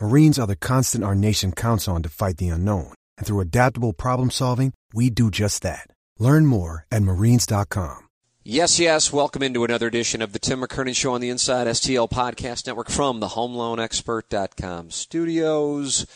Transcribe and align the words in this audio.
Marines 0.00 0.38
are 0.38 0.46
the 0.46 0.56
constant 0.56 1.02
our 1.04 1.14
nation 1.14 1.52
counts 1.52 1.88
on 1.88 2.02
to 2.02 2.08
fight 2.08 2.36
the 2.38 2.48
unknown. 2.48 2.92
And 3.16 3.26
through 3.26 3.40
adaptable 3.40 3.92
problem 3.92 4.30
solving, 4.30 4.72
we 4.92 5.10
do 5.10 5.30
just 5.30 5.62
that. 5.62 5.88
Learn 6.18 6.46
more 6.46 6.86
at 6.90 7.02
marines.com. 7.02 7.98
Yes, 8.44 8.78
yes. 8.78 9.12
Welcome 9.12 9.42
into 9.42 9.64
another 9.64 9.88
edition 9.88 10.22
of 10.22 10.32
the 10.32 10.38
Tim 10.38 10.60
McKernan 10.62 10.96
Show 10.96 11.12
on 11.12 11.20
the 11.20 11.28
Inside 11.28 11.66
STL 11.66 12.08
Podcast 12.08 12.66
Network 12.66 12.88
from 12.88 13.20
the 13.20 13.28
HomeLoanExpert.com 13.28 14.90
studios. 14.90 16.06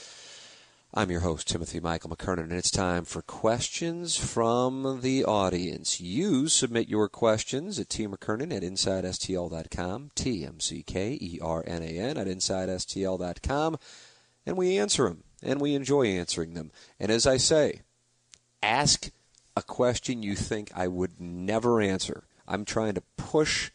I'm 0.94 1.10
your 1.10 1.20
host, 1.20 1.48
Timothy 1.48 1.80
Michael 1.80 2.10
McKernan, 2.10 2.42
and 2.42 2.52
it's 2.52 2.70
time 2.70 3.06
for 3.06 3.22
questions 3.22 4.14
from 4.14 5.00
the 5.00 5.24
audience. 5.24 6.02
You 6.02 6.48
submit 6.48 6.90
your 6.90 7.08
questions 7.08 7.78
at 7.78 7.88
tmckernan 7.88 8.54
at 8.54 8.62
InsideSTL.com, 8.62 10.10
T-M-C-K-E-R-N-A-N 10.14 10.58
at 12.18 12.26
InsideSTL.com, 12.26 13.78
and 14.44 14.56
we 14.58 14.76
answer 14.76 15.08
them, 15.08 15.24
and 15.42 15.62
we 15.62 15.74
enjoy 15.74 16.08
answering 16.08 16.52
them. 16.52 16.70
And 17.00 17.10
as 17.10 17.26
I 17.26 17.38
say, 17.38 17.80
ask 18.62 19.10
a 19.56 19.62
question 19.62 20.22
you 20.22 20.34
think 20.36 20.70
I 20.76 20.88
would 20.88 21.18
never 21.18 21.80
answer. 21.80 22.24
I'm 22.46 22.66
trying 22.66 22.92
to 22.96 23.02
push 23.16 23.70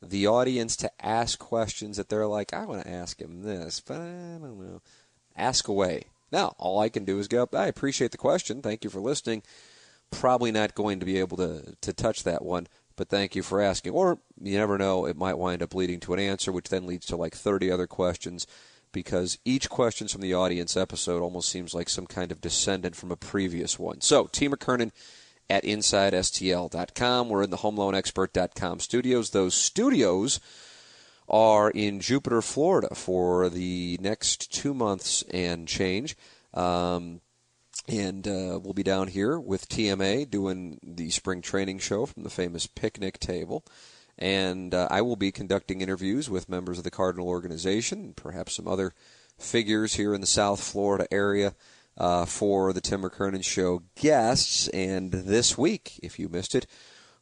the 0.00 0.26
audience 0.26 0.76
to 0.76 0.90
ask 1.04 1.38
questions 1.38 1.98
that 1.98 2.08
they're 2.08 2.26
like, 2.26 2.54
I 2.54 2.64
want 2.64 2.84
to 2.84 2.90
ask 2.90 3.20
him 3.20 3.42
this, 3.42 3.78
but 3.80 4.00
I 4.00 4.38
don't 4.40 4.58
know. 4.58 4.80
Ask 5.36 5.68
away. 5.68 6.06
Now, 6.32 6.54
all 6.58 6.80
I 6.80 6.88
can 6.88 7.04
do 7.04 7.18
is 7.18 7.28
go, 7.28 7.48
I 7.52 7.66
appreciate 7.66 8.10
the 8.10 8.18
question. 8.18 8.62
Thank 8.62 8.84
you 8.84 8.90
for 8.90 9.00
listening. 9.00 9.42
Probably 10.10 10.50
not 10.50 10.74
going 10.74 10.98
to 11.00 11.06
be 11.06 11.18
able 11.18 11.36
to, 11.36 11.76
to 11.80 11.92
touch 11.92 12.24
that 12.24 12.44
one, 12.44 12.66
but 12.96 13.08
thank 13.08 13.36
you 13.36 13.42
for 13.42 13.60
asking. 13.60 13.92
Or 13.92 14.18
you 14.40 14.58
never 14.58 14.78
know, 14.78 15.06
it 15.06 15.16
might 15.16 15.38
wind 15.38 15.62
up 15.62 15.74
leading 15.74 16.00
to 16.00 16.14
an 16.14 16.20
answer, 16.20 16.50
which 16.50 16.68
then 16.70 16.86
leads 16.86 17.06
to 17.06 17.16
like 17.16 17.34
30 17.34 17.70
other 17.70 17.86
questions 17.86 18.46
because 18.92 19.38
each 19.44 19.70
question 19.70 20.08
from 20.08 20.20
the 20.20 20.34
audience 20.34 20.76
episode 20.76 21.22
almost 21.22 21.48
seems 21.48 21.74
like 21.74 21.88
some 21.88 22.06
kind 22.06 22.30
of 22.30 22.40
descendant 22.40 22.96
from 22.96 23.10
a 23.10 23.16
previous 23.16 23.78
one. 23.78 24.00
So, 24.00 24.26
T. 24.26 24.48
McKernan 24.48 24.92
at 25.48 25.64
InsideSTL.com. 25.64 27.28
We're 27.28 27.42
in 27.42 27.50
the 27.50 27.58
HomeLoanExpert.com 27.58 28.80
studios. 28.80 29.30
Those 29.30 29.54
studios 29.54 30.40
are 31.28 31.70
in 31.70 32.00
Jupiter, 32.00 32.42
Florida 32.42 32.94
for 32.94 33.48
the 33.48 33.98
next 34.00 34.52
two 34.52 34.74
months 34.74 35.22
and 35.30 35.66
change. 35.66 36.16
Um, 36.54 37.20
and 37.88 38.26
uh, 38.28 38.60
we'll 38.62 38.74
be 38.74 38.82
down 38.82 39.08
here 39.08 39.38
with 39.38 39.68
TMA 39.68 40.30
doing 40.30 40.78
the 40.82 41.10
spring 41.10 41.42
training 41.42 41.78
show 41.78 42.06
from 42.06 42.22
the 42.22 42.30
famous 42.30 42.66
picnic 42.66 43.18
table. 43.18 43.64
And 44.18 44.74
uh, 44.74 44.88
I 44.90 45.00
will 45.02 45.16
be 45.16 45.32
conducting 45.32 45.80
interviews 45.80 46.30
with 46.30 46.48
members 46.48 46.78
of 46.78 46.84
the 46.84 46.90
Cardinal 46.90 47.28
organization, 47.28 48.12
perhaps 48.14 48.54
some 48.54 48.68
other 48.68 48.94
figures 49.38 49.94
here 49.94 50.14
in 50.14 50.20
the 50.20 50.26
South 50.26 50.62
Florida 50.62 51.06
area 51.10 51.54
uh, 51.96 52.24
for 52.24 52.72
the 52.72 52.80
Tim 52.80 53.02
McKernan 53.02 53.44
Show 53.44 53.82
guests. 53.96 54.68
And 54.68 55.10
this 55.10 55.58
week, 55.58 55.98
if 56.02 56.18
you 56.18 56.28
missed 56.28 56.54
it, 56.54 56.66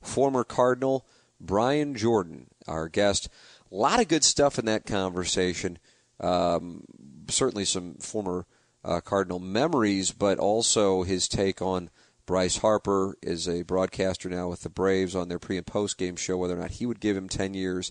former 0.03 0.45
Cardinal 0.45 1.07
Brian 1.41 1.95
Jordan, 1.95 2.49
our 2.69 2.89
guest. 2.89 3.29
A 3.73 3.75
lot 3.75 4.01
of 4.01 4.09
good 4.09 4.25
stuff 4.25 4.59
in 4.59 4.67
that 4.67 4.85
conversation. 4.85 5.79
Um, 6.19 6.85
certainly 7.29 7.65
some 7.65 7.95
former 7.95 8.47
uh, 8.85 9.01
Cardinal 9.01 9.39
memories, 9.39 10.13
but 10.13 10.39
also 10.39 11.03
his 11.03 11.29
take 11.29 11.61
on 11.61 11.91
Bryce 12.27 12.59
Harper 12.59 13.17
is 13.23 13.49
a 13.49 13.63
broadcaster 13.63 14.29
now 14.29 14.49
with 14.49 14.63
the 14.63 14.71
Braves 14.71 15.17
on 15.17 15.29
their 15.29 15.39
pre 15.39 15.57
and 15.57 15.67
post 15.67 15.99
game 15.99 16.17
show, 16.17 16.37
whether 16.37 16.55
or 16.55 16.61
not 16.61 16.73
he 16.73 16.87
would 16.87 17.01
give 17.01 17.17
him 17.17 17.29
10 17.29 17.55
years, 17.55 17.91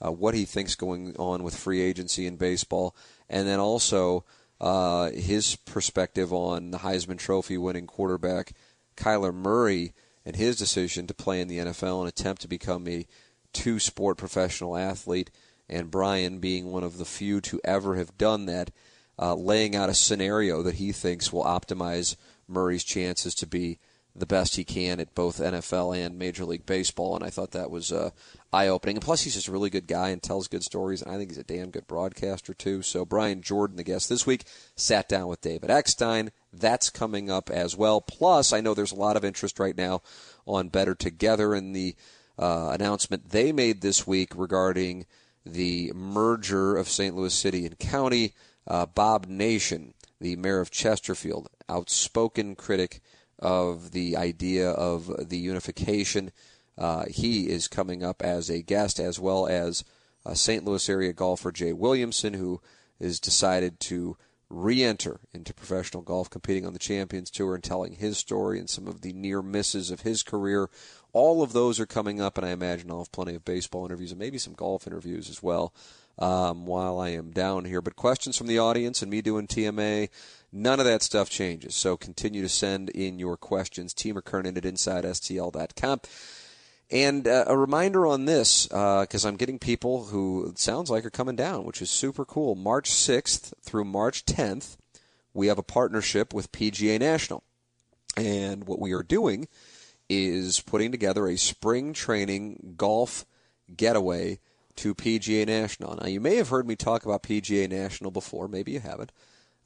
uh, 0.00 0.12
what 0.12 0.34
he 0.34 0.44
thinks 0.44 0.74
going 0.74 1.16
on 1.16 1.42
with 1.42 1.56
free 1.56 1.80
agency 1.80 2.26
in 2.26 2.36
baseball, 2.36 2.94
and 3.28 3.48
then 3.48 3.58
also 3.58 4.24
uh, 4.60 5.10
his 5.10 5.56
perspective 5.56 6.32
on 6.32 6.70
the 6.70 6.78
Heisman 6.78 7.18
Trophy 7.18 7.58
winning 7.58 7.86
quarterback 7.86 8.52
Kyler 8.96 9.34
Murray 9.34 9.92
and 10.24 10.36
his 10.36 10.56
decision 10.56 11.06
to 11.06 11.14
play 11.14 11.40
in 11.40 11.48
the 11.48 11.58
NFL 11.58 12.00
and 12.00 12.08
attempt 12.08 12.42
to 12.42 12.48
become 12.48 12.86
a 12.86 13.06
two 13.52 13.78
sport 13.78 14.18
professional 14.18 14.76
athlete, 14.76 15.30
and 15.68 15.90
Brian 15.90 16.38
being 16.38 16.70
one 16.70 16.84
of 16.84 16.98
the 16.98 17.04
few 17.04 17.40
to 17.40 17.60
ever 17.64 17.96
have 17.96 18.16
done 18.18 18.46
that, 18.46 18.70
uh, 19.20 19.34
laying 19.34 19.76
out 19.76 19.90
a 19.90 19.94
scenario 19.94 20.62
that 20.62 20.76
he 20.76 20.92
thinks 20.92 21.32
will 21.32 21.44
optimize 21.44 22.16
Murray's 22.48 22.84
chances 22.84 23.34
to 23.34 23.46
be 23.46 23.78
the 24.14 24.26
best 24.26 24.56
he 24.56 24.64
can 24.64 24.98
at 24.98 25.14
both 25.14 25.38
NFL 25.38 25.96
and 25.96 26.18
Major 26.18 26.44
League 26.44 26.66
Baseball. 26.66 27.14
And 27.14 27.24
I 27.24 27.30
thought 27.30 27.52
that 27.52 27.70
was 27.70 27.92
uh, 27.92 28.10
eye 28.52 28.66
opening. 28.66 28.96
And 28.96 29.04
plus, 29.04 29.22
he's 29.22 29.34
just 29.34 29.46
a 29.48 29.52
really 29.52 29.70
good 29.70 29.86
guy 29.86 30.08
and 30.08 30.22
tells 30.22 30.48
good 30.48 30.64
stories. 30.64 31.00
And 31.00 31.12
I 31.12 31.16
think 31.16 31.30
he's 31.30 31.38
a 31.38 31.44
damn 31.44 31.70
good 31.70 31.86
broadcaster, 31.86 32.52
too. 32.52 32.82
So, 32.82 33.04
Brian 33.04 33.40
Jordan, 33.40 33.76
the 33.76 33.84
guest 33.84 34.08
this 34.08 34.26
week, 34.26 34.44
sat 34.74 35.08
down 35.08 35.28
with 35.28 35.42
David 35.42 35.70
Eckstein. 35.70 36.32
That's 36.52 36.90
coming 36.90 37.30
up 37.30 37.50
as 37.50 37.76
well. 37.76 38.00
Plus, 38.00 38.52
I 38.52 38.60
know 38.60 38.74
there's 38.74 38.92
a 38.92 38.96
lot 38.96 39.16
of 39.16 39.24
interest 39.24 39.60
right 39.60 39.76
now 39.76 40.02
on 40.46 40.68
Better 40.68 40.94
Together 40.94 41.54
and 41.54 41.74
the 41.74 41.94
uh, 42.38 42.70
announcement 42.72 43.30
they 43.30 43.52
made 43.52 43.80
this 43.80 44.06
week 44.06 44.32
regarding 44.34 45.06
the 45.46 45.92
merger 45.94 46.76
of 46.76 46.88
St. 46.88 47.14
Louis 47.14 47.32
City 47.32 47.64
and 47.64 47.78
County. 47.78 48.32
Uh, 48.66 48.86
Bob 48.86 49.26
Nation, 49.26 49.94
the 50.20 50.36
mayor 50.36 50.60
of 50.60 50.70
Chesterfield, 50.70 51.48
outspoken 51.68 52.54
critic 52.54 53.00
of 53.38 53.92
the 53.92 54.16
idea 54.16 54.70
of 54.70 55.28
the 55.28 55.38
unification. 55.38 56.30
Uh, 56.76 57.04
he 57.08 57.48
is 57.48 57.68
coming 57.68 58.04
up 58.04 58.22
as 58.22 58.50
a 58.50 58.62
guest, 58.62 59.00
as 59.00 59.18
well 59.18 59.46
as 59.46 59.84
uh, 60.24 60.34
St. 60.34 60.64
Louis 60.64 60.88
area 60.88 61.12
golfer 61.12 61.50
Jay 61.50 61.72
Williamson, 61.72 62.34
who 62.34 62.60
has 63.00 63.18
decided 63.18 63.80
to 63.80 64.16
re 64.50 64.82
enter 64.82 65.20
into 65.32 65.54
professional 65.54 66.02
golf, 66.02 66.28
competing 66.28 66.66
on 66.66 66.72
the 66.72 66.78
Champions 66.78 67.30
Tour 67.30 67.54
and 67.54 67.64
telling 67.64 67.94
his 67.94 68.18
story 68.18 68.58
and 68.58 68.68
some 68.68 68.88
of 68.88 69.00
the 69.00 69.12
near 69.12 69.42
misses 69.42 69.90
of 69.90 70.00
his 70.00 70.22
career. 70.22 70.68
All 71.12 71.42
of 71.42 71.52
those 71.52 71.80
are 71.80 71.86
coming 71.86 72.20
up, 72.20 72.36
and 72.36 72.46
I 72.46 72.50
imagine 72.50 72.90
I'll 72.90 72.98
have 72.98 73.12
plenty 73.12 73.34
of 73.34 73.44
baseball 73.44 73.86
interviews 73.86 74.10
and 74.10 74.18
maybe 74.18 74.38
some 74.38 74.54
golf 74.54 74.86
interviews 74.86 75.30
as 75.30 75.42
well 75.42 75.72
um, 76.20 76.66
while 76.66 76.98
I 76.98 77.10
am 77.10 77.30
down 77.30 77.64
here. 77.64 77.80
But 77.80 77.96
questions 77.96 78.36
from 78.36 78.46
the 78.46 78.58
audience 78.58 79.02
and 79.02 79.10
me 79.10 79.22
doing 79.22 79.46
TMA, 79.46 80.10
none 80.52 80.78
of 80.78 80.86
that 80.86 81.02
stuff 81.02 81.30
changes. 81.30 81.74
So 81.74 81.96
continue 81.96 82.42
to 82.42 82.48
send 82.48 82.90
in 82.90 83.18
your 83.18 83.36
questions. 83.36 83.94
T. 83.94 84.12
McKernan 84.12 84.56
at 84.56 84.64
InsideSTL.com. 84.64 86.00
And 86.92 87.28
uh, 87.28 87.44
a 87.46 87.56
reminder 87.56 88.04
on 88.06 88.24
this, 88.24 88.66
because 88.66 89.24
uh, 89.24 89.28
I'm 89.28 89.36
getting 89.36 89.60
people 89.60 90.06
who 90.06 90.52
sounds 90.56 90.90
like 90.90 91.04
are 91.04 91.10
coming 91.10 91.36
down, 91.36 91.64
which 91.64 91.80
is 91.80 91.88
super 91.88 92.24
cool. 92.24 92.56
March 92.56 92.90
6th 92.90 93.52
through 93.62 93.84
March 93.84 94.26
10th, 94.26 94.76
we 95.32 95.46
have 95.46 95.58
a 95.58 95.62
partnership 95.62 96.34
with 96.34 96.50
PGA 96.50 96.98
National. 96.98 97.44
And 98.16 98.66
what 98.66 98.80
we 98.80 98.92
are 98.92 99.04
doing 99.04 99.46
is 100.08 100.60
putting 100.60 100.90
together 100.90 101.28
a 101.28 101.36
spring 101.36 101.92
training 101.92 102.74
golf 102.76 103.24
getaway 103.76 104.40
to 104.76 104.94
PGA 104.94 105.46
National. 105.46 105.96
Now, 105.96 106.06
you 106.06 106.20
may 106.20 106.36
have 106.36 106.48
heard 106.48 106.66
me 106.66 106.76
talk 106.76 107.04
about 107.04 107.22
PGA 107.22 107.68
National 107.68 108.10
before, 108.10 108.48
maybe 108.48 108.72
you 108.72 108.80
haven't. 108.80 109.12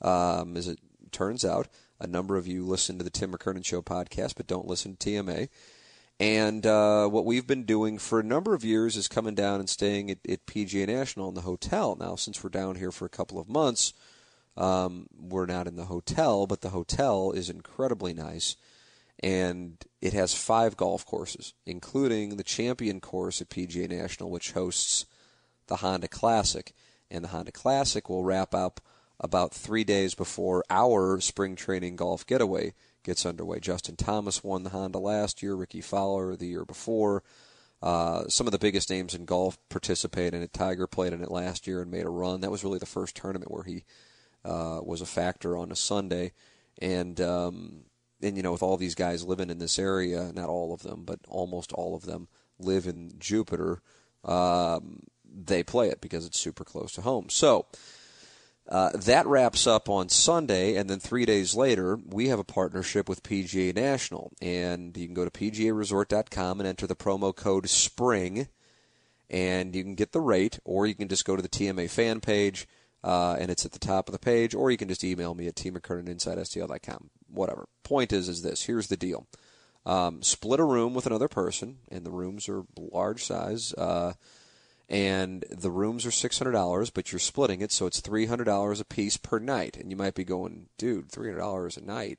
Um, 0.00 0.56
as 0.56 0.68
it 0.68 0.78
turns 1.12 1.44
out, 1.44 1.68
a 2.00 2.06
number 2.06 2.36
of 2.36 2.46
you 2.46 2.64
listen 2.64 2.98
to 2.98 3.04
the 3.04 3.10
Tim 3.10 3.32
McKernan 3.32 3.64
Show 3.64 3.82
podcast, 3.82 4.34
but 4.36 4.46
don't 4.46 4.66
listen 4.66 4.96
to 4.96 5.10
TMA. 5.10 5.48
And 6.20 6.64
uh, 6.64 7.08
what 7.08 7.24
we've 7.24 7.46
been 7.46 7.64
doing 7.64 7.98
for 7.98 8.20
a 8.20 8.24
number 8.24 8.54
of 8.54 8.64
years 8.64 8.96
is 8.96 9.08
coming 9.08 9.34
down 9.34 9.58
and 9.58 9.68
staying 9.68 10.10
at, 10.10 10.18
at 10.28 10.46
PGA 10.46 10.86
National 10.86 11.28
in 11.28 11.34
the 11.34 11.40
hotel. 11.40 11.96
Now, 11.98 12.14
since 12.14 12.42
we're 12.42 12.50
down 12.50 12.76
here 12.76 12.92
for 12.92 13.04
a 13.04 13.10
couple 13.10 13.38
of 13.38 13.48
months, 13.48 13.92
um, 14.56 15.08
we're 15.18 15.46
not 15.46 15.66
in 15.66 15.76
the 15.76 15.86
hotel, 15.86 16.46
but 16.46 16.60
the 16.60 16.70
hotel 16.70 17.32
is 17.32 17.50
incredibly 17.50 18.14
nice. 18.14 18.56
And 19.24 19.82
it 20.02 20.12
has 20.12 20.34
five 20.34 20.76
golf 20.76 21.06
courses, 21.06 21.54
including 21.64 22.36
the 22.36 22.42
champion 22.44 23.00
course 23.00 23.40
at 23.40 23.48
PGA 23.48 23.88
National, 23.88 24.30
which 24.30 24.52
hosts 24.52 25.06
the 25.66 25.76
Honda 25.76 26.08
Classic. 26.08 26.74
And 27.10 27.24
the 27.24 27.28
Honda 27.28 27.50
Classic 27.50 28.06
will 28.10 28.22
wrap 28.22 28.54
up 28.54 28.82
about 29.18 29.54
three 29.54 29.82
days 29.82 30.14
before 30.14 30.62
our 30.68 31.22
spring 31.22 31.56
training 31.56 31.96
golf 31.96 32.26
getaway 32.26 32.74
gets 33.02 33.24
underway. 33.24 33.60
Justin 33.60 33.96
Thomas 33.96 34.44
won 34.44 34.62
the 34.62 34.70
Honda 34.70 34.98
last 34.98 35.42
year, 35.42 35.54
Rickie 35.54 35.80
Fowler 35.80 36.36
the 36.36 36.48
year 36.48 36.66
before. 36.66 37.22
Uh, 37.82 38.28
some 38.28 38.46
of 38.46 38.52
the 38.52 38.58
biggest 38.58 38.90
names 38.90 39.14
in 39.14 39.24
golf 39.24 39.56
participate 39.70 40.34
in 40.34 40.42
it. 40.42 40.52
Tiger 40.52 40.86
played 40.86 41.14
in 41.14 41.22
it 41.22 41.30
last 41.30 41.66
year 41.66 41.80
and 41.80 41.90
made 41.90 42.04
a 42.04 42.10
run. 42.10 42.42
That 42.42 42.50
was 42.50 42.62
really 42.62 42.78
the 42.78 42.84
first 42.84 43.16
tournament 43.16 43.50
where 43.50 43.62
he 43.62 43.84
uh, 44.44 44.80
was 44.82 45.00
a 45.00 45.06
factor 45.06 45.56
on 45.56 45.72
a 45.72 45.76
Sunday. 45.76 46.32
And 46.82 47.18
um, 47.22 47.84
and 48.24 48.36
you 48.36 48.42
know, 48.42 48.52
with 48.52 48.62
all 48.62 48.76
these 48.76 48.94
guys 48.94 49.24
living 49.24 49.50
in 49.50 49.58
this 49.58 49.78
area, 49.78 50.32
not 50.34 50.48
all 50.48 50.72
of 50.72 50.82
them, 50.82 51.04
but 51.04 51.20
almost 51.28 51.72
all 51.72 51.94
of 51.94 52.02
them 52.02 52.28
live 52.58 52.86
in 52.86 53.12
Jupiter. 53.18 53.82
Um, 54.24 55.00
they 55.24 55.62
play 55.62 55.88
it 55.88 56.00
because 56.00 56.26
it's 56.26 56.38
super 56.38 56.64
close 56.64 56.92
to 56.92 57.02
home. 57.02 57.28
So 57.28 57.66
uh, 58.68 58.90
that 58.94 59.26
wraps 59.26 59.66
up 59.66 59.88
on 59.88 60.08
Sunday, 60.08 60.76
and 60.76 60.88
then 60.88 60.98
three 60.98 61.26
days 61.26 61.54
later, 61.54 61.98
we 62.06 62.28
have 62.28 62.38
a 62.38 62.44
partnership 62.44 63.08
with 63.08 63.22
PGA 63.22 63.74
National. 63.74 64.32
And 64.40 64.96
you 64.96 65.06
can 65.06 65.14
go 65.14 65.24
to 65.24 65.30
PGAResort.com 65.30 66.60
and 66.60 66.68
enter 66.68 66.86
the 66.86 66.96
promo 66.96 67.34
code 67.34 67.68
SPRING, 67.68 68.48
and 69.28 69.74
you 69.76 69.82
can 69.82 69.94
get 69.94 70.12
the 70.12 70.20
rate, 70.20 70.60
or 70.64 70.86
you 70.86 70.94
can 70.94 71.08
just 71.08 71.26
go 71.26 71.36
to 71.36 71.42
the 71.42 71.48
TMA 71.48 71.90
fan 71.90 72.20
page, 72.20 72.66
uh, 73.02 73.36
and 73.38 73.50
it's 73.50 73.66
at 73.66 73.72
the 73.72 73.78
top 73.78 74.08
of 74.08 74.12
the 74.12 74.18
page, 74.18 74.54
or 74.54 74.70
you 74.70 74.78
can 74.78 74.88
just 74.88 75.04
email 75.04 75.34
me 75.34 75.46
at 75.46 75.56
tmckernan.insidestl.com. 75.56 77.10
Whatever. 77.32 77.66
Point 77.82 78.12
is, 78.12 78.28
is 78.28 78.42
this. 78.42 78.64
Here's 78.64 78.88
the 78.88 78.96
deal. 78.96 79.26
Um, 79.86 80.22
split 80.22 80.60
a 80.60 80.64
room 80.64 80.94
with 80.94 81.06
another 81.06 81.28
person, 81.28 81.78
and 81.90 82.04
the 82.04 82.10
rooms 82.10 82.48
are 82.48 82.64
large 82.76 83.24
size. 83.24 83.74
Uh, 83.74 84.14
and 84.88 85.44
the 85.50 85.70
rooms 85.70 86.04
are 86.04 86.10
six 86.10 86.38
hundred 86.38 86.52
dollars, 86.52 86.90
but 86.90 87.12
you're 87.12 87.18
splitting 87.18 87.60
it, 87.60 87.72
so 87.72 87.86
it's 87.86 88.00
three 88.00 88.26
hundred 88.26 88.44
dollars 88.44 88.80
a 88.80 88.84
piece 88.84 89.16
per 89.16 89.38
night. 89.38 89.76
And 89.76 89.90
you 89.90 89.96
might 89.96 90.14
be 90.14 90.24
going, 90.24 90.66
dude, 90.78 91.10
three 91.10 91.28
hundred 91.28 91.40
dollars 91.40 91.76
a 91.76 91.84
night. 91.84 92.18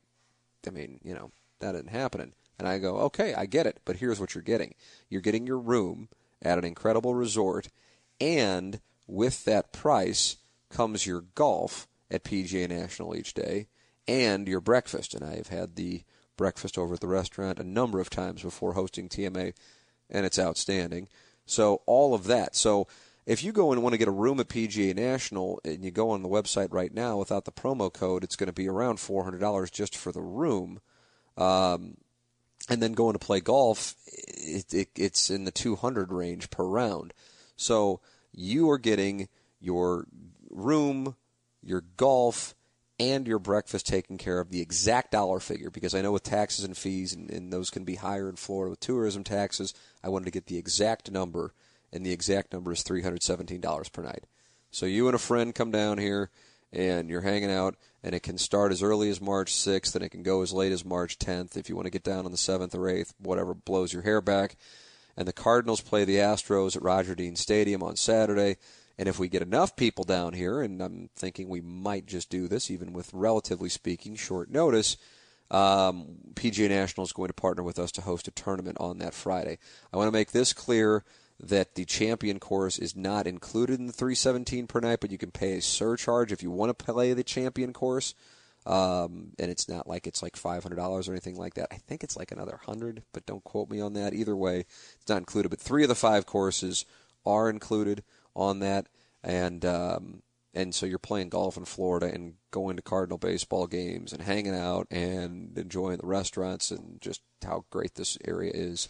I 0.67 0.71
mean, 0.71 0.99
you 1.03 1.13
know, 1.13 1.31
that 1.59 1.75
isn't 1.75 1.89
happening. 1.89 2.33
And 2.57 2.67
I 2.67 2.79
go, 2.79 2.97
okay, 2.97 3.33
I 3.33 3.45
get 3.45 3.67
it, 3.67 3.81
but 3.85 3.97
here's 3.97 4.19
what 4.19 4.33
you're 4.33 4.41
getting: 4.41 4.73
you're 5.09 5.21
getting 5.21 5.45
your 5.45 5.59
room 5.59 6.09
at 6.41 6.57
an 6.57 6.65
incredible 6.65 7.13
resort, 7.13 7.69
and 8.19 8.79
with 9.07 9.45
that 9.45 9.71
price 9.71 10.37
comes 10.69 11.05
your 11.05 11.21
golf 11.35 11.87
at 12.09 12.23
PGA 12.23 12.67
National 12.67 13.15
each 13.15 13.33
day, 13.33 13.67
and 14.07 14.47
your 14.47 14.61
breakfast. 14.61 15.13
And 15.13 15.23
I 15.23 15.35
have 15.35 15.47
had 15.47 15.75
the 15.75 16.03
breakfast 16.37 16.77
over 16.77 16.95
at 16.95 16.99
the 16.99 17.07
restaurant 17.07 17.59
a 17.59 17.63
number 17.63 17.99
of 17.99 18.09
times 18.09 18.41
before 18.41 18.73
hosting 18.73 19.09
TMA, 19.09 19.53
and 20.09 20.25
it's 20.25 20.39
outstanding. 20.39 21.07
So 21.45 21.81
all 21.85 22.13
of 22.13 22.25
that. 22.25 22.55
So 22.55 22.87
if 23.25 23.43
you 23.43 23.51
go 23.51 23.71
and 23.71 23.81
want 23.81 23.93
to 23.93 23.97
get 23.97 24.07
a 24.07 24.11
room 24.11 24.39
at 24.39 24.49
PGA 24.49 24.95
National 24.95 25.59
and 25.65 25.83
you 25.83 25.91
go 25.91 26.11
on 26.11 26.21
the 26.21 26.29
website 26.29 26.71
right 26.71 26.93
now 26.93 27.17
without 27.17 27.45
the 27.45 27.51
promo 27.51 27.91
code, 27.91 28.23
it's 28.23 28.35
going 28.35 28.47
to 28.47 28.53
be 28.53 28.67
around 28.67 28.99
four 28.99 29.23
hundred 29.23 29.39
dollars 29.39 29.71
just 29.71 29.97
for 29.97 30.11
the 30.11 30.21
room. 30.21 30.79
Um, 31.37 31.97
and 32.69 32.81
then 32.81 32.93
going 32.93 33.13
to 33.13 33.19
play 33.19 33.41
golf, 33.41 33.95
it, 34.07 34.73
it, 34.73 34.89
it's 34.95 35.29
in 35.29 35.45
the 35.45 35.51
two 35.51 35.75
hundred 35.75 36.11
range 36.11 36.49
per 36.49 36.63
round. 36.63 37.13
So 37.55 37.99
you 38.31 38.69
are 38.69 38.77
getting 38.77 39.27
your 39.59 40.07
room, 40.49 41.15
your 41.63 41.83
golf, 41.97 42.55
and 42.99 43.27
your 43.27 43.39
breakfast 43.39 43.85
taken 43.87 44.17
care 44.17 44.39
of 44.39 44.49
the 44.49 44.61
exact 44.61 45.11
dollar 45.11 45.39
figure 45.39 45.69
because 45.69 45.93
I 45.93 46.01
know 46.01 46.13
with 46.13 46.23
taxes 46.23 46.63
and 46.63 46.77
fees 46.77 47.13
and, 47.13 47.29
and, 47.29 47.51
those 47.51 47.69
can 47.69 47.83
be 47.83 47.95
higher 47.95 48.29
in 48.29 48.37
Florida 48.37 48.69
with 48.69 48.79
tourism 48.79 49.23
taxes. 49.23 49.73
I 50.03 50.09
wanted 50.09 50.25
to 50.25 50.31
get 50.31 50.47
the 50.47 50.57
exact 50.57 51.11
number, 51.11 51.53
and 51.91 52.05
the 52.05 52.13
exact 52.13 52.53
number 52.53 52.71
is 52.71 52.83
three 52.83 53.01
hundred 53.01 53.23
seventeen 53.23 53.61
dollars 53.61 53.89
per 53.89 54.01
night. 54.01 54.25
So 54.71 54.85
you 54.85 55.07
and 55.07 55.15
a 55.15 55.19
friend 55.19 55.53
come 55.53 55.71
down 55.71 55.97
here 55.97 56.29
and 56.71 57.09
you're 57.09 57.21
hanging 57.21 57.51
out, 57.51 57.75
and 58.03 58.13
it 58.13 58.23
can 58.23 58.37
start 58.37 58.71
as 58.71 58.83
early 58.83 59.09
as 59.09 59.21
March 59.21 59.53
sixth, 59.53 59.95
and 59.95 60.03
it 60.03 60.09
can 60.09 60.23
go 60.23 60.41
as 60.41 60.51
late 60.51 60.71
as 60.71 60.83
March 60.83 61.17
tenth 61.17 61.55
if 61.55 61.69
you 61.69 61.75
want 61.75 61.85
to 61.85 61.91
get 61.91 62.03
down 62.03 62.25
on 62.25 62.31
the 62.31 62.37
seventh 62.37 62.75
or 62.75 62.89
eighth, 62.89 63.13
whatever 63.19 63.53
blows 63.53 63.93
your 63.93 64.01
hair 64.01 64.21
back. 64.21 64.55
And 65.17 65.27
the 65.27 65.33
Cardinals 65.33 65.79
play 65.79 66.03
the 66.03 66.17
Astros 66.17 66.75
at 66.75 66.81
Roger 66.81 67.15
Dean 67.15 67.37
Stadium 67.37 67.81
on 67.81 67.95
Saturday. 67.95 68.57
And 68.97 69.09
if 69.09 69.19
we 69.19 69.27
get 69.27 69.41
enough 69.41 69.75
people 69.75 70.03
down 70.03 70.33
here, 70.33 70.61
and 70.61 70.81
I'm 70.81 71.09
thinking 71.15 71.49
we 71.49 71.61
might 71.61 72.05
just 72.05 72.29
do 72.29 72.47
this, 72.47 72.71
even 72.71 72.93
with 72.93 73.13
relatively 73.13 73.69
speaking 73.69 74.15
short 74.15 74.49
notice, 74.49 74.97
um, 75.51 76.17
PGA 76.33 76.69
National 76.69 77.05
is 77.05 77.11
going 77.11 77.27
to 77.27 77.33
partner 77.33 77.63
with 77.63 77.77
us 77.77 77.91
to 77.93 78.01
host 78.01 78.27
a 78.27 78.31
tournament 78.31 78.77
on 78.79 78.99
that 78.99 79.13
Friday. 79.13 79.59
I 79.93 79.97
want 79.97 80.07
to 80.07 80.17
make 80.17 80.31
this 80.31 80.53
clear 80.53 81.03
that 81.39 81.75
the 81.75 81.85
champion 81.85 82.39
course 82.39 82.79
is 82.79 82.95
not 82.95 83.27
included 83.27 83.79
in 83.79 83.87
the 83.87 83.93
317 83.93 84.67
per 84.67 84.79
night, 84.79 84.99
but 85.01 85.11
you 85.11 85.17
can 85.17 85.31
pay 85.31 85.57
a 85.57 85.61
surcharge 85.61 86.31
if 86.31 86.41
you 86.41 86.49
want 86.49 86.77
to 86.77 86.85
play 86.85 87.13
the 87.13 87.23
champion 87.23 87.73
course. 87.73 88.15
Um, 88.65 89.33
and 89.37 89.51
it's 89.51 89.69
not 89.69 89.87
like 89.87 90.07
it's 90.07 90.23
like 90.23 90.35
$500 90.35 90.77
or 90.77 91.11
anything 91.11 91.35
like 91.35 91.53
that. 91.55 91.67
I 91.71 91.75
think 91.75 92.03
it's 92.03 92.17
like 92.17 92.31
another 92.31 92.59
100, 92.65 93.03
but 93.13 93.25
don't 93.25 93.43
quote 93.43 93.69
me 93.69 93.79
on 93.79 93.93
that. 93.93 94.13
Either 94.13 94.35
way, 94.35 94.65
it's 94.95 95.09
not 95.09 95.19
included. 95.19 95.49
But 95.49 95.59
three 95.59 95.83
of 95.83 95.89
the 95.89 95.95
five 95.95 96.25
courses 96.25 96.85
are 97.25 97.49
included 97.49 98.03
on 98.35 98.59
that, 98.59 98.87
and 99.23 99.65
um, 99.65 100.21
and 100.53 100.73
so 100.73 100.85
you're 100.85 100.97
playing 100.97 101.29
golf 101.29 101.57
in 101.57 101.65
Florida 101.65 102.07
and 102.07 102.35
going 102.51 102.77
to 102.77 102.81
Cardinal 102.81 103.17
baseball 103.17 103.67
games 103.67 104.13
and 104.13 104.21
hanging 104.21 104.55
out 104.55 104.87
and 104.89 105.57
enjoying 105.57 105.97
the 105.97 106.07
restaurants 106.07 106.71
and 106.71 107.01
just 107.01 107.21
how 107.43 107.65
great 107.69 107.95
this 107.95 108.17
area 108.25 108.51
is. 108.53 108.87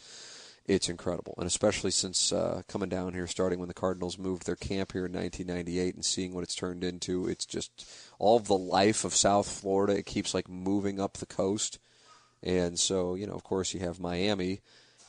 It's 0.68 0.90
incredible, 0.90 1.36
and 1.38 1.46
especially 1.46 1.92
since 1.92 2.32
uh, 2.34 2.64
coming 2.68 2.90
down 2.90 3.14
here, 3.14 3.28
starting 3.28 3.60
when 3.60 3.68
the 3.68 3.76
Cardinals 3.76 4.18
moved 4.18 4.48
their 4.48 4.56
camp 4.56 4.94
here 4.94 5.06
in 5.06 5.14
1998, 5.14 5.94
and 5.94 6.04
seeing 6.04 6.34
what 6.34 6.44
it's 6.44 6.56
turned 6.56 6.84
into. 6.84 7.28
It's 7.28 7.46
just 7.46 7.88
all 8.18 8.38
of 8.38 8.48
the 8.48 8.58
life 8.58 9.06
of 9.06 9.16
South 9.16 9.48
Florida. 9.48 9.96
It 9.96 10.08
keeps 10.08 10.34
like 10.34 10.50
moving 10.50 11.00
up 11.00 11.18
the 11.18 11.28
coast, 11.28 11.78
and 12.42 12.80
so 12.80 13.14
you 13.14 13.28
know, 13.28 13.34
of 13.34 13.44
course, 13.44 13.76
you 13.76 13.80
have 13.82 14.00
Miami 14.00 14.62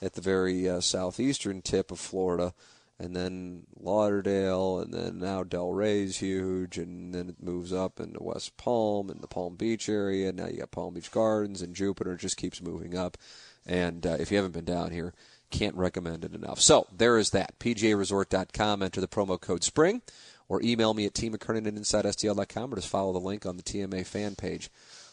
at 0.03 0.13
the 0.13 0.21
very 0.21 0.69
uh, 0.69 0.81
southeastern 0.83 1.63
tip 1.63 1.91
of 1.91 1.99
Florida 1.99 2.53
and 2.99 3.15
then 3.15 3.65
Lauderdale, 3.79 4.81
and 4.81 4.93
then 4.93 5.19
now 5.19 5.45
Del 5.45 5.73
Delray's 5.73 6.19
huge, 6.19 6.79
and 6.79 7.15
then 7.15 7.29
it 7.29 7.43
moves 7.43 7.73
up 7.73 8.01
into 8.01 8.23
West 8.23 8.57
Palm 8.57 9.11
and 9.11 9.21
the 9.21 9.27
Palm 9.27 9.57
Beach 9.57 9.89
area. 9.89 10.33
Now 10.33 10.47
you 10.47 10.59
got 10.59 10.71
Palm 10.71 10.95
Beach 10.95 11.11
Gardens 11.11 11.61
and 11.61 11.75
Jupiter. 11.75 12.13
It 12.13 12.21
just 12.21 12.37
keeps 12.37 12.63
moving 12.63 12.97
up. 12.97 13.19
And 13.67 14.07
uh, 14.07 14.17
if 14.19 14.31
you 14.31 14.39
haven't 14.39 14.53
been 14.53 14.65
down 14.65 14.93
here, 14.93 15.13
can't 15.51 15.75
recommend 15.75 16.25
it 16.25 16.35
enough. 16.35 16.61
So 16.61 16.87
there 16.97 17.19
is 17.19 17.31
that. 17.31 17.59
PGAResort.com. 17.59 18.83
Enter 18.83 19.01
the 19.01 19.09
promo 19.09 19.41
code 19.41 19.63
SPRING, 19.63 20.03
or 20.49 20.63
email 20.63 20.95
me 20.95 21.05
at 21.07 21.15
tmckernan 21.15 21.67
at 21.67 21.75
or 22.73 22.77
just 22.77 22.89
follow 22.89 23.13
the 23.13 23.19
link 23.19 23.45
on 23.45 23.57
the 23.57 23.63
TMA 23.63 24.07
fan 24.07 24.37
page 24.37 24.71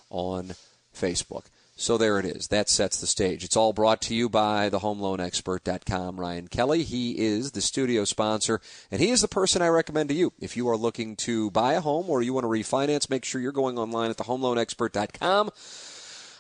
on 0.09 0.53
Facebook. 0.95 1.45
So 1.75 1.97
there 1.97 2.19
it 2.19 2.25
is. 2.25 2.47
That 2.49 2.69
sets 2.69 2.99
the 2.99 3.07
stage. 3.07 3.43
It's 3.43 3.57
all 3.57 3.73
brought 3.73 3.99
to 4.03 4.15
you 4.15 4.29
by 4.29 4.69
thehomeloanexpert.com, 4.69 6.19
Ryan 6.19 6.47
Kelley. 6.47 6.83
He 6.83 7.17
is 7.17 7.51
the 7.51 7.61
studio 7.61 8.05
sponsor, 8.05 8.61
and 8.91 9.01
he 9.01 9.09
is 9.09 9.21
the 9.21 9.27
person 9.27 9.61
I 9.61 9.67
recommend 9.67 10.09
to 10.09 10.15
you. 10.15 10.33
If 10.39 10.55
you 10.55 10.69
are 10.69 10.77
looking 10.77 11.15
to 11.17 11.49
buy 11.49 11.73
a 11.73 11.81
home 11.81 12.09
or 12.09 12.21
you 12.21 12.33
want 12.33 12.43
to 12.43 12.49
refinance, 12.49 13.09
make 13.09 13.25
sure 13.25 13.41
you're 13.41 13.51
going 13.51 13.79
online 13.79 14.11
at 14.11 14.17
thehomeloanexpert.com. 14.17 15.49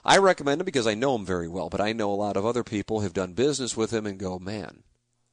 I 0.05 0.17
recommend 0.17 0.61
him 0.61 0.65
because 0.65 0.85
I 0.85 0.93
know 0.93 1.15
him 1.15 1.25
very 1.25 1.47
well, 1.47 1.69
but 1.69 1.81
I 1.81 1.93
know 1.93 2.11
a 2.11 2.15
lot 2.15 2.37
of 2.37 2.45
other 2.45 2.63
people 2.63 2.99
have 2.99 3.13
done 3.13 3.33
business 3.33 3.75
with 3.75 3.91
him 3.91 4.05
and 4.05 4.19
go, 4.19 4.37
man, 4.37 4.83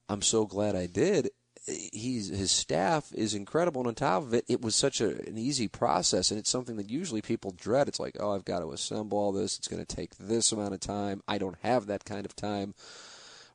I'm 0.09 0.23
so 0.23 0.47
glad 0.47 0.76
I 0.76 0.87
did 0.87 1.30
he's 1.66 2.28
his 2.28 2.50
staff 2.50 3.12
is 3.14 3.34
incredible, 3.34 3.80
and 3.80 3.88
on 3.88 3.94
top 3.94 4.22
of 4.22 4.34
it, 4.34 4.44
it 4.48 4.62
was 4.62 4.74
such 4.74 5.00
a, 5.00 5.18
an 5.26 5.38
easy 5.38 5.68
process, 5.68 6.30
and 6.30 6.38
it's 6.38 6.50
something 6.50 6.76
that 6.76 6.90
usually 6.90 7.22
people 7.22 7.52
dread. 7.52 7.88
It's 7.88 8.00
like, 8.00 8.16
oh, 8.20 8.34
I've 8.34 8.44
got 8.44 8.60
to 8.60 8.72
assemble 8.72 9.18
all 9.18 9.32
this. 9.32 9.58
It's 9.58 9.68
going 9.68 9.84
to 9.84 9.96
take 9.96 10.16
this 10.16 10.52
amount 10.52 10.74
of 10.74 10.80
time. 10.80 11.22
I 11.28 11.38
don't 11.38 11.58
have 11.62 11.86
that 11.86 12.04
kind 12.04 12.24
of 12.24 12.34
time. 12.34 12.74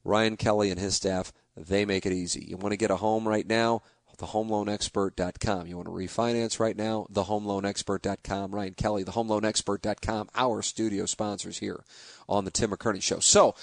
Ryan 0.04 0.38
Kelley 0.38 0.70
and 0.70 0.80
his 0.80 0.96
staff, 0.96 1.34
they 1.58 1.84
make 1.84 2.06
it 2.06 2.14
easy. 2.14 2.46
You 2.48 2.58
want 2.58 2.74
to 2.74 2.78
get 2.78 2.92
a 2.92 2.98
home 2.98 3.28
right 3.28 3.48
now? 3.48 3.82
thehomeloanexpert.com. 4.18 5.68
You 5.68 5.78
want 5.78 5.88
to 5.88 5.94
refinance 5.94 6.60
right 6.60 6.76
now? 6.76 7.08
Thehomeloanexpert.com. 7.12 8.56
Ryan 8.56 8.74
Kelley, 8.74 9.04
thehomeloanexpert.com, 9.04 10.30
our 10.36 10.62
studio 10.62 11.06
sponsors 11.06 11.60
here 11.60 11.84
on 12.28 12.46
the 12.46 12.52
Tim 12.52 12.72
McKernan 12.72 13.02
Show. 13.02 13.20
So, 13.20 13.56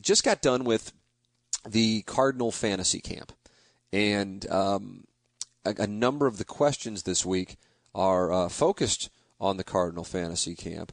just 0.00 0.24
got 0.24 0.42
done 0.42 0.64
with 0.64 0.92
the 1.68 2.02
Cardinal 2.02 2.52
Fantasy 2.52 3.00
Camp. 3.00 3.32
And 3.92 4.48
um, 4.50 5.04
a, 5.64 5.74
a, 5.78 5.86
number 5.86 6.26
of 6.26 6.38
the 6.38 6.44
questions 6.44 7.04
this 7.04 7.24
week 7.24 7.56
are 7.94 8.32
uh, 8.32 8.48
focused 8.48 9.10
on 9.40 9.56
the 9.56 9.64
Cardinal 9.64 10.04
Fantasy 10.04 10.54
Camp. 10.54 10.92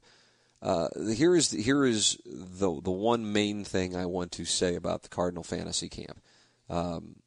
Uh, 0.62 0.88
here 1.14 1.36
is 1.36 1.52
here 1.52 1.84
is 1.84 2.18
the 2.26 2.80
the 2.82 2.92
one 2.92 3.34
main 3.34 3.66
thing 3.66 3.96
I 3.96 4.06
want 4.06 4.32
to 4.34 4.46
say 4.46 4.76
about 4.76 5.04
the 5.04 5.10
Cardinal 5.10 5.44
Fantasy 5.44 5.90
Camp. 5.90 6.22
Um, 6.70 7.18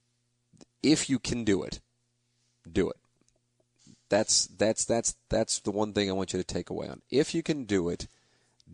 if 0.82 1.10
you 1.10 1.18
can 1.18 1.44
do 1.44 1.62
it, 1.62 1.80
do 2.70 2.88
it. 2.88 2.96
That's 4.08 4.46
that's 4.46 4.84
that's 4.84 5.16
that's 5.28 5.60
the 5.60 5.70
one 5.70 5.92
thing 5.92 6.08
I 6.08 6.14
want 6.14 6.32
you 6.32 6.38
to 6.38 6.44
take 6.44 6.70
away 6.70 6.88
on. 6.88 7.02
If 7.10 7.34
you 7.34 7.42
can 7.42 7.64
do 7.64 7.88
it, 7.90 8.06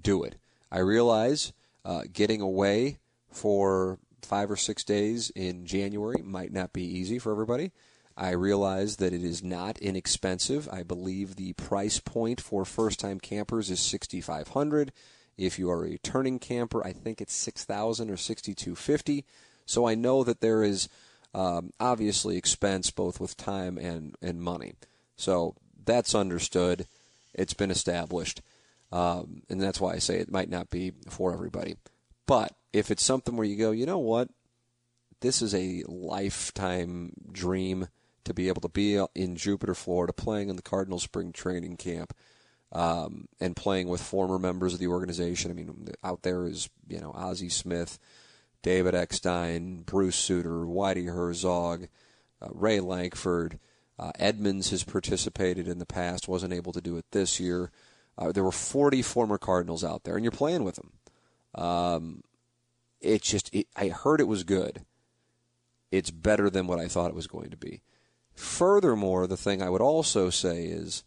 do 0.01 0.23
it. 0.23 0.37
I 0.71 0.79
realize 0.79 1.53
uh, 1.85 2.03
getting 2.13 2.41
away 2.41 2.99
for 3.31 3.99
five 4.25 4.51
or 4.51 4.57
six 4.57 4.85
days 4.85 5.31
in 5.31 5.67
January 5.67 6.23
might 6.23 6.53
not 6.53 6.73
be 6.73 6.85
easy 6.85 7.19
for 7.19 7.33
everybody. 7.33 7.73
I 8.17 8.31
realize 8.31 8.97
that 8.97 9.13
it 9.13 9.25
is 9.25 9.43
not 9.43 9.79
inexpensive. 9.79 10.69
I 10.71 10.83
believe 10.83 11.37
the 11.37 11.55
price 11.55 11.99
point 11.99 12.41
for 12.41 12.65
first-time 12.65 13.21
campers 13.21 13.71
is 13.71 13.81
6500 13.81 14.93
If 15.39 15.59
you 15.59 15.71
are 15.71 15.85
a 15.85 15.91
returning 15.91 16.39
camper, 16.39 16.85
I 16.87 16.93
think 16.93 17.21
it's 17.21 17.35
6000 17.35 18.11
or 18.11 18.17
6250 18.17 19.25
So 19.65 19.87
I 19.87 19.95
know 19.95 20.25
that 20.25 20.41
there 20.41 20.63
is 20.63 20.89
um, 21.35 21.73
obviously 21.81 22.37
expense 22.37 22.91
both 22.91 23.19
with 23.19 23.37
time 23.37 23.79
and, 23.79 24.15
and 24.21 24.43
money. 24.43 24.75
So 25.17 25.55
that's 25.85 26.15
understood. 26.15 26.87
It's 27.33 27.55
been 27.55 27.71
established. 27.71 28.43
Um, 28.91 29.43
and 29.49 29.61
that's 29.61 29.81
why 29.81 29.95
I 29.95 29.99
say 29.99 30.17
it 30.19 30.31
might 30.31 30.51
not 30.51 30.69
be 30.69 30.93
for 31.09 31.33
everybody. 31.33 31.77
But 32.27 32.55
if 32.73 32.91
it's 32.91 33.05
something 33.05 33.37
where 33.37 33.47
you 33.47 33.57
go, 33.57 33.71
you 33.71 33.87
know 33.87 33.99
what? 33.99 34.29
This 35.21 35.43
is 35.43 35.55
a 35.55 35.85
lifetime 35.87 37.13
dream 37.31 37.89
to 38.25 38.35
be 38.35 38.49
able 38.49 38.61
to 38.63 38.69
be 38.69 39.05
in 39.15 39.37
Jupiter, 39.37 39.75
Florida, 39.75 40.13
playing 40.13 40.49
in 40.49 40.57
the 40.57 40.63
Cardinal 40.63 40.99
Spring 40.99 41.33
Training 41.33 41.77
Camp, 41.77 42.15
um, 42.73 43.29
and 43.41 43.55
playing 43.55 43.89
with 43.89 44.01
former 44.01 44.39
members 44.39 44.75
of 44.75 44.81
the 44.81 44.87
organization. 44.87 45.51
I 45.51 45.55
mean, 45.55 45.89
out 46.03 46.23
there 46.23 46.47
is 46.47 46.69
you 46.89 47.01
know 47.01 47.13
Ozzie 47.13 47.49
Smith, 47.49 47.99
David 48.63 48.95
Eckstein, 48.95 49.83
Bruce 49.83 50.17
Sutter, 50.17 50.65
Whitey 50.65 51.13
Herzog, 51.13 51.89
uh, 52.41 52.49
Ray 52.51 52.81
Lankford. 52.81 53.59
Uh, 53.99 54.11
Edmonds 54.19 54.71
has 54.71 54.83
participated 54.83 55.69
in 55.69 55.79
the 55.79 55.87
past, 55.87 56.27
wasn't 56.27 56.53
able 56.53 56.73
to 56.73 56.81
do 56.81 56.97
it 56.97 57.05
this 57.13 57.39
year. 57.39 57.71
Uh, 58.19 58.33
there 58.33 58.43
were 58.43 58.51
40 58.51 59.03
former 59.03 59.39
Cardinals 59.39 59.85
out 59.85 60.05
there, 60.05 60.17
and 60.17 60.25
you're 60.25 60.33
playing 60.33 60.65
with 60.65 60.77
them. 60.77 60.93
Um, 61.55 62.23
it 63.03 63.23
just, 63.23 63.55
it, 63.55 63.67
I 63.77 63.89
heard 63.89 64.21
it 64.21 64.29
was 64.29 64.45
good. 64.45 64.85
It's 65.91 66.11
better 66.11 66.49
than 66.49 66.67
what 66.67 66.79
I 66.79 66.89
thought 66.89 67.11
it 67.11 67.15
was 67.15 67.27
going 67.27 67.51
to 67.51 67.57
be. 67.57 67.83
Furthermore, 68.35 69.27
the 69.27 69.37
thing 69.37 69.61
I 69.61 69.69
would 69.69 69.83
also 69.83 70.31
say 70.31 70.65
is 70.65 71.05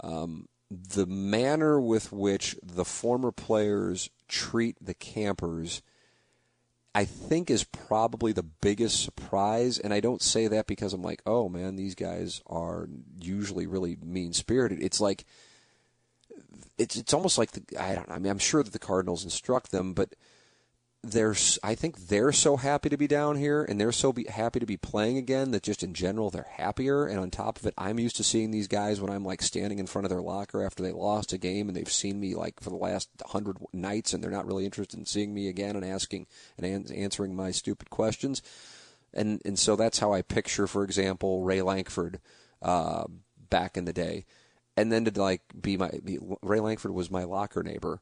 um, 0.00 0.48
the 0.70 1.06
manner 1.06 1.80
with 1.80 2.12
which 2.12 2.56
the 2.62 2.84
former 2.84 3.30
players 3.30 4.08
treat 4.28 4.76
the 4.80 4.94
campers. 4.94 5.82
I 6.94 7.04
think 7.04 7.50
is 7.50 7.64
probably 7.64 8.32
the 8.32 8.42
biggest 8.42 9.02
surprise, 9.02 9.78
and 9.78 9.94
I 9.94 10.00
don't 10.00 10.22
say 10.22 10.46
that 10.48 10.66
because 10.66 10.92
I'm 10.92 11.02
like, 11.02 11.22
oh 11.24 11.48
man, 11.48 11.76
these 11.76 11.94
guys 11.94 12.42
are 12.46 12.88
usually 13.18 13.66
really 13.66 13.96
mean 14.02 14.32
spirited. 14.32 14.82
It's 14.82 15.00
like 15.00 15.24
it's 16.78 16.96
it's 16.96 17.14
almost 17.14 17.38
like 17.38 17.52
the 17.52 17.62
I 17.78 17.94
don't 17.94 18.08
know, 18.08 18.14
I 18.14 18.18
mean 18.18 18.30
I'm 18.30 18.38
sure 18.38 18.62
that 18.62 18.72
the 18.72 18.78
Cardinals 18.78 19.24
instruct 19.24 19.70
them, 19.70 19.94
but 19.94 20.14
they're 21.04 21.34
I 21.64 21.74
think 21.74 22.06
they're 22.06 22.30
so 22.30 22.56
happy 22.56 22.88
to 22.88 22.96
be 22.96 23.08
down 23.08 23.36
here 23.36 23.64
and 23.64 23.80
they're 23.80 23.90
so 23.90 24.12
be, 24.12 24.24
happy 24.24 24.60
to 24.60 24.66
be 24.66 24.76
playing 24.76 25.18
again 25.18 25.50
that 25.50 25.64
just 25.64 25.82
in 25.82 25.94
general 25.94 26.30
they're 26.30 26.46
happier. 26.48 27.06
And 27.06 27.18
on 27.18 27.30
top 27.30 27.58
of 27.58 27.66
it 27.66 27.74
I'm 27.76 27.98
used 27.98 28.16
to 28.16 28.24
seeing 28.24 28.52
these 28.52 28.68
guys 28.68 29.00
when 29.00 29.10
I'm 29.10 29.24
like 29.24 29.42
standing 29.42 29.80
in 29.80 29.88
front 29.88 30.04
of 30.04 30.10
their 30.10 30.22
locker 30.22 30.64
after 30.64 30.82
they 30.82 30.92
lost 30.92 31.32
a 31.32 31.38
game 31.38 31.68
and 31.68 31.76
they've 31.76 31.90
seen 31.90 32.20
me 32.20 32.36
like 32.36 32.60
for 32.60 32.70
the 32.70 32.76
last 32.76 33.08
100 33.20 33.58
nights 33.72 34.12
and 34.12 34.22
they're 34.22 34.30
not 34.30 34.46
really 34.46 34.64
interested 34.64 34.98
in 34.98 35.06
seeing 35.06 35.34
me 35.34 35.48
again 35.48 35.74
and 35.74 35.84
asking 35.84 36.26
and 36.56 36.66
an- 36.66 36.94
answering 36.94 37.34
my 37.34 37.50
stupid 37.50 37.90
questions. 37.90 38.40
And 39.12 39.42
and 39.44 39.58
so 39.58 39.74
that's 39.74 39.98
how 39.98 40.12
I 40.12 40.22
picture 40.22 40.68
for 40.68 40.84
example 40.84 41.42
Ray 41.42 41.62
Lankford 41.62 42.20
uh, 42.62 43.04
back 43.50 43.76
in 43.76 43.86
the 43.86 43.92
day. 43.92 44.24
And 44.76 44.92
then 44.92 45.04
to 45.04 45.20
like 45.20 45.42
be 45.60 45.76
my 45.76 45.90
be, 46.04 46.20
Ray 46.42 46.60
Lankford 46.60 46.92
was 46.92 47.10
my 47.10 47.24
locker 47.24 47.64
neighbor 47.64 48.00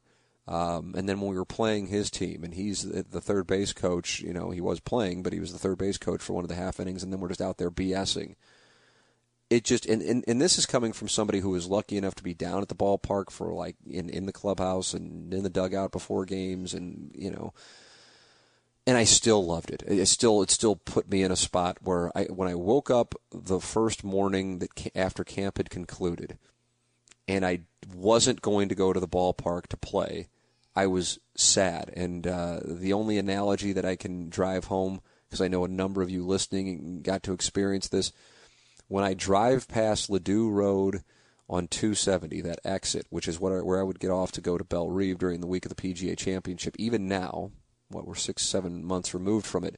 um, 0.51 0.95
and 0.97 1.09
then 1.09 1.21
when 1.21 1.31
we 1.31 1.37
were 1.37 1.45
playing 1.45 1.87
his 1.87 2.11
team, 2.11 2.43
and 2.43 2.53
he's 2.53 2.83
the, 2.83 3.21
third 3.21 3.47
base 3.47 3.73
coach, 3.73 4.19
you 4.19 4.33
know, 4.33 4.51
he 4.51 4.61
was 4.61 4.81
playing, 4.81 5.23
but 5.23 5.33
he 5.33 5.39
was 5.39 5.53
the 5.53 5.61
third 5.61 5.79
base 5.79 5.97
coach 5.97 6.21
for 6.21 6.33
one 6.33 6.43
of 6.43 6.49
the 6.49 6.57
half 6.57 6.81
innings, 6.81 7.05
and 7.05 7.13
then 7.13 7.21
we're 7.21 7.29
just 7.29 7.41
out 7.41 7.59
there 7.59 7.71
BSing. 7.71 8.35
It 9.49 9.63
just, 9.63 9.87
and, 9.87 10.03
and, 10.03 10.25
and 10.27 10.41
this 10.41 10.59
is 10.59 10.67
coming 10.67 10.93
from 10.93 11.09
somebody 11.09 11.39
who 11.39 11.51
was 11.51 11.69
lucky 11.69 11.97
enough 11.97 12.17
to 12.17 12.25
be 12.25 12.35
down 12.35 12.63
at 12.63 12.69
the 12.69 12.75
ballpark 12.75 13.31
for 13.31 13.53
like 13.53 13.77
in, 13.89 14.11
in 14.11 14.27
the 14.27 14.33
clubhouse 14.33 14.93
and 14.93 15.33
in 15.33 15.45
the 15.45 15.51
dugout 15.51 15.93
before 15.93 16.25
games, 16.25 16.75
and, 16.75 17.13
you 17.15 17.31
know, 17.31 17.53
and 18.89 18.99
I 18.99 19.05
still 19.05 19.47
loved 19.47 19.71
it. 19.71 19.85
It 19.87 20.07
still, 20.07 20.43
it 20.43 20.51
still 20.51 20.75
put 20.75 21.09
me 21.09 21.23
in 21.23 21.31
a 21.31 21.37
spot 21.37 21.79
where 21.81 22.11
I, 22.19 22.25
when 22.25 22.49
I 22.49 22.57
woke 22.57 22.91
up 22.91 23.15
the 23.31 23.61
first 23.61 24.03
morning 24.03 24.59
that 24.59 24.97
after 24.97 25.23
camp 25.23 25.59
had 25.59 25.71
concluded, 25.71 26.39
and 27.29 27.47
I 27.47 27.61
wasn't 27.95 28.43
going 28.43 28.69
to 28.69 28.75
go 28.75 28.93
to 28.93 28.99
the 28.99 29.07
ballpark 29.07 29.69
to 29.69 29.77
play 29.77 30.27
I 30.75 30.87
was 30.87 31.19
sad. 31.37 31.93
And 31.95 32.27
uh, 32.27 32.61
the 32.65 32.93
only 32.93 33.19
analogy 33.19 33.73
that 33.73 33.85
I 33.85 33.97
can 33.97 34.29
drive 34.29 34.65
home, 34.65 35.01
because 35.29 35.41
I 35.41 35.49
know 35.49 35.65
a 35.65 35.69
number 35.69 36.03
of 36.03 36.11
you 36.11 36.25
listening 36.25 37.03
got 37.03 37.23
to 37.25 37.33
experience 37.33 37.89
this, 37.89 38.13
when 38.89 39.05
I 39.05 39.15
drive 39.15 39.69
past 39.69 40.11
Ladue 40.11 40.51
Road 40.51 41.03
on 41.49 41.69
270, 41.69 42.41
that 42.43 42.61
exit, 42.65 43.07
which 43.11 43.27
is 43.27 43.41
what 43.41 43.53
I, 43.53 43.57
where 43.57 43.81
I 43.81 43.85
would 43.85 44.01
get 44.01 44.11
off 44.11 44.33
to 44.33 44.41
go 44.41 44.57
to 44.57 44.65
Bellerive 44.65 45.19
during 45.19 45.41
the 45.41 45.47
week 45.47 45.65
of 45.65 45.75
the 45.75 45.95
PGA 45.95 46.17
Championship, 46.17 46.77
even 46.79 47.09
now, 47.09 47.51
what 47.89 48.07
we're 48.07 48.15
six, 48.15 48.43
seven 48.43 48.85
months 48.85 49.15
removed 49.15 49.47
from 49.47 49.65
it, 49.65 49.77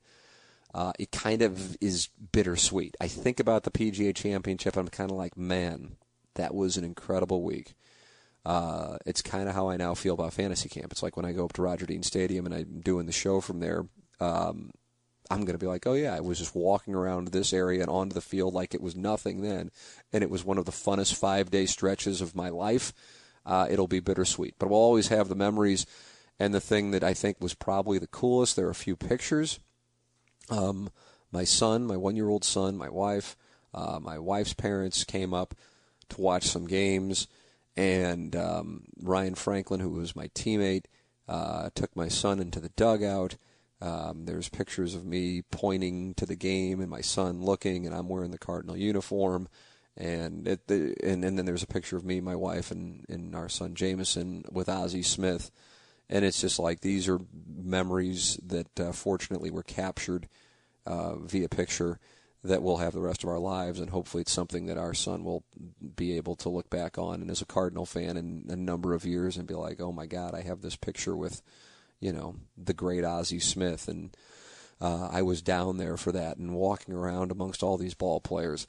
uh, 0.75 0.93
it 0.99 1.11
kind 1.11 1.43
of 1.43 1.77
is 1.81 2.09
bittersweet. 2.33 2.97
I 3.01 3.09
think 3.09 3.41
about 3.41 3.65
the 3.65 3.71
PGA 3.71 4.15
Championship, 4.15 4.77
I'm 4.77 4.89
kind 4.89 5.11
of 5.11 5.17
like, 5.17 5.37
man, 5.37 5.97
that 6.35 6.55
was 6.55 6.77
an 6.77 6.85
incredible 6.85 7.43
week. 7.43 7.75
Uh, 8.45 8.97
it's 9.07 9.23
kind 9.23 9.49
of 9.49 9.55
how 9.55 9.69
I 9.69 9.77
now 9.77 9.95
feel 9.95 10.15
about 10.15 10.33
fantasy 10.33 10.69
camp. 10.69 10.93
It's 10.93 11.03
like 11.03 11.17
when 11.17 11.27
I 11.27 11.33
go 11.33 11.45
up 11.45 11.53
to 11.55 11.63
Roger 11.63 11.87
Dean 11.87 12.03
Stadium 12.03 12.47
and 12.47 12.55
I'm 12.55 12.81
doing 12.81 13.07
the 13.07 13.13
show 13.13 13.41
from 13.41 13.61
there. 13.61 13.87
Um, 14.21 14.71
I'm 15.31 15.41
going 15.41 15.55
to 15.55 15.59
be 15.59 15.67
like, 15.67 15.87
oh 15.87 15.95
yeah, 15.95 16.15
I 16.15 16.21
was 16.21 16.39
just 16.39 16.55
walking 16.55 16.95
around 16.95 17.29
this 17.29 17.53
area 17.53 17.81
and 17.81 17.91
onto 17.91 18.15
the 18.15 18.21
field 18.21 18.53
like 18.53 18.75
it 18.75 18.83
was 18.83 18.97
nothing 18.97 19.43
then, 19.43 19.71
and 20.13 20.23
it 20.23 20.31
was 20.31 20.45
one 20.45 20.59
of 20.59 20.65
the 20.65 20.73
funnest 20.73 21.15
five 21.15 21.51
day 21.51 21.67
stretches 21.67 22.21
of 22.21 22.37
my 22.37 22.49
life. 22.49 22.93
Uh, 23.47 23.67
it'll 23.71 23.89
be 23.89 24.01
bittersweet, 24.01 24.55
but 24.59 24.69
we'll 24.69 24.79
always 24.79 25.09
have 25.09 25.29
the 25.29 25.35
memories. 25.35 25.87
And 26.39 26.53
the 26.53 26.61
thing 26.61 26.91
that 26.91 27.05
I 27.05 27.15
think 27.15 27.37
was 27.41 27.55
probably 27.55 27.99
the 27.99 28.07
coolest, 28.07 28.57
there 28.57 28.67
are 28.67 28.71
a 28.71 28.75
few 28.75 28.97
pictures. 28.97 29.61
Um, 30.51 30.91
my 31.31 31.45
son, 31.45 31.87
my 31.87 31.97
one 31.97 32.17
year 32.17 32.29
old 32.29 32.45
son, 32.45 32.77
my 32.77 32.89
wife, 32.89 33.37
uh, 33.73 34.01
my 34.01 34.19
wife's 34.19 34.53
parents 34.53 35.05
came 35.05 35.33
up 35.33 35.55
to 36.11 36.21
watch 36.21 36.45
some 36.45 36.67
games 36.67 37.27
and 37.77 38.37
um, 38.37 38.85
Ryan 39.01 39.35
Franklin, 39.35 39.81
who 39.81 39.91
was 39.91 40.17
my 40.17 40.29
teammate, 40.29 40.85
uh, 41.29 41.71
took 41.75 41.95
my 41.97 42.09
son 42.09 42.41
into 42.41 42.61
the 42.61 42.69
dugout. 42.71 43.37
Um, 43.81 44.27
there's 44.27 44.49
pictures 44.49 44.95
of 44.95 45.05
me 45.05 45.43
pointing 45.51 46.15
to 46.15 46.27
the 46.27 46.37
game 46.37 46.81
and 46.81 46.91
my 46.91 47.01
son 47.01 47.43
looking, 47.43 47.87
and 47.87 47.95
I'm 47.95 48.09
wearing 48.09 48.31
the 48.31 48.39
Cardinal 48.39 48.77
uniform. 48.77 49.49
And 49.97 50.47
it, 50.47 50.69
the, 50.69 50.95
and, 51.03 51.25
and 51.25 51.39
then 51.39 51.47
there's 51.47 51.63
a 51.63 51.69
picture 51.69 51.97
of 51.97 52.05
me, 52.05 52.21
my 52.21 52.37
wife, 52.37 52.71
and, 52.71 53.05
and 53.09 53.35
our 53.35 53.49
son 53.49 53.75
Jameson 53.75 54.45
with 54.51 54.69
Ozzie 54.69 55.03
Smith. 55.03 55.51
And 56.09 56.25
it's 56.25 56.41
just 56.41 56.59
like 56.59 56.81
these 56.81 57.09
are 57.09 57.21
memories 57.47 58.39
that 58.47 58.79
uh, 58.79 58.93
fortunately 58.93 59.51
were 59.51 59.63
captured 59.63 60.29
uh, 60.87 61.17
via 61.17 61.49
picture 61.49 61.99
that 62.45 62.63
we'll 62.63 62.79
have 62.79 62.93
the 62.93 63.01
rest 63.01 63.23
of 63.23 63.31
our 63.31 63.39
lives, 63.39 63.79
and 63.79 63.91
hopefully 63.91 64.23
it's 64.23 64.33
something 64.33 64.67
that 64.67 64.79
our 64.79 64.95
son 64.95 65.23
will 65.23 65.45
be 65.97 66.17
able 66.17 66.35
to 66.37 66.49
look 66.49 66.69
back 66.69 66.99
on. 66.99 67.21
And 67.21 67.31
as 67.31 67.41
a 67.41 67.47
Cardinal 67.47 67.87
fan 67.87 68.17
in 68.17 68.47
a 68.49 68.57
number 68.57 68.95
of 68.95 69.05
years, 69.05 69.37
and 69.37 69.47
be 69.47 69.55
like, 69.55 69.81
"Oh 69.81 69.93
my 69.93 70.07
God, 70.07 70.35
I 70.35 70.43
have 70.43 70.61
this 70.61 70.77
picture 70.77 71.17
with, 71.17 71.43
you 72.01 72.13
know, 72.13 72.37
the 72.57 72.75
great 72.75 73.05
Ozzie 73.05 73.39
Smith," 73.39 73.87
and 73.87 74.17
uh, 74.81 75.09
I 75.13 75.23
was 75.23 75.41
down 75.41 75.77
there 75.77 75.97
for 75.97 76.11
that 76.13 76.37
and 76.37 76.55
walking 76.55 76.95
around 76.95 77.31
amongst 77.31 77.63
all 77.63 77.79
these 77.79 77.95
ball 77.95 78.21
players. 78.21 78.67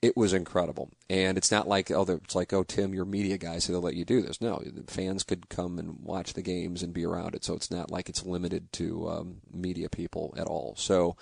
It 0.00 0.16
was 0.16 0.32
incredible, 0.32 0.90
and 1.10 1.36
it's 1.36 1.50
not 1.50 1.68
like 1.68 1.90
oh, 1.90 2.06
it's 2.08 2.34
like 2.34 2.54
oh, 2.54 2.62
Tim, 2.62 2.94
you're 2.94 3.04
media 3.04 3.36
guy, 3.36 3.58
so 3.58 3.72
they'll 3.72 3.82
let 3.82 3.96
you 3.96 4.06
do 4.06 4.22
this. 4.22 4.40
No, 4.40 4.62
fans 4.86 5.24
could 5.24 5.50
come 5.50 5.78
and 5.78 5.98
watch 6.00 6.32
the 6.32 6.40
games 6.40 6.82
and 6.82 6.94
be 6.94 7.04
around 7.04 7.34
it, 7.34 7.44
so 7.44 7.52
it's 7.52 7.70
not 7.70 7.90
like 7.90 8.08
it's 8.08 8.24
limited 8.24 8.72
to 8.74 9.10
um, 9.10 9.36
media 9.52 9.90
people 9.90 10.34
at 10.38 10.46
all. 10.46 10.74
So, 10.78 11.16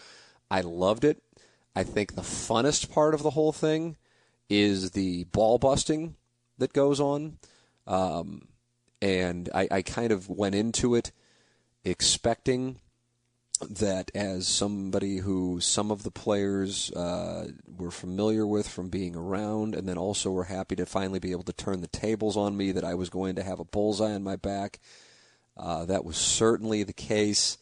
I 0.51 0.61
loved 0.61 1.05
it. 1.05 1.23
I 1.79 1.85
think 1.85 2.17
the 2.17 2.23
funnest 2.23 2.91
part 2.91 3.15
of 3.15 3.23
the 3.23 3.31
whole 3.31 3.53
thing 3.53 3.97
is 4.51 4.91
the 4.91 5.23
ball 5.31 5.59
busting 5.59 6.17
that 6.59 6.73
goes 6.73 6.99
on. 6.99 7.39
Um, 7.87 8.49
and 9.01 9.49
I, 9.55 9.69
I 9.71 9.83
kind 9.83 10.11
of 10.11 10.29
went 10.29 10.57
into 10.57 10.97
it 10.97 11.13
expecting 11.85 12.81
that 13.71 14.11
as 14.13 14.49
somebody 14.49 15.19
who 15.19 15.61
some 15.61 15.93
of 15.93 16.03
the 16.03 16.11
players 16.11 16.91
uh, 16.95 17.47
were 17.77 17.93
familiar 17.93 18.45
with 18.45 18.67
from 18.67 18.89
being 18.89 19.15
around, 19.15 19.77
and 19.77 19.89
then 19.89 19.99
also 19.99 20.33
were 20.33 20.45
happy 20.45 20.75
to 20.75 20.85
finally 20.85 21.21
be 21.21 21.31
able 21.31 21.45
to 21.45 21.53
turn 21.53 21.81
the 21.81 21.87
tables 21.87 22.37
on 22.37 22.57
me, 22.57 22.73
that 22.73 22.85
I 22.85 22.95
was 22.95 23.09
going 23.09 23.37
to 23.37 23.45
have 23.45 23.61
a 23.61 23.65
bullseye 23.65 24.15
on 24.15 24.25
my 24.25 24.35
back. 24.35 24.81
Uh, 25.57 25.85
that 25.85 26.05
was 26.05 26.17
certainly 26.17 26.83
the 26.83 26.93
case. 26.93 27.57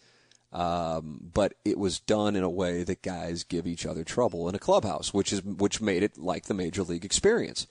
Um, 0.56 1.30
but 1.34 1.52
it 1.66 1.78
was 1.78 2.00
done 2.00 2.34
in 2.34 2.42
a 2.42 2.48
way 2.48 2.82
that 2.82 3.02
guys 3.02 3.44
give 3.44 3.66
each 3.66 3.84
other 3.84 4.04
trouble 4.04 4.48
in 4.48 4.54
a 4.54 4.58
clubhouse, 4.58 5.12
which 5.12 5.30
is 5.30 5.44
which 5.44 5.82
made 5.82 6.02
it 6.02 6.16
like 6.16 6.46
the 6.46 6.54
major 6.54 6.82
league 6.82 7.04
experience, 7.04 7.66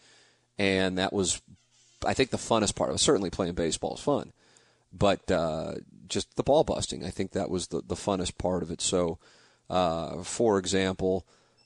and 0.60 0.96
that 1.00 1.12
was, 1.12 1.42
I 2.06 2.14
think, 2.14 2.30
the 2.30 2.38
funnest 2.38 2.76
part. 2.76 2.92
Of 2.92 3.00
certainly 3.00 3.32
playing 3.32 3.56
baseball 3.56 3.96
is 3.96 4.02
fun, 4.02 4.34
but 4.94 5.32
uh, 5.32 5.76
just 6.08 6.36
the 6.36 6.44
ball 6.44 6.64
busting. 6.64 7.04
I 7.04 7.10
think 7.10 7.32
that 7.32 7.50
was 7.50 7.70
the, 7.70 7.82
the 7.82 7.96
funnest 7.96 8.38
part 8.38 8.62
of 8.62 8.70
it. 8.70 8.82
So, 8.82 9.18
uh, 9.68 10.22
for 10.22 10.60
example, 10.60 11.26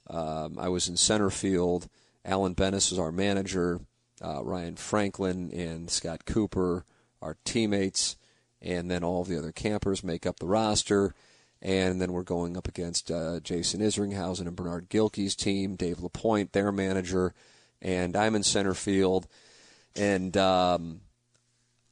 um, 0.09 0.57
I 0.57 0.69
was 0.69 0.87
in 0.87 0.95
center 0.95 1.29
field. 1.29 1.89
Alan 2.23 2.53
Benes 2.53 2.93
is 2.93 2.99
our 2.99 3.11
manager. 3.11 3.81
Uh, 4.23 4.41
Ryan 4.41 4.77
Franklin 4.77 5.51
and 5.51 5.89
Scott 5.89 6.25
Cooper, 6.25 6.85
our 7.21 7.35
teammates, 7.43 8.15
and 8.61 8.89
then 8.89 9.03
all 9.03 9.23
the 9.23 9.37
other 9.37 9.51
campers 9.51 10.03
make 10.03 10.25
up 10.25 10.39
the 10.39 10.47
roster. 10.47 11.13
And 11.61 12.01
then 12.01 12.13
we're 12.13 12.23
going 12.23 12.55
up 12.55 12.67
against 12.67 13.11
uh, 13.11 13.41
Jason 13.41 13.81
Isringhausen 13.81 14.47
and 14.47 14.55
Bernard 14.55 14.89
Gilkey's 14.89 15.35
team, 15.35 15.75
Dave 15.75 15.97
LaPoint, 15.97 16.53
their 16.53 16.71
manager, 16.71 17.33
and 17.81 18.15
I'm 18.15 18.35
in 18.35 18.43
center 18.43 18.73
field. 18.73 19.27
And 19.95 20.37
um, 20.37 21.01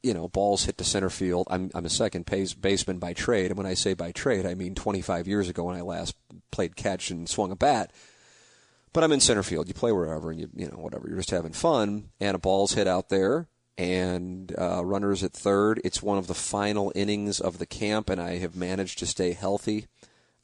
you 0.02 0.14
know, 0.14 0.28
balls 0.28 0.64
hit 0.64 0.78
to 0.78 0.84
center 0.84 1.10
field. 1.10 1.48
I'm, 1.50 1.70
I'm 1.74 1.84
a 1.84 1.90
second 1.90 2.26
base, 2.26 2.54
baseman 2.54 2.98
by 2.98 3.12
trade. 3.12 3.50
And 3.50 3.58
when 3.58 3.66
I 3.66 3.74
say 3.74 3.94
by 3.94 4.12
trade, 4.12 4.46
I 4.46 4.54
mean 4.54 4.74
25 4.74 5.26
years 5.26 5.48
ago 5.48 5.64
when 5.64 5.76
I 5.76 5.82
last 5.82 6.16
played 6.50 6.76
catch 6.76 7.10
and 7.10 7.28
swung 7.28 7.50
a 7.50 7.56
bat. 7.56 7.92
But 8.92 9.04
I'm 9.04 9.12
in 9.12 9.20
center 9.20 9.42
field. 9.42 9.68
You 9.68 9.74
play 9.74 9.92
wherever, 9.92 10.30
and 10.30 10.40
you, 10.40 10.48
you 10.54 10.66
know, 10.66 10.78
whatever. 10.78 11.08
You're 11.08 11.18
just 11.18 11.30
having 11.30 11.52
fun. 11.52 12.08
And 12.20 12.34
a 12.34 12.38
ball's 12.38 12.74
hit 12.74 12.86
out 12.86 13.10
there, 13.10 13.48
and 13.78 14.54
uh, 14.58 14.84
runners 14.84 15.24
at 15.24 15.32
third. 15.32 15.80
It's 15.84 16.02
one 16.02 16.18
of 16.18 16.26
the 16.26 16.34
final 16.34 16.92
innings 16.94 17.40
of 17.40 17.58
the 17.58 17.66
camp, 17.66 18.10
and 18.10 18.20
I 18.20 18.36
have 18.38 18.54
managed 18.54 18.98
to 18.98 19.06
stay 19.06 19.32
healthy. 19.32 19.86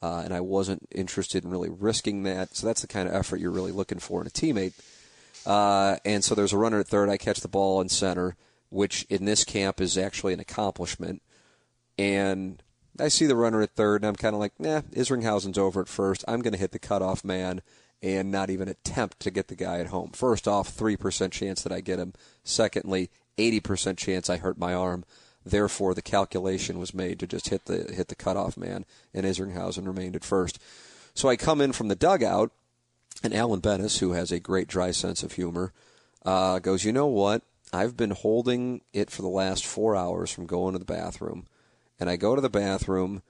Uh, 0.01 0.23
and 0.25 0.35
I 0.35 0.41
wasn't 0.41 0.87
interested 0.91 1.45
in 1.45 1.51
really 1.51 1.71
risking 1.71 2.23
that. 2.23 2.57
So 2.57 2.67
that's 2.67 2.83
the 2.83 2.87
kind 2.87 3.09
of 3.09 3.15
effort 3.15 3.41
you're 3.41 3.51
really 3.51 3.73
looking 3.73 3.99
for 3.99 4.21
in 4.21 4.27
a 4.27 4.31
teammate. 4.31 4.75
Uh, 5.47 5.97
and 6.05 6.23
so 6.23 6.35
there's 6.35 6.53
a 6.53 6.59
runner 6.59 6.81
at 6.81 6.89
third. 6.89 7.09
I 7.09 7.17
catch 7.17 7.41
the 7.41 7.49
ball 7.49 7.81
in 7.81 7.89
center 7.89 8.37
which 8.75 9.05
in 9.05 9.25
this 9.25 9.45
camp 9.45 9.81
is 9.81 9.97
actually 9.97 10.33
an 10.33 10.41
accomplishment. 10.41 11.23
And 11.97 12.61
I 12.99 13.07
see 13.07 13.25
the 13.27 13.37
runner 13.37 13.63
at 13.63 13.77
third, 13.77 14.03
and 14.03 14.09
I'm 14.09 14.17
kind 14.17 14.35
of 14.35 14.41
like, 14.41 14.59
nah, 14.59 14.81
Isringhausen's 14.93 15.59
over 15.59 15.81
at 15.81 15.89
first. 15.89 16.25
I'm 16.27 16.41
going 16.41 16.55
to 16.55 16.59
hit 16.59 16.73
the 16.73 16.81
cutoff 16.81 17.25
man 17.25 17.63
and 18.03 18.33
not 18.33 18.51
even 18.51 18.67
attempt 18.67 19.21
to 19.21 19.31
get 19.31 19.47
the 19.47 19.55
guy 19.55 19.79
at 19.79 19.87
home. 19.87 20.11
First 20.11 20.49
off, 20.49 20.77
3% 20.77 21.31
chance 21.31 21.63
that 21.63 21.73
I 21.73 21.81
get 21.81 22.01
him. 22.01 22.15
Secondly, 22.43 23.11
80% 23.39 23.97
chance 23.97 24.31
I 24.31 24.37
hurt 24.37 24.59
my 24.59 24.75
arm. 24.75 25.05
Therefore, 25.45 25.95
the 25.95 26.03
calculation 26.03 26.79
was 26.79 26.95
made 26.95 27.19
to 27.21 27.27
just 27.27 27.51
hit 27.51 27.67
the 27.67 27.93
hit 27.93 28.09
the 28.09 28.15
cutoff 28.15 28.57
man, 28.57 28.87
and 29.13 29.27
Isringhausen 29.27 29.87
remained 29.87 30.17
at 30.17 30.25
first. 30.25 30.59
So 31.15 31.29
I 31.29 31.37
come 31.37 31.61
in 31.61 31.73
from 31.73 31.89
the 31.89 31.95
dugout, 31.95 32.51
and 33.23 33.35
Alan 33.35 33.61
Benes, 33.61 33.99
who 33.99 34.13
has 34.13 34.33
a 34.33 34.41
great 34.41 34.69
dry 34.69 34.91
sense 34.91 35.23
of 35.23 35.33
humor, 35.33 35.73
uh, 36.25 36.59
goes, 36.59 36.85
you 36.85 36.93
know 36.93 37.07
what? 37.07 37.43
I've 37.73 37.97
been 37.97 38.11
holding 38.11 38.83
it 38.93 39.11
for 39.11 39.23
the 39.23 39.29
last 39.29 39.67
four 39.67 39.97
hours 39.97 40.31
from 40.31 40.47
going 40.47 40.73
to 40.73 40.79
the 40.79 40.85
bathroom. 40.85 41.47
And 41.99 42.09
I 42.09 42.17
go 42.17 42.35
to 42.35 42.41
the 42.41 42.51
bathroom 42.51 43.23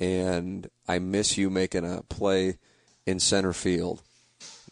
and 0.00 0.68
I 0.88 0.98
miss 0.98 1.36
you 1.36 1.50
making 1.50 1.84
a 1.84 2.02
play 2.02 2.58
in 3.06 3.20
center 3.20 3.52
field. 3.52 4.02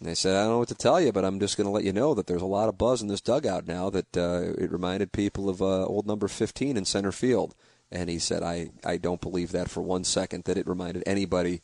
And 0.01 0.09
they 0.09 0.15
said, 0.15 0.35
I 0.35 0.41
don't 0.41 0.53
know 0.53 0.59
what 0.59 0.69
to 0.69 0.75
tell 0.75 1.01
you, 1.01 1.13
but 1.13 1.27
I'm 1.27 1.39
just 1.39 1.59
going 1.59 1.67
to 1.67 1.71
let 1.71 1.85
you 1.85 1.93
know 1.93 2.15
that 2.15 2.27
there's 2.27 2.41
a 2.41 2.47
lot 2.47 2.71
of 2.71 2.79
buzz 2.79 3.03
in 3.03 3.09
this 3.09 3.21
dugout 3.21 3.69
now 3.69 3.91
that 3.91 4.17
uh, 4.17 4.55
it 4.57 4.73
reminded 4.73 5.13
people 5.13 5.51
of 5.51 5.61
uh, 5.61 5.85
old 5.85 6.07
number 6.07 6.27
15 6.27 6.79
in 6.79 6.85
center 6.87 7.13
field. 7.13 7.55
And 7.93 8.09
he 8.09 8.19
said, 8.19 8.43
I, 8.43 8.71
I 8.85 8.97
don't 8.97 9.21
believe 9.21 9.53
that 9.53 9.69
for 9.69 9.83
one 9.83 10.05
second 10.05 10.45
that 10.45 10.57
it 10.57 10.67
reminded 10.67 11.03
anybody 11.07 11.61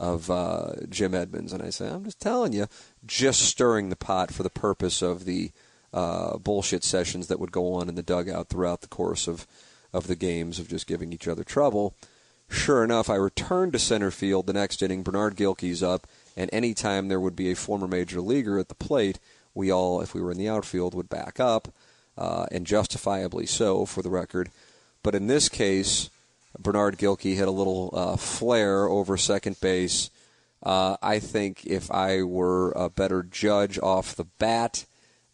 of 0.00 0.30
uh, 0.30 0.72
Jim 0.88 1.14
Edmonds. 1.14 1.52
And 1.52 1.62
I 1.62 1.70
said, 1.70 1.92
I'm 1.92 2.04
just 2.04 2.20
telling 2.20 2.52
you, 2.52 2.66
just 3.06 3.42
stirring 3.42 3.88
the 3.88 3.96
pot 3.96 4.32
for 4.32 4.42
the 4.42 4.50
purpose 4.50 5.00
of 5.00 5.24
the 5.24 5.52
uh, 5.92 6.38
bullshit 6.38 6.82
sessions 6.82 7.28
that 7.28 7.38
would 7.38 7.52
go 7.52 7.72
on 7.74 7.88
in 7.88 7.94
the 7.94 8.02
dugout 8.02 8.48
throughout 8.48 8.80
the 8.80 8.88
course 8.88 9.28
of, 9.28 9.46
of 9.92 10.08
the 10.08 10.16
games 10.16 10.58
of 10.58 10.68
just 10.68 10.86
giving 10.86 11.12
each 11.12 11.28
other 11.28 11.44
trouble. 11.44 11.94
Sure 12.48 12.84
enough, 12.84 13.08
I 13.08 13.14
returned 13.16 13.72
to 13.72 13.78
center 13.78 14.10
field 14.10 14.46
the 14.46 14.52
next 14.52 14.82
inning. 14.82 15.02
Bernard 15.02 15.36
Gilkey's 15.36 15.82
up, 15.82 16.06
and 16.36 16.50
anytime 16.52 17.08
there 17.08 17.20
would 17.20 17.36
be 17.36 17.50
a 17.50 17.56
former 17.56 17.88
major 17.88 18.20
leaguer 18.20 18.58
at 18.58 18.68
the 18.68 18.74
plate, 18.74 19.18
we 19.54 19.70
all, 19.70 20.00
if 20.00 20.14
we 20.14 20.20
were 20.20 20.30
in 20.30 20.38
the 20.38 20.48
outfield, 20.48 20.94
would 20.94 21.08
back 21.08 21.40
up, 21.40 21.68
uh, 22.18 22.46
and 22.50 22.66
justifiably 22.66 23.46
so, 23.46 23.86
for 23.86 24.02
the 24.02 24.10
record. 24.10 24.50
But 25.02 25.14
in 25.14 25.26
this 25.26 25.48
case, 25.48 26.10
Bernard 26.58 26.98
Gilkey 26.98 27.36
had 27.36 27.48
a 27.48 27.52
little 27.52 27.90
uh, 27.92 28.16
flare 28.16 28.88
over 28.88 29.16
second 29.16 29.60
base. 29.60 30.10
Uh, 30.62 30.96
I 31.02 31.18
think 31.18 31.64
if 31.64 31.90
I 31.90 32.22
were 32.22 32.72
a 32.72 32.90
better 32.90 33.22
judge 33.22 33.78
off 33.78 34.16
the 34.16 34.24
bat, 34.24 34.84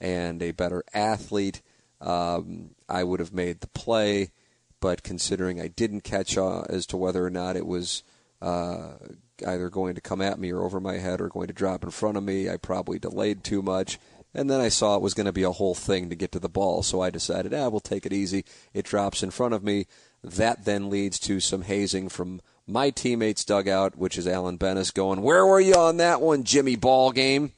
and 0.03 0.43
a 0.43 0.51
better 0.51 0.83
athlete, 0.93 1.63
um, 2.01 2.71
I 2.89 3.05
would 3.05 3.21
have 3.21 3.33
made 3.33 3.61
the 3.61 3.69
play. 3.69 4.33
But 4.81 5.05
considering 5.05 5.61
I 5.61 5.69
didn't 5.69 6.01
catch 6.03 6.37
uh, 6.37 6.63
as 6.63 6.87
to 6.87 6.97
whether 6.97 7.25
or 7.25 7.31
not 7.31 7.57
it 7.57 7.67
was 7.67 8.03
uh, 8.43 8.95
either 9.45 9.69
going 9.71 9.95
to 9.95 10.01
come 10.01 10.21
at 10.21 10.39
me 10.39 10.53
or 10.53 10.63
over 10.63 10.81
my 10.81 10.99
head 10.99 11.21
or 11.21 11.29
going 11.29 11.49
to 11.49 11.53
drop 11.53 11.85
in 11.85 11.91
front 11.91 12.17
of 12.17 12.25
me, 12.25 12.49
I 12.49 12.57
probably 12.57 12.99
delayed 12.99 13.45
too 13.45 13.63
much. 13.63 13.99
And 14.35 14.49
then 14.51 14.61
I 14.61 14.69
saw 14.69 14.97
it 14.97 15.03
was 15.03 15.15
going 15.15 15.27
to 15.27 15.33
be 15.33 15.43
a 15.43 15.53
whole 15.53 15.75
thing 15.75 16.09
to 16.09 16.17
get 16.17 16.33
to 16.33 16.39
the 16.39 16.49
ball, 16.49 16.83
so 16.83 17.03
I 17.03 17.11
decided, 17.11 17.53
ah, 17.53 17.69
we'll 17.69 17.81
take 17.81 18.07
it 18.07 18.13
easy. 18.13 18.45
It 18.73 18.87
drops 18.87 19.23
in 19.23 19.31
front 19.31 19.53
of 19.53 19.63
me. 19.63 19.87
That 20.25 20.65
then 20.65 20.89
leads 20.89 21.19
to 21.21 21.39
some 21.41 21.63
hazing 21.63 22.09
from 22.09 22.41
my 22.67 22.91
teammates' 22.91 23.45
dugout, 23.45 23.97
which 23.97 24.17
is 24.17 24.27
Alan 24.27 24.57
Benes 24.57 24.91
going, 24.91 25.21
Where 25.21 25.45
were 25.45 25.61
you 25.61 25.75
on 25.75 25.99
that 25.99 26.23
one, 26.23 26.45
Jimmy 26.45 26.77
Ballgame? 26.77 27.51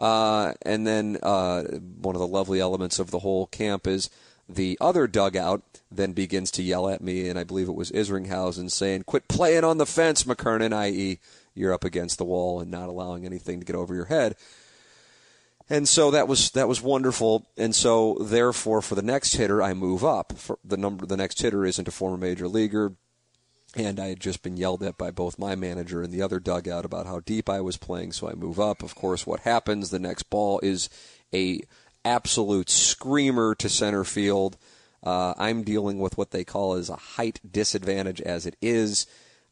Uh, 0.00 0.54
and 0.62 0.86
then 0.86 1.18
uh, 1.22 1.62
one 1.62 2.16
of 2.16 2.20
the 2.20 2.26
lovely 2.26 2.58
elements 2.58 2.98
of 2.98 3.10
the 3.10 3.18
whole 3.18 3.46
camp 3.46 3.86
is 3.86 4.08
the 4.54 4.76
other 4.80 5.06
dugout 5.06 5.62
then 5.90 6.12
begins 6.12 6.50
to 6.52 6.62
yell 6.62 6.88
at 6.88 7.02
me, 7.02 7.28
and 7.28 7.38
I 7.38 7.44
believe 7.44 7.68
it 7.68 7.74
was 7.74 7.90
Isringhausen 7.90 8.70
saying, 8.70 9.04
"Quit 9.04 9.28
playing 9.28 9.64
on 9.64 9.78
the 9.78 9.86
fence, 9.86 10.24
McKernan," 10.24 10.72
i.e., 10.72 11.18
you're 11.54 11.72
up 11.72 11.84
against 11.84 12.18
the 12.18 12.24
wall 12.24 12.60
and 12.60 12.70
not 12.70 12.88
allowing 12.88 13.26
anything 13.26 13.58
to 13.60 13.66
get 13.66 13.76
over 13.76 13.94
your 13.94 14.06
head. 14.06 14.36
And 15.68 15.88
so 15.88 16.10
that 16.10 16.26
was 16.26 16.50
that 16.52 16.68
was 16.68 16.82
wonderful. 16.82 17.46
And 17.56 17.74
so 17.74 18.16
therefore, 18.20 18.82
for 18.82 18.94
the 18.94 19.02
next 19.02 19.34
hitter, 19.34 19.62
I 19.62 19.74
move 19.74 20.04
up. 20.04 20.32
For 20.36 20.58
the 20.64 20.76
number, 20.76 21.06
the 21.06 21.16
next 21.16 21.40
hitter 21.40 21.64
isn't 21.64 21.88
a 21.88 21.92
former 21.92 22.16
major 22.16 22.48
leaguer 22.48 22.94
and 23.76 24.00
I 24.00 24.08
had 24.08 24.20
just 24.20 24.42
been 24.42 24.56
yelled 24.56 24.82
at 24.82 24.98
by 24.98 25.10
both 25.10 25.38
my 25.38 25.54
manager 25.54 26.02
and 26.02 26.12
the 26.12 26.22
other 26.22 26.40
dugout 26.40 26.84
about 26.84 27.06
how 27.06 27.20
deep 27.20 27.48
I 27.48 27.60
was 27.60 27.76
playing. 27.76 28.12
So 28.12 28.28
I 28.28 28.34
move 28.34 28.58
up. 28.58 28.82
Of 28.82 28.94
course, 28.94 29.26
what 29.26 29.40
happens? 29.40 29.90
The 29.90 29.98
next 29.98 30.24
ball 30.24 30.58
is 30.62 30.88
a 31.32 31.60
absolute 32.04 32.70
screamer 32.70 33.54
to 33.56 33.68
center 33.68 34.04
field. 34.04 34.56
Uh, 35.02 35.34
I'm 35.38 35.62
dealing 35.62 35.98
with 35.98 36.18
what 36.18 36.30
they 36.30 36.44
call 36.44 36.74
as 36.74 36.90
a 36.90 36.96
height 36.96 37.40
disadvantage 37.50 38.20
as 38.20 38.46
it 38.46 38.56
is. 38.60 39.06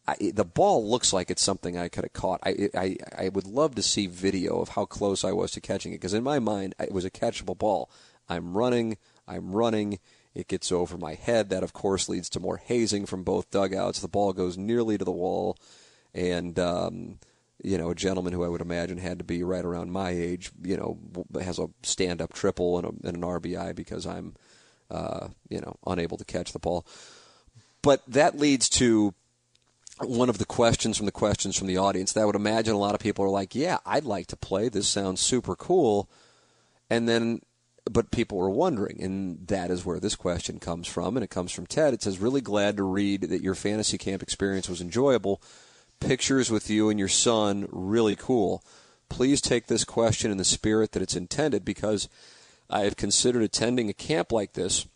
I, 0.07 0.33
the 0.35 0.45
ball 0.45 0.89
looks 0.89 1.13
like 1.13 1.31
it's 1.31 1.43
something 1.43 1.77
I 1.77 1.89
could 1.89 2.05
have 2.05 2.13
caught. 2.13 2.41
I, 2.43 2.71
I 2.75 2.97
I 3.17 3.29
would 3.29 3.47
love 3.47 3.75
to 3.75 3.83
see 3.83 4.07
video 4.07 4.61
of 4.61 4.71
how 4.71 4.87
close 4.87 5.23
I 5.23 5.33
was 5.33 5.51
to 5.53 5.61
catching 5.61 5.93
it 5.93 5.97
because 5.97 6.15
in 6.15 6.25
my 6.25 6.39
mind 6.39 6.75
it 6.79 6.93
was 6.93 7.05
a 7.05 7.11
catchable 7.11 7.57
ball. 7.57 7.91
I'm 8.29 8.57
running, 8.57 8.97
I'm 9.27 9.53
running, 9.53 9.99
it 10.35 10.49
gets 10.49 10.71
over 10.71 10.97
my 10.97 11.15
head. 11.15 11.51
That, 11.51 11.63
of 11.63 11.73
course, 11.73 12.09
leads 12.09 12.29
to 12.31 12.41
more 12.41 12.59
hazing 12.59 13.07
from 13.07 13.25
both 13.25 13.51
dugouts. 13.51 14.01
The 14.01 14.09
ball 14.09 14.33
goes 14.33 14.57
nearly 14.57 14.97
to 14.97 15.05
the 15.05 15.11
wall. 15.11 15.57
And, 16.15 16.59
um, 16.59 17.19
you 17.63 17.77
know, 17.79 17.91
a 17.91 17.95
gentleman 17.95 18.33
who 18.33 18.45
I 18.45 18.49
would 18.49 18.61
imagine 18.61 18.99
had 18.99 19.19
to 19.19 19.25
be 19.25 19.43
right 19.43 19.65
around 19.65 19.91
my 19.91 20.11
age, 20.11 20.51
you 20.63 20.77
know, 20.77 20.99
has 21.41 21.59
a 21.59 21.69
stand 21.83 22.23
up 22.23 22.33
triple 22.33 22.79
and, 22.79 22.87
a, 22.87 23.09
and, 23.09 23.17
an 23.17 23.23
RBI 23.23 23.75
because 23.75 24.07
I'm, 24.07 24.35
uh, 24.91 25.29
you 25.49 25.61
know, 25.61 25.77
unable 25.87 26.17
to 26.19 26.25
catch 26.25 26.53
the 26.53 26.59
ball. 26.59 26.87
But 27.83 28.03
that 28.07 28.39
leads 28.39 28.69
to 28.71 29.15
one 30.01 30.29
of 30.29 30.39
the 30.39 30.45
questions 30.45 30.97
from 30.97 31.07
the 31.07 31.13
questions 31.13 31.57
from 31.57 31.67
the 31.67 31.79
audience 31.79 32.13
that 32.13 32.21
I 32.21 32.25
would 32.25 32.37
imagine 32.37 32.75
a 32.75 32.79
lot 32.79 32.95
of 32.95 33.01
people 33.01 33.25
are 33.25 33.31
like, 33.31 33.55
yeah, 33.55 33.79
I'd 33.85 34.05
like 34.05 34.29
to 34.29 34.37
play. 34.37 34.69
This 34.69 34.87
sounds 34.87 35.21
super 35.21 35.57
cool. 35.57 36.09
And 36.89 37.09
then 37.09 37.41
but 37.91 38.11
people 38.11 38.39
were 38.39 38.51
wondering, 38.51 39.03
and 39.03 39.47
that 39.49 39.71
is 39.71 39.85
where 39.85 40.01
this 40.01 40.15
question 40.15 40.59
comes 40.59 40.87
from, 40.87 41.17
and 41.17 41.25
it 41.25 41.31
comes 41.31 41.53
from 41.53 41.67
Ted. 41.67 41.95
It 41.95 42.03
says, 42.03 42.19
"Really 42.19 42.41
glad 42.41 42.77
to 42.77 42.83
read 42.83 43.23
that 43.23 43.43
your 43.43 43.55
fantasy 43.55 43.99
camp 43.99 44.23
experience 44.23 44.69
was 44.69 44.81
enjoyable. 44.81 45.41
Pictures 46.01 46.51
with 46.51 46.71
you 46.71 46.89
and 46.89 46.99
your 46.99 47.09
son 47.09 47.69
really 47.71 48.17
cool. 48.17 48.63
Please 49.09 49.41
take 49.41 49.67
this 49.67 49.85
question 49.85 50.31
in 50.31 50.37
the 50.37 50.45
spirit 50.45 50.93
that 50.93 51.03
it's 51.03 51.17
intended, 51.17 51.65
because 51.65 52.09
I 52.71 52.81
have 52.81 52.97
considered 52.97 53.43
attending 53.43 53.89
a 53.89 53.95
camp 53.95 54.33
like 54.33 54.53
this. 54.53 54.87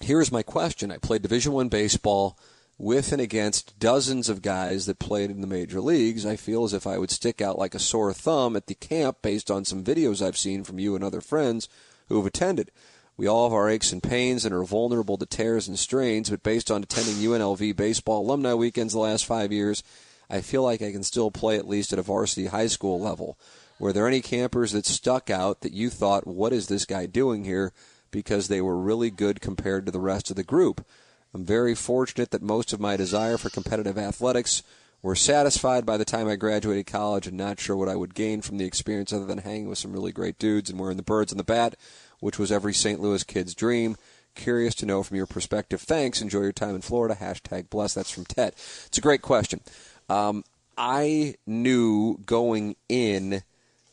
Here 0.00 0.20
is 0.20 0.32
my 0.32 0.42
question: 0.42 0.92
I 0.92 0.98
played 0.98 1.22
Division 1.22 1.52
One 1.52 1.68
baseball." 1.68 2.38
with 2.78 3.10
and 3.10 3.20
against 3.20 3.76
dozens 3.80 4.28
of 4.28 4.40
guys 4.40 4.86
that 4.86 5.00
played 5.00 5.30
in 5.30 5.40
the 5.40 5.48
major 5.48 5.80
leagues, 5.80 6.24
I 6.24 6.36
feel 6.36 6.64
as 6.64 6.72
if 6.72 6.86
I 6.86 6.96
would 6.96 7.10
stick 7.10 7.40
out 7.40 7.58
like 7.58 7.74
a 7.74 7.80
sore 7.80 8.12
thumb 8.12 8.54
at 8.54 8.68
the 8.68 8.76
camp 8.76 9.18
based 9.20 9.50
on 9.50 9.64
some 9.64 9.82
videos 9.82 10.24
I've 10.24 10.38
seen 10.38 10.62
from 10.62 10.78
you 10.78 10.94
and 10.94 11.02
other 11.02 11.20
friends 11.20 11.68
who 12.08 12.16
have 12.16 12.26
attended. 12.26 12.70
We 13.16 13.26
all 13.26 13.48
have 13.48 13.52
our 13.52 13.68
aches 13.68 13.92
and 13.92 14.00
pains 14.00 14.44
and 14.44 14.54
are 14.54 14.62
vulnerable 14.62 15.18
to 15.18 15.26
tears 15.26 15.66
and 15.66 15.76
strains, 15.76 16.30
but 16.30 16.44
based 16.44 16.70
on 16.70 16.84
attending 16.84 17.16
UNLV 17.16 17.74
baseball 17.74 18.24
alumni 18.24 18.54
weekends 18.54 18.92
the 18.92 19.00
last 19.00 19.26
five 19.26 19.50
years, 19.50 19.82
I 20.30 20.40
feel 20.40 20.62
like 20.62 20.82
I 20.82 20.92
can 20.92 21.02
still 21.02 21.30
play 21.30 21.56
at 21.56 21.68
least 21.68 21.92
at 21.92 21.98
a 21.98 22.02
varsity 22.02 22.46
high 22.46 22.66
school 22.66 23.00
level. 23.00 23.38
Were 23.78 23.92
there 23.92 24.08
any 24.08 24.20
campers 24.20 24.72
that 24.72 24.86
stuck 24.86 25.30
out 25.30 25.60
that 25.60 25.72
you 25.72 25.88
thought, 25.88 26.26
what 26.26 26.52
is 26.52 26.66
this 26.66 26.84
guy 26.84 27.06
doing 27.06 27.44
here? 27.44 27.72
Because 28.10 28.48
they 28.48 28.60
were 28.60 28.76
really 28.76 29.10
good 29.10 29.40
compared 29.40 29.86
to 29.86 29.92
the 29.92 30.00
rest 30.00 30.30
of 30.30 30.36
the 30.36 30.42
group. 30.42 30.84
I'm 31.32 31.44
very 31.44 31.74
fortunate 31.74 32.30
that 32.30 32.42
most 32.42 32.72
of 32.72 32.80
my 32.80 32.96
desire 32.96 33.36
for 33.36 33.50
competitive 33.50 33.98
athletics 33.98 34.62
were 35.02 35.14
satisfied 35.14 35.86
by 35.86 35.96
the 35.96 36.04
time 36.04 36.26
I 36.26 36.36
graduated 36.36 36.86
college 36.86 37.26
and 37.26 37.36
not 37.36 37.60
sure 37.60 37.76
what 37.76 37.88
I 37.88 37.96
would 37.96 38.14
gain 38.14 38.40
from 38.40 38.58
the 38.58 38.64
experience 38.64 39.12
other 39.12 39.26
than 39.26 39.38
hanging 39.38 39.68
with 39.68 39.78
some 39.78 39.92
really 39.92 40.10
great 40.10 40.38
dudes 40.38 40.70
and 40.70 40.78
wearing 40.78 40.96
the 40.96 41.02
birds 41.02 41.30
and 41.30 41.38
the 41.38 41.44
bat, 41.44 41.76
which 42.20 42.38
was 42.38 42.50
every 42.50 42.74
St. 42.74 43.00
Louis 43.00 43.22
kid's 43.22 43.54
dream. 43.54 43.96
Curious 44.34 44.74
to 44.76 44.86
know 44.86 45.02
from 45.02 45.16
your 45.16 45.26
perspective. 45.26 45.80
Thanks. 45.80 46.20
Enjoy 46.20 46.40
your 46.40 46.52
time 46.52 46.74
in 46.74 46.80
Florida. 46.80 47.16
Hashtag 47.20 47.70
bless. 47.70 47.94
That's 47.94 48.10
from 48.10 48.24
Ted. 48.24 48.54
It's 48.86 48.98
a 48.98 49.02
great 49.02 49.22
question. 49.22 49.60
Um, 50.08 50.44
I 50.76 51.34
knew 51.46 52.18
going 52.24 52.76
in 52.88 53.42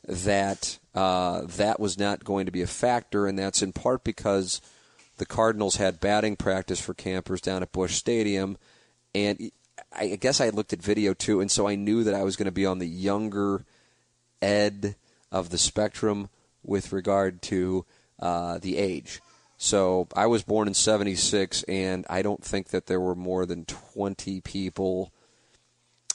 that 0.08 0.78
uh, 0.94 1.42
that 1.46 1.80
was 1.80 1.98
not 1.98 2.24
going 2.24 2.46
to 2.46 2.52
be 2.52 2.62
a 2.62 2.68
factor, 2.68 3.28
and 3.28 3.38
that's 3.38 3.62
in 3.62 3.74
part 3.74 4.04
because 4.04 4.62
the 5.18 5.26
Cardinals 5.26 5.78
had 5.78 6.00
batting 6.00 6.36
practice 6.36 6.80
for 6.80 6.94
campers 6.94 7.42
down 7.42 7.64
at 7.64 7.72
Busch 7.72 7.96
Stadium, 7.96 8.58
and 9.14 9.52
I 9.92 10.16
guess 10.16 10.40
I 10.40 10.50
looked 10.50 10.74
at 10.74 10.82
video 10.82 11.14
too, 11.14 11.42
and 11.42 11.50
so 11.50 11.68
I 11.68 11.76
knew 11.76 12.04
that 12.04 12.14
I 12.14 12.24
was 12.24 12.36
going 12.36 12.46
to 12.46 12.52
be 12.52 12.66
on 12.66 12.80
the 12.80 12.88
younger 12.88 13.66
end 14.42 14.96
of 15.32 15.50
the 15.50 15.58
spectrum 15.58 16.30
with 16.64 16.94
regard 16.94 17.42
to 17.44 17.86
uh, 18.20 18.58
the 18.60 18.78
age. 18.78 19.22
So 19.58 20.08
I 20.16 20.28
was 20.28 20.44
born 20.44 20.68
in 20.68 20.74
76, 20.74 21.64
and 21.64 22.06
I 22.10 22.22
don't 22.22 22.44
think 22.44 22.70
that 22.70 22.88
there 22.88 23.00
were 23.00 23.16
more 23.16 23.46
than 23.46 23.66
20 23.66 24.42
people 24.42 25.12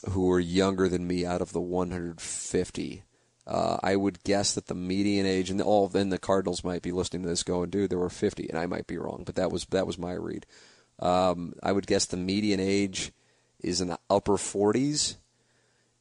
who 0.09 0.25
were 0.25 0.39
younger 0.39 0.87
than 0.87 1.07
me 1.07 1.25
out 1.25 1.41
of 1.41 1.53
the 1.53 1.61
150. 1.61 3.03
Uh, 3.47 3.77
I 3.81 3.95
would 3.95 4.23
guess 4.23 4.53
that 4.53 4.67
the 4.67 4.75
median 4.75 5.25
age, 5.25 5.49
and 5.49 5.61
all 5.61 5.87
then 5.87 6.09
the 6.09 6.17
Cardinals 6.17 6.63
might 6.63 6.81
be 6.81 6.91
listening 6.91 7.23
to 7.23 7.29
this, 7.29 7.43
going, 7.43 7.69
"Dude, 7.69 7.89
there 7.89 7.99
were 7.99 8.09
50," 8.09 8.47
and 8.47 8.57
I 8.57 8.65
might 8.65 8.87
be 8.87 8.97
wrong, 8.97 9.23
but 9.25 9.35
that 9.35 9.51
was 9.51 9.65
that 9.71 9.87
was 9.87 9.97
my 9.97 10.13
read. 10.13 10.45
Um, 10.99 11.53
I 11.63 11.71
would 11.71 11.87
guess 11.87 12.05
the 12.05 12.17
median 12.17 12.59
age 12.59 13.11
is 13.59 13.81
in 13.81 13.87
the 13.87 13.99
upper 14.09 14.37
40s, 14.37 15.15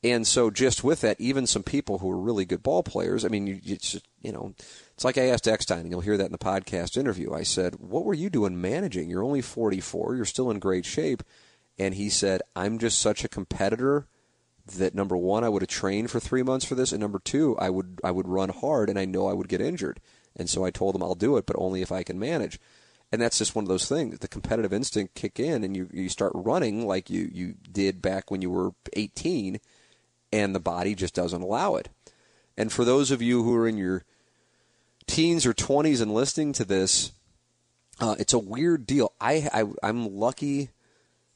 and 0.05 0.27
so 0.27 0.51
just 0.51 0.85
with 0.85 1.01
that, 1.01 1.21
even 1.21 1.47
some 1.47 1.63
people 1.63 1.99
who 1.99 2.11
are 2.11 2.17
really 2.19 2.45
good 2.45 2.63
ball 2.63 2.83
players. 2.83 3.25
I 3.25 3.29
mean, 3.29 3.47
you, 3.47 3.59
you, 3.63 3.77
just, 3.77 4.07
you 4.23 4.33
know, 4.33 4.55
it's 4.95 5.05
like 5.05 5.19
I 5.19 5.29
asked 5.29 5.49
Eckstein, 5.49 5.81
and 5.81 5.91
you'll 5.91 6.01
hear 6.01 6.19
that 6.19 6.27
in 6.27 6.33
the 6.33 6.39
podcast 6.39 6.99
interview. 6.99 7.33
I 7.33 7.43
said, 7.43 7.77
"What 7.77 8.05
were 8.05 8.15
you 8.15 8.29
doing 8.29 8.61
managing? 8.61 9.09
You're 9.09 9.25
only 9.25 9.43
44. 9.43 10.15
You're 10.15 10.25
still 10.27 10.51
in 10.51 10.59
great 10.59 10.85
shape." 10.85 11.23
And 11.81 11.95
he 11.95 12.11
said, 12.11 12.43
"I'm 12.55 12.79
just 12.79 13.01
such 13.01 13.25
a 13.25 13.29
competitor." 13.29 14.07
that 14.77 14.95
number 14.95 15.17
one, 15.17 15.45
I 15.45 15.49
would 15.49 15.63
have 15.63 15.69
trained 15.69 16.11
for 16.11 16.21
three 16.21 16.43
months 16.43 16.65
for 16.65 16.75
this, 16.75 16.93
and 16.93 17.01
number 17.01 17.19
two, 17.19 17.57
I 17.59 17.71
would 17.71 18.01
I 18.05 18.11
would 18.11 18.29
run 18.29 18.51
hard, 18.51 18.89
and 18.89 18.99
I 18.99 19.05
know 19.05 19.27
I 19.27 19.33
would 19.33 19.49
get 19.49 19.61
injured, 19.61 20.01
and 20.37 20.49
so 20.49 20.65
I 20.65 20.71
told 20.71 20.95
him 20.95 21.03
I'll 21.03 21.15
do 21.15 21.37
it, 21.37 21.47
but 21.47 21.57
only 21.59 21.83
if 21.83 21.93
I 21.93 22.03
can 22.03 22.19
manage. 22.19 22.59
And 23.13 23.21
that's 23.21 23.39
just 23.39 23.57
one 23.57 23.65
of 23.65 23.69
those 23.69 23.89
things. 23.89 24.21
The 24.21 24.29
competitive 24.29 24.73
instinct 24.73 25.15
kick 25.15 25.41
in, 25.41 25.65
and 25.65 25.77
you 25.77 25.89
you 25.93 26.09
start 26.09 26.33
running 26.35 26.87
like 26.87 27.11
you 27.11 27.29
you 27.33 27.55
did 27.71 28.03
back 28.03 28.31
when 28.31 28.43
you 28.43 28.51
were 28.51 28.73
18, 28.93 29.61
and 30.33 30.55
the 30.55 30.61
body 30.61 30.95
just 30.95 31.15
doesn't 31.15 31.43
allow 31.43 31.75
it. 31.77 31.89
And 32.57 32.73
for 32.73 32.85
those 32.85 33.11
of 33.11 33.23
you 33.23 33.43
who 33.43 33.55
are 33.57 33.67
in 33.67 33.79
your 33.79 34.05
teens 35.07 35.47
or 35.47 35.55
20s 35.55 36.01
and 36.01 36.15
listening 36.15 36.53
to 36.53 36.65
this, 36.65 37.13
uh, 37.99 38.15
it's 38.19 38.33
a 38.33 38.39
weird 38.39 38.87
deal. 38.87 39.13
I, 39.21 39.49
I 39.53 39.65
I'm 39.83 40.17
lucky 40.17 40.71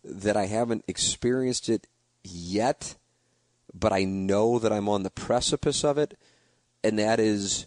that 0.05 0.37
I 0.37 0.47
haven't 0.47 0.85
experienced 0.87 1.69
it 1.69 1.87
yet 2.23 2.97
but 3.75 3.93
I 3.93 4.05
know 4.05 4.59
that 4.61 4.73
I'm 4.73 4.89
on 4.89 5.03
the 5.03 5.11
precipice 5.11 5.85
of 5.85 5.99
it, 5.99 6.17
and 6.85 6.99
that 6.99 7.19
is 7.19 7.67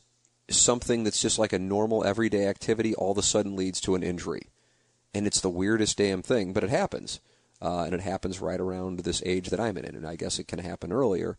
something 0.50 1.04
that's 1.04 1.22
just 1.22 1.38
like 1.38 1.52
a 1.52 1.60
normal 1.60 2.06
everyday 2.06 2.48
activity 2.48 2.96
all 2.96 3.12
of 3.12 3.18
a 3.18 3.24
sudden 3.24 3.58
leads 3.58 3.82
to 3.82 3.96
an 3.96 4.04
injury. 4.04 4.50
And 5.14 5.28
it's 5.28 5.42
the 5.42 5.50
weirdest 5.50 5.98
damn 5.98 6.22
thing, 6.22 6.54
but 6.54 6.64
it 6.64 6.70
happens. 6.70 7.20
Uh, 7.62 7.84
and 7.84 7.94
it 7.94 8.02
happens 8.02 8.40
right 8.40 8.60
around 8.60 9.00
this 9.00 9.22
age 9.26 9.50
that 9.50 9.60
I'm 9.60 9.78
in, 9.78 9.96
and 9.96 10.08
I 10.08 10.16
guess 10.16 10.40
it 10.40 10.48
can 10.48 10.60
happen 10.60 10.94
earlier. 10.94 11.38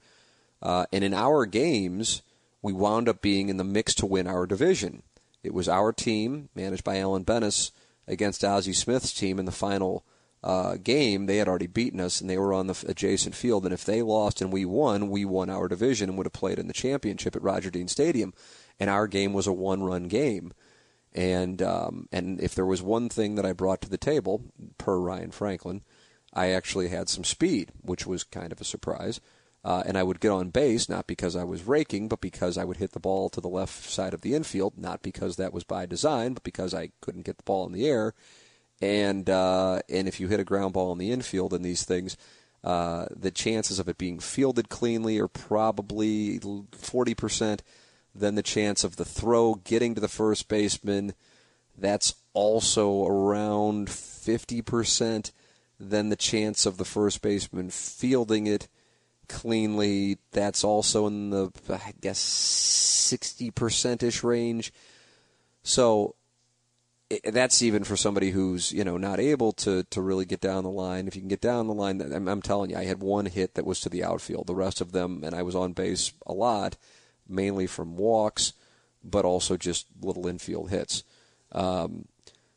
Uh, 0.60 0.84
and 0.92 1.02
in 1.02 1.14
our 1.14 1.46
games, 1.46 2.22
we 2.60 2.72
wound 2.72 3.08
up 3.08 3.22
being 3.22 3.48
in 3.48 3.56
the 3.56 3.64
mix 3.64 3.94
to 3.96 4.06
win 4.06 4.26
our 4.26 4.46
division. 4.46 5.02
It 5.42 5.54
was 5.54 5.68
our 5.68 5.92
team, 5.92 6.48
managed 6.54 6.84
by 6.84 6.98
Alan 6.98 7.22
Benes, 7.22 7.70
against 8.06 8.44
Ozzie 8.44 8.72
Smith's 8.72 9.12
team 9.12 9.38
in 9.38 9.44
the 9.44 9.52
final 9.52 10.04
uh, 10.42 10.76
game, 10.76 11.26
they 11.26 11.38
had 11.38 11.48
already 11.48 11.66
beaten 11.66 12.00
us 12.00 12.20
and 12.20 12.30
they 12.30 12.38
were 12.38 12.52
on 12.52 12.68
the 12.68 12.84
adjacent 12.86 13.34
field. 13.34 13.64
And 13.64 13.74
if 13.74 13.84
they 13.84 14.02
lost 14.02 14.40
and 14.40 14.52
we 14.52 14.64
won, 14.64 15.10
we 15.10 15.24
won 15.24 15.50
our 15.50 15.68
division 15.68 16.08
and 16.08 16.16
would 16.16 16.26
have 16.26 16.32
played 16.32 16.58
in 16.58 16.68
the 16.68 16.72
championship 16.72 17.34
at 17.34 17.42
Roger 17.42 17.70
Dean 17.70 17.88
Stadium. 17.88 18.32
And 18.78 18.88
our 18.88 19.08
game 19.08 19.32
was 19.32 19.46
a 19.46 19.52
one-run 19.52 20.04
game. 20.04 20.52
And 21.14 21.60
um, 21.62 22.06
and 22.12 22.38
if 22.40 22.54
there 22.54 22.66
was 22.66 22.82
one 22.82 23.08
thing 23.08 23.34
that 23.34 23.46
I 23.46 23.52
brought 23.52 23.80
to 23.80 23.88
the 23.88 23.98
table, 23.98 24.44
per 24.76 24.98
Ryan 24.98 25.32
Franklin, 25.32 25.82
I 26.32 26.50
actually 26.50 26.88
had 26.88 27.08
some 27.08 27.24
speed, 27.24 27.72
which 27.80 28.06
was 28.06 28.22
kind 28.22 28.52
of 28.52 28.60
a 28.60 28.64
surprise. 28.64 29.20
Uh, 29.64 29.82
and 29.86 29.98
I 29.98 30.04
would 30.04 30.20
get 30.20 30.30
on 30.30 30.50
base 30.50 30.88
not 30.88 31.08
because 31.08 31.34
I 31.34 31.42
was 31.42 31.66
raking, 31.66 32.08
but 32.08 32.20
because 32.20 32.56
I 32.56 32.64
would 32.64 32.76
hit 32.76 32.92
the 32.92 33.00
ball 33.00 33.28
to 33.30 33.40
the 33.40 33.48
left 33.48 33.90
side 33.90 34.14
of 34.14 34.20
the 34.20 34.34
infield. 34.34 34.74
Not 34.76 35.02
because 35.02 35.36
that 35.36 35.52
was 35.52 35.64
by 35.64 35.86
design, 35.86 36.34
but 36.34 36.44
because 36.44 36.74
I 36.74 36.90
couldn't 37.00 37.26
get 37.26 37.38
the 37.38 37.44
ball 37.44 37.66
in 37.66 37.72
the 37.72 37.88
air 37.88 38.14
and 38.80 39.28
uh, 39.28 39.80
and 39.88 40.08
if 40.08 40.20
you 40.20 40.28
hit 40.28 40.40
a 40.40 40.44
ground 40.44 40.72
ball 40.72 40.92
in 40.92 40.98
the 40.98 41.12
infield 41.12 41.52
in 41.52 41.62
these 41.62 41.84
things, 41.84 42.16
uh, 42.62 43.06
the 43.10 43.30
chances 43.30 43.78
of 43.78 43.88
it 43.88 43.98
being 43.98 44.18
fielded 44.18 44.68
cleanly 44.68 45.18
are 45.18 45.28
probably 45.28 46.40
forty 46.72 47.14
percent. 47.14 47.62
Then 48.14 48.34
the 48.34 48.42
chance 48.42 48.84
of 48.84 48.96
the 48.96 49.04
throw 49.04 49.54
getting 49.54 49.94
to 49.94 50.00
the 50.00 50.08
first 50.08 50.48
baseman, 50.48 51.14
that's 51.76 52.14
also 52.32 53.06
around 53.06 53.90
fifty 53.90 54.62
percent. 54.62 55.32
Then 55.78 56.08
the 56.08 56.16
chance 56.16 56.66
of 56.66 56.76
the 56.76 56.84
first 56.84 57.22
baseman 57.22 57.70
fielding 57.70 58.46
it 58.48 58.68
cleanly, 59.28 60.18
that's 60.32 60.64
also 60.64 61.06
in 61.06 61.30
the 61.30 61.50
I 61.68 61.92
guess 62.00 62.18
sixty 62.18 63.50
percent 63.50 64.02
ish 64.02 64.24
range. 64.24 64.72
So 65.62 66.14
that's 67.24 67.62
even 67.62 67.84
for 67.84 67.96
somebody 67.96 68.30
who's 68.30 68.70
you 68.72 68.84
know 68.84 68.96
not 68.96 69.18
able 69.18 69.52
to 69.52 69.82
to 69.84 70.00
really 70.00 70.26
get 70.26 70.40
down 70.40 70.64
the 70.64 70.70
line. 70.70 71.08
If 71.08 71.16
you 71.16 71.22
can 71.22 71.28
get 71.28 71.40
down 71.40 71.66
the 71.66 71.74
line, 71.74 72.00
I'm, 72.00 72.28
I'm, 72.28 72.42
telling 72.42 72.70
you, 72.70 72.76
I 72.76 72.84
had 72.84 73.00
one 73.00 73.26
hit 73.26 73.54
that 73.54 73.66
was 73.66 73.80
to 73.80 73.88
the 73.88 74.04
outfield. 74.04 74.46
The 74.46 74.54
rest 74.54 74.80
of 74.80 74.92
them, 74.92 75.22
and 75.24 75.34
I 75.34 75.42
was 75.42 75.54
on 75.54 75.72
base 75.72 76.12
a 76.26 76.32
lot, 76.32 76.76
mainly 77.26 77.66
from 77.66 77.96
walks, 77.96 78.52
but 79.02 79.24
also 79.24 79.56
just 79.56 79.86
little 80.00 80.26
infield 80.26 80.70
hits. 80.70 81.02
Um, 81.52 82.08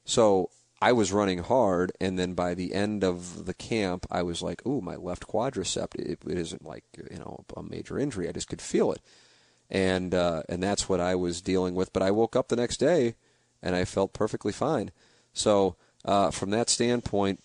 so 0.04 0.50
I 0.82 0.92
was 0.92 1.14
running 1.14 1.40
hard, 1.40 1.94
and 2.02 2.20
then 2.20 2.34
by 2.34 2.54
the 2.54 2.74
end 2.74 3.06
of 3.06 3.46
the 3.46 3.54
camp, 3.54 4.06
I 4.12 4.24
was 4.24 4.42
like, 4.42 4.66
"Ooh, 4.66 4.82
my 4.82 4.98
left 4.98 5.28
quadricep. 5.28 5.96
It, 5.96 6.20
it 6.28 6.38
isn't 6.38 6.66
like 6.66 6.84
you 7.10 7.20
know 7.20 7.46
a 7.56 7.64
major 7.64 7.98
injury. 7.98 8.28
I 8.28 8.34
just 8.34 8.50
could 8.50 8.62
feel 8.62 8.92
it." 8.92 9.02
And 9.70 10.14
uh, 10.14 10.44
and 10.50 10.62
that's 10.62 10.90
what 10.90 11.00
I 11.00 11.16
was 11.16 11.42
dealing 11.42 11.74
with. 11.74 11.94
But 11.94 12.04
I 12.04 12.12
woke 12.12 12.36
up 12.36 12.50
the 12.50 12.58
next 12.58 12.78
day 12.78 13.16
and 13.62 13.76
I 13.76 13.86
felt 13.86 14.14
perfectly 14.14 14.52
fine. 14.52 14.92
So 15.34 15.76
uh, 16.06 16.32
from 16.32 16.50
that 16.52 16.70
standpoint, 16.70 17.42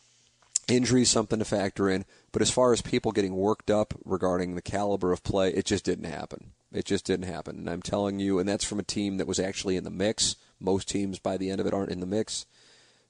injury 0.68 1.02
is 1.02 1.11
something 1.11 1.38
to 1.38 1.44
factor 1.44 1.88
in. 1.88 2.05
But 2.33 2.42
as 2.42 2.50
far 2.50 2.72
as 2.72 2.83
people 2.83 3.12
getting 3.12 3.35
worked 3.35 3.70
up 3.70 3.94
regarding 4.05 4.55
the 4.55 4.62
caliber 4.62 5.12
of 5.12 5.22
play, 5.22 5.50
it 5.50 5.64
just 5.64 5.85
didn't 5.85 6.05
happen. 6.05 6.52
It 6.72 6.85
just 6.85 7.07
didn't 7.07 7.26
happen. 7.26 7.57
And 7.57 7.70
I'm 7.70 7.83
telling 7.83 8.18
you, 8.18 8.38
and 8.38 8.48
that's 8.48 8.64
from 8.64 8.79
a 8.79 8.85
team 8.85 9.16
that 9.16 9.26
was 9.26 9.38
actually 9.38 9.76
in 9.76 9.85
the 9.85 9.90
mix. 9.90 10.37
Most 10.61 10.88
teams 10.88 11.18
by 11.18 11.37
the 11.37 11.50
end 11.50 11.61
of 11.61 11.66
it 11.66 11.74
aren't 11.74 11.92
in 11.92 12.00
the 12.00 12.07
mix. 12.07 12.46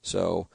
So 0.01 0.47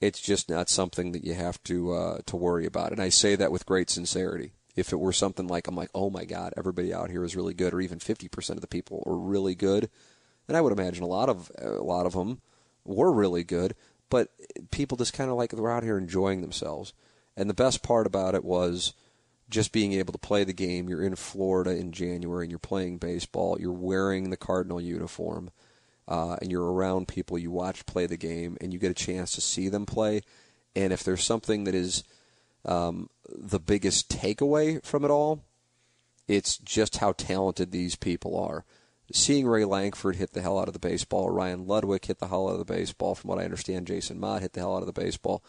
it's 0.00 0.20
just 0.20 0.50
not 0.50 0.68
something 0.68 1.12
that 1.12 1.24
you 1.24 1.34
have 1.34 1.62
to 1.64 1.92
uh, 1.92 2.18
to 2.26 2.36
worry 2.36 2.66
about. 2.66 2.92
And 2.92 3.00
I 3.00 3.08
say 3.08 3.36
that 3.36 3.52
with 3.52 3.66
great 3.66 3.88
sincerity. 3.88 4.52
If 4.74 4.92
it 4.92 5.00
were 5.00 5.12
something 5.12 5.46
like 5.46 5.68
I'm 5.68 5.76
like, 5.76 5.90
oh 5.94 6.10
my 6.10 6.24
God, 6.24 6.54
everybody 6.56 6.94
out 6.94 7.10
here 7.10 7.24
is 7.24 7.36
really 7.36 7.54
good, 7.54 7.74
or 7.74 7.80
even 7.80 7.98
50% 7.98 8.50
of 8.50 8.62
the 8.62 8.66
people 8.66 9.02
are 9.06 9.16
really 9.16 9.54
good, 9.54 9.90
and 10.48 10.56
I 10.56 10.60
would 10.60 10.72
imagine 10.72 11.02
a 11.02 11.08
lot 11.08 11.28
of 11.28 11.50
a 11.58 11.82
lot 11.82 12.06
of 12.06 12.12
them 12.12 12.40
were 12.84 13.12
really 13.12 13.44
good, 13.44 13.74
but 14.10 14.28
people 14.70 14.96
just 14.96 15.12
kind 15.14 15.30
of 15.30 15.36
like 15.36 15.52
were 15.52 15.70
out 15.70 15.82
here 15.82 15.98
enjoying 15.98 16.40
themselves. 16.40 16.92
And 17.36 17.48
the 17.48 17.54
best 17.54 17.82
part 17.82 18.06
about 18.06 18.34
it 18.34 18.44
was 18.44 18.92
just 19.48 19.72
being 19.72 19.92
able 19.92 20.12
to 20.12 20.18
play 20.18 20.44
the 20.44 20.52
game. 20.52 20.88
You're 20.88 21.04
in 21.04 21.16
Florida 21.16 21.70
in 21.70 21.92
January 21.92 22.44
and 22.44 22.50
you're 22.50 22.58
playing 22.58 22.98
baseball. 22.98 23.58
You're 23.60 23.72
wearing 23.72 24.30
the 24.30 24.36
Cardinal 24.36 24.80
uniform, 24.80 25.50
uh, 26.08 26.36
and 26.40 26.50
you're 26.50 26.72
around 26.72 27.08
people 27.08 27.38
you 27.38 27.50
watch 27.50 27.86
play 27.86 28.06
the 28.06 28.16
game, 28.16 28.56
and 28.60 28.72
you 28.72 28.78
get 28.78 28.90
a 28.90 28.94
chance 28.94 29.32
to 29.32 29.40
see 29.40 29.68
them 29.68 29.86
play. 29.86 30.22
And 30.74 30.92
if 30.92 31.04
there's 31.04 31.24
something 31.24 31.64
that 31.64 31.74
is 31.74 32.02
um, 32.64 33.08
the 33.28 33.60
biggest 33.60 34.10
takeaway 34.10 34.84
from 34.84 35.04
it 35.04 35.10
all, 35.10 35.44
it's 36.28 36.56
just 36.56 36.98
how 36.98 37.12
talented 37.12 37.70
these 37.70 37.96
people 37.96 38.38
are 38.38 38.64
seeing 39.12 39.46
Ray 39.46 39.64
Lankford 39.64 40.16
hit 40.16 40.32
the 40.32 40.42
hell 40.42 40.58
out 40.58 40.68
of 40.68 40.74
the 40.74 40.80
baseball, 40.80 41.30
Ryan 41.30 41.66
Ludwick 41.66 42.06
hit 42.06 42.18
the 42.18 42.28
hell 42.28 42.48
out 42.48 42.52
of 42.52 42.58
the 42.58 42.64
baseball, 42.64 43.14
from 43.14 43.28
what 43.28 43.38
I 43.38 43.44
understand, 43.44 43.86
Jason 43.86 44.18
Motte 44.18 44.42
hit 44.42 44.52
the 44.52 44.60
hell 44.60 44.76
out 44.76 44.82
of 44.82 44.86
the 44.86 44.92
baseball. 44.92 45.42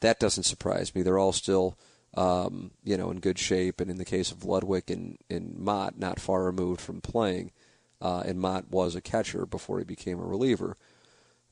That 0.00 0.20
doesn't 0.20 0.44
surprise 0.44 0.94
me. 0.94 1.02
They're 1.02 1.18
all 1.18 1.32
still, 1.32 1.78
um, 2.14 2.72
you 2.82 2.96
know, 2.96 3.10
in 3.10 3.20
good 3.20 3.38
shape, 3.38 3.80
and 3.80 3.90
in 3.90 3.98
the 3.98 4.04
case 4.04 4.30
of 4.30 4.40
Ludwick 4.40 4.90
and, 4.90 5.18
and 5.30 5.58
Motte, 5.58 5.98
not 5.98 6.20
far 6.20 6.44
removed 6.44 6.80
from 6.80 7.00
playing. 7.00 7.52
Uh, 8.00 8.22
and 8.26 8.40
Motte 8.40 8.70
was 8.70 8.96
a 8.96 9.00
catcher 9.00 9.46
before 9.46 9.78
he 9.78 9.84
became 9.84 10.18
a 10.18 10.24
reliever. 10.24 10.76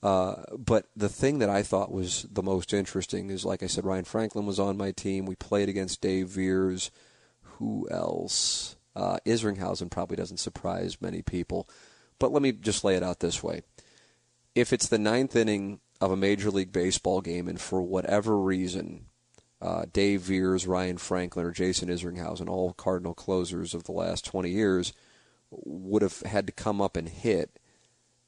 Uh, 0.02 0.42
but 0.56 0.86
the 0.96 1.08
thing 1.08 1.38
that 1.38 1.50
I 1.50 1.62
thought 1.62 1.92
was 1.92 2.26
the 2.30 2.42
most 2.42 2.72
interesting 2.72 3.30
is, 3.30 3.44
like 3.44 3.62
I 3.62 3.66
said, 3.66 3.84
Ryan 3.84 4.04
Franklin 4.04 4.46
was 4.46 4.58
on 4.58 4.76
my 4.76 4.92
team. 4.92 5.26
We 5.26 5.36
played 5.36 5.68
against 5.68 6.00
Dave 6.00 6.28
Veres. 6.28 6.90
Who 7.58 7.86
else? 7.90 8.76
Uh, 8.94 9.18
Isringhausen 9.26 9.90
probably 9.90 10.16
doesn't 10.16 10.38
surprise 10.38 11.00
many 11.00 11.22
people. 11.22 11.68
But 12.18 12.32
let 12.32 12.42
me 12.42 12.52
just 12.52 12.84
lay 12.84 12.96
it 12.96 13.02
out 13.02 13.20
this 13.20 13.42
way. 13.42 13.62
If 14.54 14.72
it's 14.72 14.88
the 14.88 14.98
ninth 14.98 15.36
inning 15.36 15.80
of 16.00 16.10
a 16.10 16.16
Major 16.16 16.50
League 16.50 16.72
Baseball 16.72 17.20
game, 17.20 17.48
and 17.48 17.60
for 17.60 17.82
whatever 17.82 18.38
reason, 18.38 19.06
uh, 19.62 19.84
Dave 19.92 20.22
Veres, 20.22 20.66
Ryan 20.66 20.98
Franklin, 20.98 21.46
or 21.46 21.52
Jason 21.52 21.88
Isringhausen, 21.88 22.48
all 22.48 22.72
Cardinal 22.72 23.14
closers 23.14 23.74
of 23.74 23.84
the 23.84 23.92
last 23.92 24.24
20 24.24 24.50
years, 24.50 24.92
would 25.50 26.02
have 26.02 26.20
had 26.20 26.46
to 26.46 26.52
come 26.52 26.80
up 26.80 26.96
and 26.96 27.08
hit, 27.08 27.58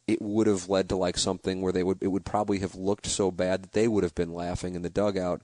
it 0.07 0.21
would 0.21 0.47
have 0.47 0.69
led 0.69 0.89
to 0.89 0.97
like 0.97 1.17
something 1.17 1.61
where 1.63 1.73
they 1.73 1.83
would 1.83 2.03
it 2.03 2.09
would 2.09 2.25
probably 2.25 2.59
have 2.59 2.75
looked 2.75 3.07
so 3.07 3.31
bad 3.31 3.63
that 3.63 3.73
they 3.73 3.87
would 3.87 4.03
have 4.03 4.15
been 4.15 4.33
laughing 4.33 4.75
in 4.75 4.83
the 4.83 4.91
dugout, 4.91 5.43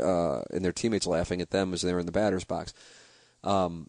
uh, 0.00 0.40
and 0.50 0.64
their 0.64 0.72
teammates 0.72 1.06
laughing 1.06 1.40
at 1.40 1.50
them 1.50 1.72
as 1.72 1.82
they're 1.82 1.98
in 1.98 2.06
the 2.06 2.12
batter's 2.12 2.44
box. 2.44 2.74
Um, 3.44 3.88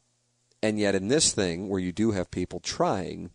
and 0.62 0.80
yet, 0.80 0.96
in 0.96 1.08
this 1.08 1.32
thing 1.34 1.70
where 1.70 1.80
you 1.80 1.92
do 1.92 2.12
have 2.12 2.32
people 2.32 2.60
trying, 2.60 3.32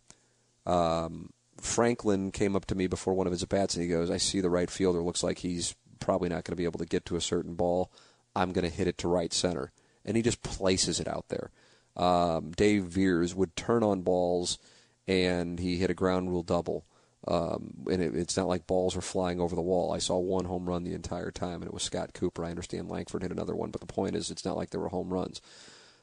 um, 0.65 1.31
Franklin 1.59 2.31
came 2.31 2.55
up 2.55 2.65
to 2.65 2.75
me 2.75 2.87
before 2.87 3.13
one 3.13 3.27
of 3.27 3.31
his 3.31 3.43
at 3.43 3.49
bats 3.49 3.75
and 3.75 3.83
he 3.83 3.89
goes, 3.89 4.09
"I 4.09 4.17
see 4.17 4.41
the 4.41 4.49
right 4.49 4.69
fielder 4.69 5.01
looks 5.01 5.23
like 5.23 5.39
he's 5.39 5.75
probably 5.99 6.29
not 6.29 6.43
going 6.43 6.53
to 6.53 6.57
be 6.57 6.65
able 6.65 6.79
to 6.79 6.85
get 6.85 7.05
to 7.07 7.15
a 7.15 7.21
certain 7.21 7.55
ball. 7.55 7.91
I'm 8.35 8.53
going 8.53 8.69
to 8.69 8.75
hit 8.75 8.87
it 8.87 8.97
to 8.99 9.07
right 9.07 9.33
center," 9.33 9.71
and 10.05 10.15
he 10.15 10.23
just 10.23 10.43
places 10.43 10.99
it 10.99 11.07
out 11.07 11.25
there. 11.29 11.51
Um, 11.95 12.51
Dave 12.51 12.83
Veres 12.85 13.33
would 13.33 13.55
turn 13.55 13.83
on 13.83 14.03
balls, 14.03 14.59
and 15.07 15.59
he 15.59 15.77
hit 15.77 15.89
a 15.89 15.95
ground 15.95 16.29
rule 16.29 16.43
double. 16.43 16.85
Um, 17.27 17.85
and 17.91 18.01
it, 18.01 18.15
it's 18.15 18.37
not 18.37 18.47
like 18.47 18.67
balls 18.67 18.95
were 18.95 19.01
flying 19.01 19.41
over 19.41 19.55
the 19.55 19.61
wall. 19.61 19.91
I 19.91 19.97
saw 19.97 20.17
one 20.17 20.45
home 20.45 20.69
run 20.69 20.83
the 20.83 20.93
entire 20.93 21.31
time, 21.31 21.55
and 21.55 21.65
it 21.65 21.73
was 21.73 21.83
Scott 21.83 22.13
Cooper. 22.13 22.45
I 22.45 22.51
understand 22.51 22.89
Lankford 22.89 23.23
hit 23.23 23.31
another 23.31 23.55
one, 23.55 23.71
but 23.71 23.81
the 23.81 23.87
point 23.87 24.15
is, 24.15 24.31
it's 24.31 24.45
not 24.45 24.55
like 24.55 24.69
there 24.69 24.79
were 24.79 24.89
home 24.89 25.11
runs. 25.11 25.41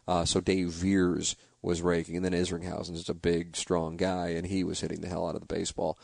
Uh, 0.06 0.24
so 0.24 0.40
Dave 0.40 0.68
Veres 0.68 1.36
was 1.62 1.82
raking, 1.82 2.16
and 2.16 2.24
then 2.24 2.32
Isringhausen 2.32 2.94
is 2.94 3.08
a 3.08 3.14
big, 3.14 3.56
strong 3.56 3.96
guy, 3.96 4.28
and 4.28 4.46
he 4.46 4.64
was 4.64 4.80
hitting 4.80 5.00
the 5.00 5.08
hell 5.08 5.26
out 5.26 5.34
of 5.34 5.40
the 5.40 5.54
baseball. 5.54 5.98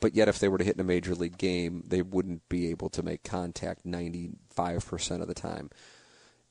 But 0.00 0.14
yet, 0.14 0.28
if 0.28 0.38
they 0.38 0.48
were 0.48 0.58
to 0.58 0.64
hit 0.64 0.74
in 0.74 0.80
a 0.80 0.84
major 0.84 1.14
league 1.14 1.38
game, 1.38 1.84
they 1.86 2.02
wouldn't 2.02 2.48
be 2.48 2.70
able 2.70 2.88
to 2.90 3.02
make 3.02 3.22
contact 3.22 3.86
95% 3.86 5.20
of 5.20 5.28
the 5.28 5.34
time. 5.34 5.70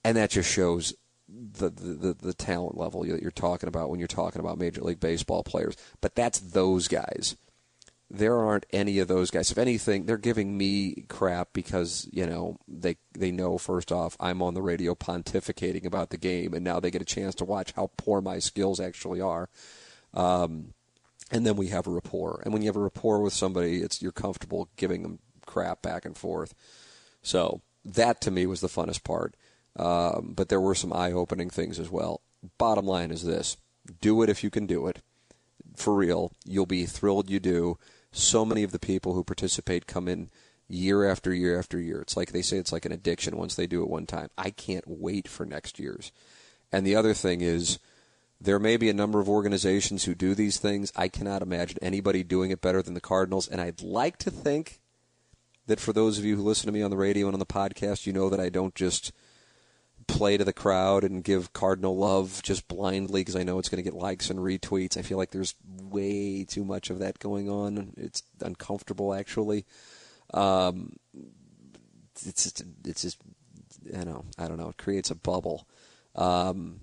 And 0.06 0.16
that 0.16 0.30
just 0.30 0.50
shows 0.50 0.94
the, 1.28 1.70
the, 1.70 2.14
the 2.14 2.34
talent 2.34 2.78
level 2.78 3.04
that 3.04 3.22
you're 3.22 3.32
talking 3.32 3.68
about 3.68 3.90
when 3.90 4.00
you're 4.00 4.08
talking 4.08 4.40
about 4.40 4.58
Major 4.58 4.82
League 4.82 5.00
Baseball 5.00 5.44
players. 5.44 5.76
But 6.00 6.16
that's 6.16 6.40
those 6.40 6.88
guys. 6.88 7.36
There 8.14 8.38
aren't 8.38 8.66
any 8.74 9.00
of 9.00 9.08
those 9.08 9.32
guys. 9.32 9.52
If 9.52 9.58
anything, 9.58 10.06
they're 10.06 10.18
giving 10.18 10.58
me 10.58 11.06
crap 11.08 11.54
because 11.54 12.10
you 12.12 12.26
know 12.26 12.58
they 12.68 12.98
they 13.14 13.32
know 13.32 13.58
first 13.58 13.90
off 13.90 14.18
I'm 14.20 14.42
on 14.42 14.54
the 14.54 14.62
radio 14.62 14.96
pontificating 14.96 15.86
about 15.86 16.10
the 16.10 16.18
game, 16.18 16.54
and 16.54 16.64
now 16.64 16.82
they 16.82 16.92
get 16.92 17.02
a 17.02 17.06
chance 17.06 17.36
to 17.36 17.46
watch 17.46 17.72
how 17.72 17.90
poor 17.96 18.20
my 18.20 18.40
skills 18.40 18.82
actually 18.82 19.22
are. 19.22 19.50
Um, 20.14 20.74
and 21.32 21.46
then 21.46 21.56
we 21.56 21.68
have 21.68 21.88
a 21.88 21.92
rapport. 21.92 22.42
And 22.44 22.52
when 22.52 22.62
you 22.62 22.68
have 22.68 22.76
a 22.76 22.82
rapport 22.82 23.22
with 23.22 23.32
somebody, 23.32 23.82
it's 23.82 24.02
you're 24.02 24.12
comfortable 24.12 24.68
giving 24.76 25.04
them 25.04 25.20
crap 25.46 25.82
back 25.82 26.04
and 26.04 26.18
forth. 26.18 26.54
So 27.22 27.62
that 27.86 28.20
to 28.22 28.32
me 28.32 28.46
was 28.46 28.60
the 28.60 28.68
funnest 28.68 29.06
part. 29.06 29.36
Um, 29.78 30.34
but 30.36 30.50
there 30.50 30.60
were 30.60 30.76
some 30.76 30.92
eye-opening 30.92 31.50
things 31.50 31.80
as 31.80 31.90
well. 31.90 32.20
Bottom 32.58 32.86
line 32.86 33.10
is 33.10 33.24
this: 33.24 33.56
do 34.02 34.22
it 34.22 34.30
if 34.30 34.44
you 34.44 34.50
can 34.50 34.66
do 34.66 34.88
it. 34.88 35.00
For 35.78 35.96
real, 35.96 36.34
you'll 36.46 36.66
be 36.66 36.86
thrilled 36.86 37.30
you 37.30 37.40
do. 37.40 37.78
So 38.12 38.46
many 38.46 38.64
of 38.64 38.72
the 38.72 38.80
people 38.80 39.14
who 39.14 39.24
participate 39.24 39.88
come 39.88 40.08
in 40.08 40.30
year 40.68 41.10
after 41.10 41.34
year 41.34 41.58
after 41.58 41.80
year. 41.80 42.02
It's 42.02 42.18
like 42.18 42.32
they 42.32 42.42
say 42.42 42.58
it's 42.58 42.72
like 42.72 42.86
an 42.86 42.92
addiction 42.92 43.38
once 43.38 43.56
they 43.56 43.68
do 43.68 43.84
it 43.84 43.90
one 43.90 44.06
time. 44.06 44.30
I 44.38 44.50
can't 44.50 44.86
wait 44.88 45.28
for 45.28 45.46
next 45.46 45.80
year's. 45.80 46.12
And 46.72 46.86
the 46.86 46.96
other 46.96 47.14
thing 47.14 47.42
is 47.42 47.80
there 48.40 48.60
may 48.60 48.78
be 48.78 48.90
a 48.90 48.94
number 48.94 49.20
of 49.20 49.30
organizations 49.30 50.06
who 50.06 50.16
do 50.16 50.34
these 50.34 50.58
things. 50.58 50.92
I 50.96 51.08
cannot 51.08 51.42
imagine 51.42 51.78
anybody 51.82 52.24
doing 52.24 52.52
it 52.52 52.62
better 52.62 52.82
than 52.82 52.96
the 52.96 53.02
Cardinals. 53.02 53.48
And 53.48 53.62
I'd 53.62 53.82
like 53.82 54.18
to 54.20 54.32
think 54.32 54.80
that 55.68 55.80
for 55.80 55.94
those 55.94 56.18
of 56.18 56.26
you 56.26 56.36
who 56.36 56.42
listen 56.42 56.66
to 56.66 56.72
me 56.72 56.82
on 56.82 56.90
the 56.90 56.98
radio 56.98 57.28
and 57.28 57.36
on 57.36 57.40
the 57.40 57.46
podcast, 57.46 58.08
you 58.08 58.14
know 58.14 58.30
that 58.30 58.40
I 58.40 58.50
don't 58.50 58.74
just 58.74 59.12
play 60.08 60.38
to 60.38 60.44
the 60.44 60.54
crowd 60.54 61.04
and 61.04 61.24
give 61.24 61.54
Cardinal 61.54 61.98
love 61.98 62.42
just 62.44 62.68
blindly 62.68 63.22
because 63.22 63.36
I 63.36 63.44
know 63.44 63.60
it's 63.60 63.70
going 63.70 63.84
to 63.84 63.90
get 63.90 63.98
likes 63.98 64.30
and 64.30 64.40
retweets. 64.40 64.98
I 64.98 65.02
feel 65.02 65.18
like 65.18 65.32
there's 65.32 65.56
way 65.84 66.44
too 66.44 66.64
much 66.64 66.90
of 66.90 67.00
that 67.00 67.20
going 67.20 67.50
on. 67.50 67.94
It's 67.98 68.24
uncomfortable, 68.42 69.14
actually. 69.14 69.66
Um, 70.34 70.98
it's 72.26 72.44
just, 72.44 72.64
it's 72.86 73.02
just, 73.02 73.18
I 73.98 74.04
know, 74.04 74.26
I 74.38 74.48
don't 74.48 74.58
know. 74.58 74.70
It 74.70 74.78
creates 74.78 75.12
a 75.12 75.16
bubble. 75.16 75.68
Um, 76.16 76.82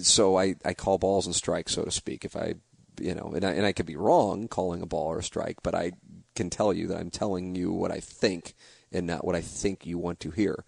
so 0.00 0.36
I, 0.36 0.56
I 0.64 0.74
call 0.74 0.98
balls 0.98 1.26
and 1.26 1.34
strikes, 1.34 1.72
so 1.72 1.84
to 1.84 1.90
speak. 1.90 2.24
If 2.24 2.36
I, 2.36 2.54
you 3.00 3.14
know, 3.14 3.32
and 3.34 3.44
I, 3.44 3.52
and 3.52 3.66
I 3.66 3.72
could 3.72 3.86
be 3.86 3.96
wrong 3.96 4.48
calling 4.48 4.82
a 4.82 4.86
ball 4.86 5.08
or 5.08 5.18
a 5.18 5.22
strike, 5.22 5.62
but 5.62 5.74
I 5.74 5.92
can 6.34 6.50
tell 6.50 6.72
you 6.72 6.88
that 6.88 6.98
I'm 6.98 7.10
telling 7.10 7.54
you 7.54 7.72
what 7.72 7.90
I 7.90 8.00
think 8.00 8.54
and 8.92 9.06
not 9.06 9.24
what 9.24 9.36
I 9.36 9.40
think 9.40 9.86
you 9.86 9.98
want 9.98 10.20
to 10.20 10.30
hear. 10.30 10.64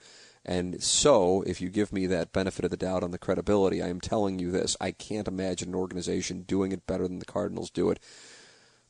And 0.48 0.82
so, 0.82 1.42
if 1.42 1.60
you 1.60 1.68
give 1.68 1.92
me 1.92 2.06
that 2.06 2.32
benefit 2.32 2.64
of 2.64 2.70
the 2.70 2.78
doubt 2.78 3.02
on 3.02 3.10
the 3.10 3.18
credibility, 3.18 3.82
I 3.82 3.88
am 3.88 4.00
telling 4.00 4.38
you 4.38 4.50
this. 4.50 4.78
I 4.80 4.92
can't 4.92 5.28
imagine 5.28 5.68
an 5.68 5.74
organization 5.74 6.42
doing 6.42 6.72
it 6.72 6.86
better 6.86 7.06
than 7.06 7.18
the 7.18 7.26
Cardinals 7.26 7.68
do 7.68 7.90
it 7.90 8.00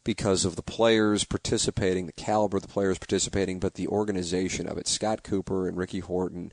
because 0.05 0.44
of 0.44 0.55
the 0.55 0.62
players 0.62 1.25
participating, 1.25 2.07
the 2.07 2.12
caliber 2.12 2.59
of 2.59 2.62
the 2.62 2.68
players 2.68 2.99
participating, 2.99 3.59
but 3.59 3.75
the 3.75 3.88
organization 3.88 4.68
of 4.68 4.79
it. 4.79 4.87
Scott 4.87 5.25
Cooper 5.25 5.66
and 5.66 5.77
Ricky 5.77 5.99
Horton 5.99 6.53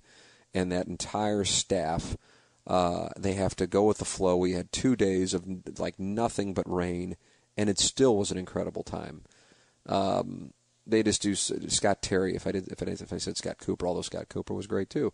and 0.55 0.71
that 0.71 0.87
entire 0.87 1.45
staff 1.45 2.17
uh, 2.67 3.09
they 3.15 3.33
have 3.33 3.55
to 3.55 3.67
go 3.67 3.83
with 3.83 3.99
the 3.99 4.05
flow. 4.05 4.35
We 4.35 4.53
had 4.53 4.71
two 4.71 4.95
days 4.95 5.33
of 5.33 5.45
like 5.77 5.99
nothing 5.99 6.53
but 6.53 6.67
rain, 6.67 7.15
and 7.55 7.69
it 7.69 7.77
still 7.77 8.17
was 8.17 8.31
an 8.31 8.37
incredible 8.37 8.83
time. 8.83 9.21
Um, 9.85 10.51
they 10.85 11.03
just 11.03 11.21
do 11.21 11.35
Scott 11.35 12.01
Terry. 12.01 12.35
If 12.35 12.47
I 12.47 12.51
did, 12.51 12.67
if 12.67 12.81
I, 12.81 12.91
if 12.91 13.13
I 13.13 13.17
said 13.17 13.37
Scott 13.37 13.57
Cooper, 13.59 13.87
although 13.87 14.01
Scott 14.01 14.29
Cooper 14.29 14.53
was 14.53 14.67
great 14.67 14.89
too, 14.89 15.13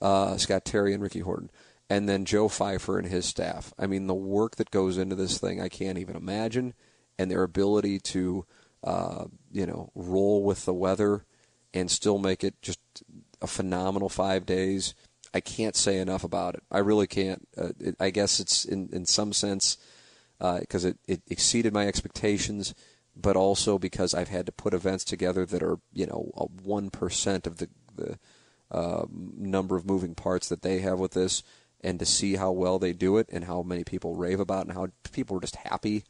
uh, 0.00 0.36
Scott 0.36 0.64
Terry 0.64 0.92
and 0.92 1.02
Ricky 1.02 1.20
Horton, 1.20 1.50
and 1.88 2.08
then 2.08 2.24
Joe 2.24 2.48
Pfeiffer 2.48 2.98
and 2.98 3.08
his 3.08 3.26
staff. 3.26 3.72
I 3.78 3.86
mean, 3.86 4.06
the 4.06 4.14
work 4.14 4.56
that 4.56 4.70
goes 4.70 4.98
into 4.98 5.16
this 5.16 5.38
thing, 5.38 5.60
I 5.60 5.68
can't 5.68 5.98
even 5.98 6.16
imagine, 6.16 6.74
and 7.18 7.30
their 7.30 7.42
ability 7.42 8.00
to, 8.00 8.46
uh, 8.82 9.26
you 9.52 9.66
know, 9.66 9.90
roll 9.94 10.42
with 10.42 10.64
the 10.64 10.74
weather 10.74 11.24
and 11.74 11.90
still 11.90 12.18
make 12.18 12.44
it 12.44 12.60
just 12.62 12.80
a 13.40 13.46
phenomenal 13.46 14.08
five 14.08 14.46
days 14.46 14.94
I 15.34 15.40
can't 15.40 15.76
say 15.76 15.98
enough 15.98 16.24
about 16.24 16.54
it. 16.54 16.62
I 16.70 16.78
really 16.78 17.06
can't. 17.06 17.46
Uh, 17.56 17.70
it, 17.80 17.96
I 17.98 18.10
guess 18.10 18.38
it's 18.40 18.64
in 18.64 18.88
in 18.92 19.06
some 19.06 19.32
sense 19.32 19.78
because 20.38 20.84
uh, 20.84 20.88
it, 20.88 20.98
it 21.06 21.22
exceeded 21.28 21.72
my 21.72 21.86
expectations, 21.86 22.74
but 23.14 23.36
also 23.36 23.78
because 23.78 24.14
I've 24.14 24.28
had 24.28 24.46
to 24.46 24.52
put 24.52 24.74
events 24.74 25.04
together 25.04 25.44
that 25.46 25.62
are 25.62 25.78
you 25.92 26.06
know 26.06 26.50
one 26.62 26.90
percent 26.90 27.46
of 27.46 27.58
the 27.58 27.68
the 27.94 28.18
uh, 28.70 29.04
number 29.10 29.76
of 29.76 29.86
moving 29.86 30.14
parts 30.14 30.48
that 30.48 30.62
they 30.62 30.78
have 30.80 30.98
with 30.98 31.12
this, 31.12 31.42
and 31.80 31.98
to 31.98 32.06
see 32.06 32.36
how 32.36 32.50
well 32.50 32.78
they 32.78 32.92
do 32.92 33.18
it 33.18 33.28
and 33.30 33.44
how 33.44 33.62
many 33.62 33.84
people 33.84 34.14
rave 34.14 34.40
about 34.40 34.66
it 34.66 34.68
and 34.68 34.76
how 34.76 34.88
people 35.12 35.36
are 35.36 35.40
just 35.40 35.56
happy 35.56 36.04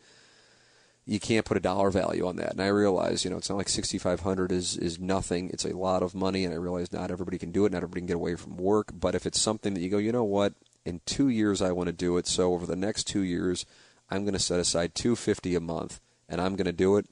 you 1.05 1.19
can't 1.19 1.45
put 1.45 1.57
a 1.57 1.61
dollar 1.61 1.91
value 1.91 2.27
on 2.27 2.37
that. 2.37 2.53
And 2.53 2.61
I 2.61 2.69
realize, 2.69 3.25
you 3.25 3.31
know, 3.31 3.37
it's 3.37 3.49
not 3.49 3.59
like 3.59 3.69
6,500 3.69 4.53
is 4.53 4.77
is 4.77 5.01
nothing. 5.01 5.51
It's 5.51 5.65
a 5.65 5.77
lot 5.77 6.03
of 6.03 6.15
money, 6.15 6.45
and 6.45 6.55
I 6.55 6.59
realize 6.59 6.93
not 6.93 7.11
everybody 7.11 7.39
can 7.39 7.51
do 7.51 7.65
it. 7.67 7.73
Not 7.73 7.79
everybody 7.79 8.03
can 8.03 8.07
get 8.07 8.17
away 8.17 8.37
from 8.37 8.57
work. 8.57 8.93
But 8.95 9.15
if 9.15 9.27
it's 9.27 9.41
something 9.41 9.75
that 9.75 9.81
you 9.81 9.89
go, 9.89 9.99
you 9.99 10.13
know 10.13 10.25
what, 10.25 10.55
in 10.85 11.01
two 11.05 11.29
years 11.29 11.61
I 11.61 11.73
want 11.73 11.89
to 11.89 11.93
do 11.93 12.17
it. 12.19 12.27
So 12.27 12.53
over 12.53 12.67
the 12.67 12.77
next 12.77 13.05
two 13.05 13.23
years, 13.23 13.67
I'm 14.11 14.23
going 14.23 14.35
to 14.35 14.39
set 14.39 14.61
aside 14.61 14.95
250 14.95 15.57
a 15.57 15.61
month, 15.61 16.01
and 16.33 16.41
I'm 16.41 16.57
going 16.57 16.67
to 16.67 16.73
do 16.73 16.97
it. 16.97 17.07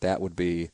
That 0.00 0.20
would 0.20 0.34
be 0.34 0.70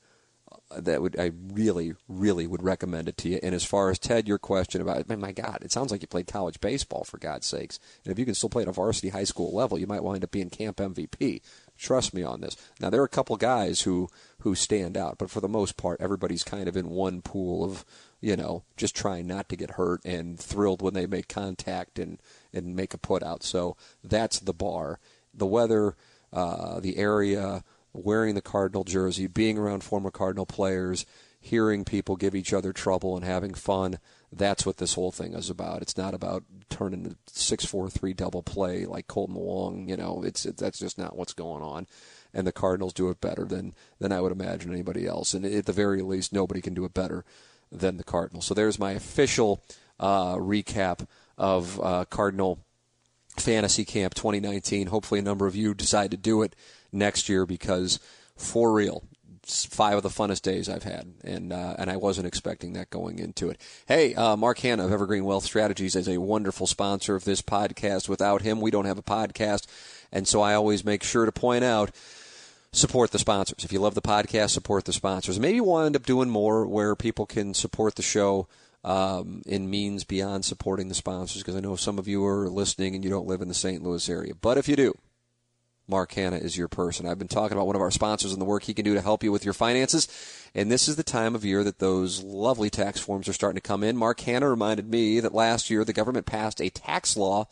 that 0.76 1.02
would 1.02 1.18
I 1.18 1.32
really, 1.52 1.94
really 2.08 2.46
would 2.46 2.62
recommend 2.62 3.08
it 3.08 3.16
to 3.18 3.28
you. 3.28 3.40
And 3.42 3.54
as 3.54 3.64
far 3.64 3.90
as 3.90 3.98
Ted, 3.98 4.28
your 4.28 4.38
question 4.38 4.80
about, 4.80 5.08
my 5.08 5.32
God, 5.32 5.58
it 5.62 5.72
sounds 5.72 5.90
like 5.90 6.00
you 6.00 6.06
played 6.06 6.28
college 6.28 6.60
baseball 6.60 7.02
for 7.02 7.18
God's 7.18 7.46
sakes. 7.46 7.80
And 8.04 8.12
if 8.12 8.18
you 8.18 8.24
can 8.24 8.34
still 8.34 8.48
play 8.48 8.62
at 8.62 8.68
a 8.68 8.72
varsity 8.72 9.08
high 9.08 9.24
school 9.24 9.54
level, 9.54 9.78
you 9.78 9.88
might 9.88 10.04
wind 10.04 10.22
up 10.22 10.30
being 10.30 10.48
camp 10.48 10.76
MVP. 10.76 11.40
Trust 11.76 12.14
me 12.14 12.22
on 12.22 12.40
this. 12.40 12.56
Now 12.80 12.90
there 12.90 13.00
are 13.00 13.06
a 13.06 13.08
couple 13.08 13.36
guys 13.36 13.82
who 13.82 14.08
who 14.40 14.54
stand 14.54 14.96
out, 14.96 15.18
but 15.18 15.30
for 15.30 15.40
the 15.40 15.48
most 15.48 15.76
part, 15.76 16.00
everybody's 16.00 16.44
kind 16.44 16.68
of 16.68 16.76
in 16.76 16.88
one 16.88 17.20
pool 17.20 17.64
of 17.64 17.84
you 18.20 18.36
know 18.36 18.62
just 18.76 18.94
trying 18.94 19.26
not 19.26 19.48
to 19.48 19.56
get 19.56 19.72
hurt 19.72 20.02
and 20.04 20.38
thrilled 20.38 20.82
when 20.82 20.94
they 20.94 21.06
make 21.06 21.28
contact 21.28 21.98
and 21.98 22.20
and 22.52 22.76
make 22.76 22.94
a 22.94 22.98
put 22.98 23.22
out. 23.22 23.42
So 23.42 23.76
that's 24.04 24.38
the 24.38 24.54
bar. 24.54 25.00
The 25.32 25.46
weather, 25.46 25.96
uh, 26.32 26.80
the 26.80 26.96
area, 26.96 27.64
wearing 27.92 28.34
the 28.34 28.42
Cardinal 28.42 28.84
jersey, 28.84 29.26
being 29.26 29.58
around 29.58 29.82
former 29.82 30.10
Cardinal 30.10 30.46
players, 30.46 31.04
hearing 31.40 31.84
people 31.84 32.16
give 32.16 32.34
each 32.34 32.52
other 32.52 32.72
trouble 32.72 33.16
and 33.16 33.24
having 33.24 33.54
fun. 33.54 33.98
That's 34.32 34.64
what 34.64 34.76
this 34.76 34.94
whole 34.94 35.10
thing 35.10 35.34
is 35.34 35.50
about. 35.50 35.82
It's 35.82 35.96
not 35.96 36.14
about 36.14 36.44
turning 36.68 37.02
the 37.02 37.16
six 37.26 37.64
four 37.64 37.88
three 37.88 38.12
double 38.12 38.42
play 38.42 38.86
like 38.86 39.08
Kolten 39.08 39.30
Wong. 39.30 39.88
You 39.88 39.96
know, 39.96 40.22
it's 40.24 40.46
it, 40.46 40.56
that's 40.58 40.78
just 40.78 40.98
not 40.98 41.16
what's 41.16 41.32
going 41.32 41.62
on. 41.62 41.86
And 42.32 42.46
the 42.46 42.52
Cardinals 42.52 42.92
do 42.92 43.10
it 43.10 43.20
better 43.20 43.44
than 43.44 43.74
than 43.98 44.12
I 44.12 44.20
would 44.20 44.32
imagine 44.32 44.72
anybody 44.72 45.06
else. 45.06 45.34
And 45.34 45.44
at 45.44 45.66
the 45.66 45.72
very 45.72 46.02
least, 46.02 46.32
nobody 46.32 46.60
can 46.60 46.74
do 46.74 46.84
it 46.84 46.94
better 46.94 47.24
than 47.72 47.96
the 47.96 48.04
Cardinals. 48.04 48.46
So 48.46 48.54
there's 48.54 48.78
my 48.78 48.92
official 48.92 49.64
uh, 49.98 50.36
recap 50.36 51.06
of 51.36 51.80
uh, 51.80 52.04
Cardinal 52.04 52.60
Fantasy 53.36 53.84
Camp 53.84 54.14
2019. 54.14 54.88
Hopefully, 54.88 55.20
a 55.20 55.24
number 55.24 55.46
of 55.46 55.56
you 55.56 55.74
decide 55.74 56.10
to 56.12 56.16
do 56.16 56.42
it 56.42 56.54
next 56.92 57.28
year 57.28 57.46
because, 57.46 57.98
for 58.36 58.72
real, 58.72 59.04
five 59.44 59.96
of 59.96 60.02
the 60.02 60.08
funnest 60.08 60.42
days 60.42 60.68
I've 60.68 60.82
had, 60.82 61.12
and 61.24 61.52
uh, 61.52 61.74
and 61.78 61.90
I 61.90 61.96
wasn't 61.96 62.26
expecting 62.26 62.72
that 62.74 62.90
going 62.90 63.18
into 63.18 63.50
it. 63.50 63.60
Hey, 63.86 64.14
uh, 64.14 64.36
Mark 64.36 64.58
Hannah 64.58 64.86
of 64.86 64.92
Evergreen 64.92 65.24
Wealth 65.24 65.44
Strategies 65.44 65.96
is 65.96 66.08
a 66.08 66.18
wonderful 66.18 66.66
sponsor 66.66 67.14
of 67.14 67.24
this 67.24 67.42
podcast. 67.42 68.08
Without 68.08 68.42
him, 68.42 68.60
we 68.60 68.70
don't 68.70 68.84
have 68.84 68.98
a 68.98 69.02
podcast, 69.02 69.66
and 70.12 70.28
so 70.28 70.40
I 70.40 70.54
always 70.54 70.84
make 70.84 71.02
sure 71.02 71.24
to 71.24 71.32
point 71.32 71.64
out 71.64 71.90
support 72.72 73.10
the 73.10 73.18
sponsors. 73.18 73.64
If 73.64 73.72
you 73.72 73.80
love 73.80 73.94
the 73.94 74.02
podcast, 74.02 74.50
support 74.50 74.84
the 74.84 74.92
sponsors. 74.92 75.40
Maybe 75.40 75.60
we'll 75.60 75.80
end 75.80 75.96
up 75.96 76.06
doing 76.06 76.30
more 76.30 76.66
where 76.66 76.94
people 76.94 77.26
can 77.26 77.54
support 77.54 77.96
the 77.96 78.02
show 78.02 78.46
um, 78.84 79.42
in 79.46 79.68
means 79.68 80.04
beyond 80.04 80.44
supporting 80.44 80.88
the 80.88 80.94
sponsors, 80.94 81.42
because 81.42 81.56
I 81.56 81.60
know 81.60 81.76
some 81.76 81.98
of 81.98 82.08
you 82.08 82.24
are 82.24 82.48
listening 82.48 82.94
and 82.94 83.04
you 83.04 83.10
don't 83.10 83.26
live 83.26 83.42
in 83.42 83.48
the 83.48 83.54
St. 83.54 83.82
Louis 83.82 84.08
area. 84.08 84.34
But 84.40 84.56
if 84.56 84.68
you 84.68 84.76
do, 84.76 84.94
Mark 85.90 86.12
Hannah 86.12 86.36
is 86.36 86.56
your 86.56 86.68
person. 86.68 87.06
I've 87.06 87.18
been 87.18 87.28
talking 87.28 87.56
about 87.56 87.66
one 87.66 87.76
of 87.76 87.82
our 87.82 87.90
sponsors 87.90 88.32
and 88.32 88.40
the 88.40 88.46
work 88.46 88.62
he 88.62 88.74
can 88.74 88.84
do 88.84 88.94
to 88.94 89.00
help 89.00 89.22
you 89.22 89.32
with 89.32 89.44
your 89.44 89.52
finances. 89.52 90.08
And 90.54 90.70
this 90.70 90.88
is 90.88 90.96
the 90.96 91.02
time 91.02 91.34
of 91.34 91.44
year 91.44 91.64
that 91.64 91.80
those 91.80 92.22
lovely 92.22 92.70
tax 92.70 93.00
forms 93.00 93.28
are 93.28 93.32
starting 93.32 93.60
to 93.60 93.68
come 93.68 93.82
in. 93.82 93.96
Mark 93.96 94.20
Hannah 94.20 94.48
reminded 94.48 94.88
me 94.88 95.20
that 95.20 95.34
last 95.34 95.68
year 95.68 95.84
the 95.84 95.92
government 95.92 96.26
passed 96.26 96.60
a 96.60 96.70
tax 96.70 97.16
law 97.16 97.48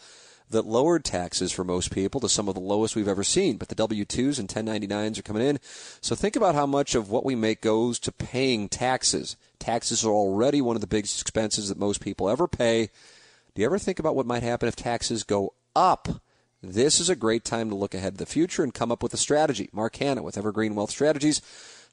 that 0.50 0.64
lowered 0.64 1.04
taxes 1.04 1.52
for 1.52 1.64
most 1.64 1.90
people 1.90 2.20
to 2.20 2.28
some 2.28 2.48
of 2.48 2.54
the 2.54 2.60
lowest 2.60 2.96
we've 2.96 3.08
ever 3.08 3.24
seen. 3.24 3.56
But 3.56 3.68
the 3.68 3.74
W 3.74 4.04
2s 4.04 4.38
and 4.38 4.48
1099s 4.48 5.18
are 5.18 5.22
coming 5.22 5.46
in. 5.46 5.58
So 6.00 6.14
think 6.14 6.36
about 6.36 6.54
how 6.54 6.66
much 6.66 6.94
of 6.94 7.10
what 7.10 7.24
we 7.24 7.34
make 7.34 7.60
goes 7.60 7.98
to 8.00 8.12
paying 8.12 8.68
taxes. 8.68 9.36
Taxes 9.58 10.04
are 10.04 10.12
already 10.12 10.60
one 10.60 10.76
of 10.76 10.80
the 10.80 10.86
biggest 10.86 11.20
expenses 11.20 11.68
that 11.68 11.78
most 11.78 12.00
people 12.00 12.28
ever 12.30 12.48
pay. 12.48 12.88
Do 13.54 13.62
you 13.62 13.66
ever 13.66 13.78
think 13.78 13.98
about 13.98 14.14
what 14.14 14.26
might 14.26 14.42
happen 14.42 14.68
if 14.68 14.76
taxes 14.76 15.24
go 15.24 15.54
up? 15.74 16.22
This 16.60 16.98
is 16.98 17.08
a 17.08 17.14
great 17.14 17.44
time 17.44 17.70
to 17.70 17.76
look 17.76 17.94
ahead 17.94 18.14
to 18.14 18.18
the 18.18 18.26
future 18.26 18.64
and 18.64 18.74
come 18.74 18.90
up 18.90 19.00
with 19.00 19.14
a 19.14 19.16
strategy. 19.16 19.70
Mark 19.72 19.94
Hannah 19.94 20.24
with 20.24 20.36
Evergreen 20.36 20.74
Wealth 20.74 20.90
Strategies 20.90 21.40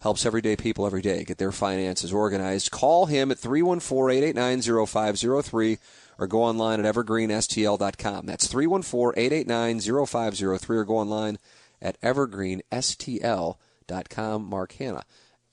helps 0.02 0.26
everyday 0.26 0.56
people 0.56 0.88
every 0.88 1.04
day 1.04 1.24
get 1.24 1.38
their 1.38 1.52
finances 1.52 2.12
organized. 2.12 2.72
Call 2.72 3.06
him 3.06 3.30
at 3.30 3.38
314-889-0503 3.38 5.78
or 6.18 6.26
go 6.26 6.42
online 6.42 6.84
at 6.84 6.96
evergreenstl.com. 6.96 8.26
That's 8.26 8.52
314-889-0503 8.52 10.70
or 10.70 10.84
go 10.84 10.98
online 10.98 11.38
at 11.80 12.02
evergreenstl.com. 12.02 14.50
Mark 14.50 14.74
Hannah. 14.74 15.04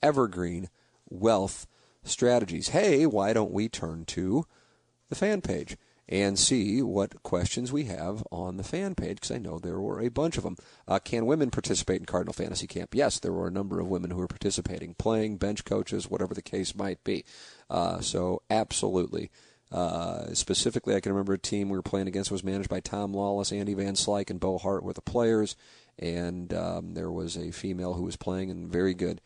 Evergreen 0.01 0.69
Wealth 1.07 1.67
strategies. 2.03 2.69
Hey, 2.69 3.05
why 3.05 3.33
don't 3.33 3.51
we 3.51 3.69
turn 3.69 4.05
to 4.05 4.47
the 5.09 5.15
fan 5.15 5.41
page 5.41 5.77
and 6.07 6.37
see 6.37 6.81
what 6.81 7.23
questions 7.23 7.71
we 7.71 7.85
have 7.85 8.23
on 8.31 8.57
the 8.57 8.63
fan 8.63 8.95
page? 8.95 9.15
Because 9.15 9.31
I 9.31 9.37
know 9.37 9.59
there 9.59 9.79
were 9.79 10.01
a 10.01 10.09
bunch 10.09 10.37
of 10.37 10.43
them. 10.43 10.57
Uh, 10.87 10.99
can 10.99 11.25
women 11.25 11.49
participate 11.49 11.99
in 11.99 12.05
Cardinal 12.05 12.33
Fantasy 12.33 12.67
Camp? 12.67 12.93
Yes, 12.93 13.19
there 13.19 13.33
were 13.33 13.47
a 13.47 13.51
number 13.51 13.79
of 13.79 13.87
women 13.87 14.11
who 14.11 14.17
were 14.17 14.27
participating, 14.27 14.95
playing, 14.95 15.37
bench 15.37 15.65
coaches, 15.65 16.09
whatever 16.09 16.33
the 16.33 16.41
case 16.41 16.75
might 16.75 17.03
be. 17.03 17.23
Uh, 17.69 18.01
so, 18.01 18.41
absolutely. 18.49 19.31
Uh, 19.71 20.31
specifically, 20.35 20.95
I 20.95 20.99
can 20.99 21.11
remember 21.11 21.33
a 21.33 21.39
team 21.39 21.69
we 21.69 21.77
were 21.77 21.81
playing 21.81 22.07
against 22.07 22.29
was 22.29 22.43
managed 22.43 22.69
by 22.69 22.79
Tom 22.79 23.11
Lawless, 23.11 23.51
Andy 23.51 23.73
Van 23.73 23.95
Slyke, 23.95 24.29
and 24.29 24.39
Bo 24.39 24.59
Hart 24.59 24.83
were 24.83 24.93
the 24.93 25.01
players, 25.01 25.55
and 25.97 26.53
um, 26.53 26.93
there 26.93 27.11
was 27.11 27.35
a 27.35 27.51
female 27.51 27.93
who 27.93 28.03
was 28.03 28.15
playing 28.15 28.51
and 28.51 28.71
very 28.71 28.93
good. 28.93 29.19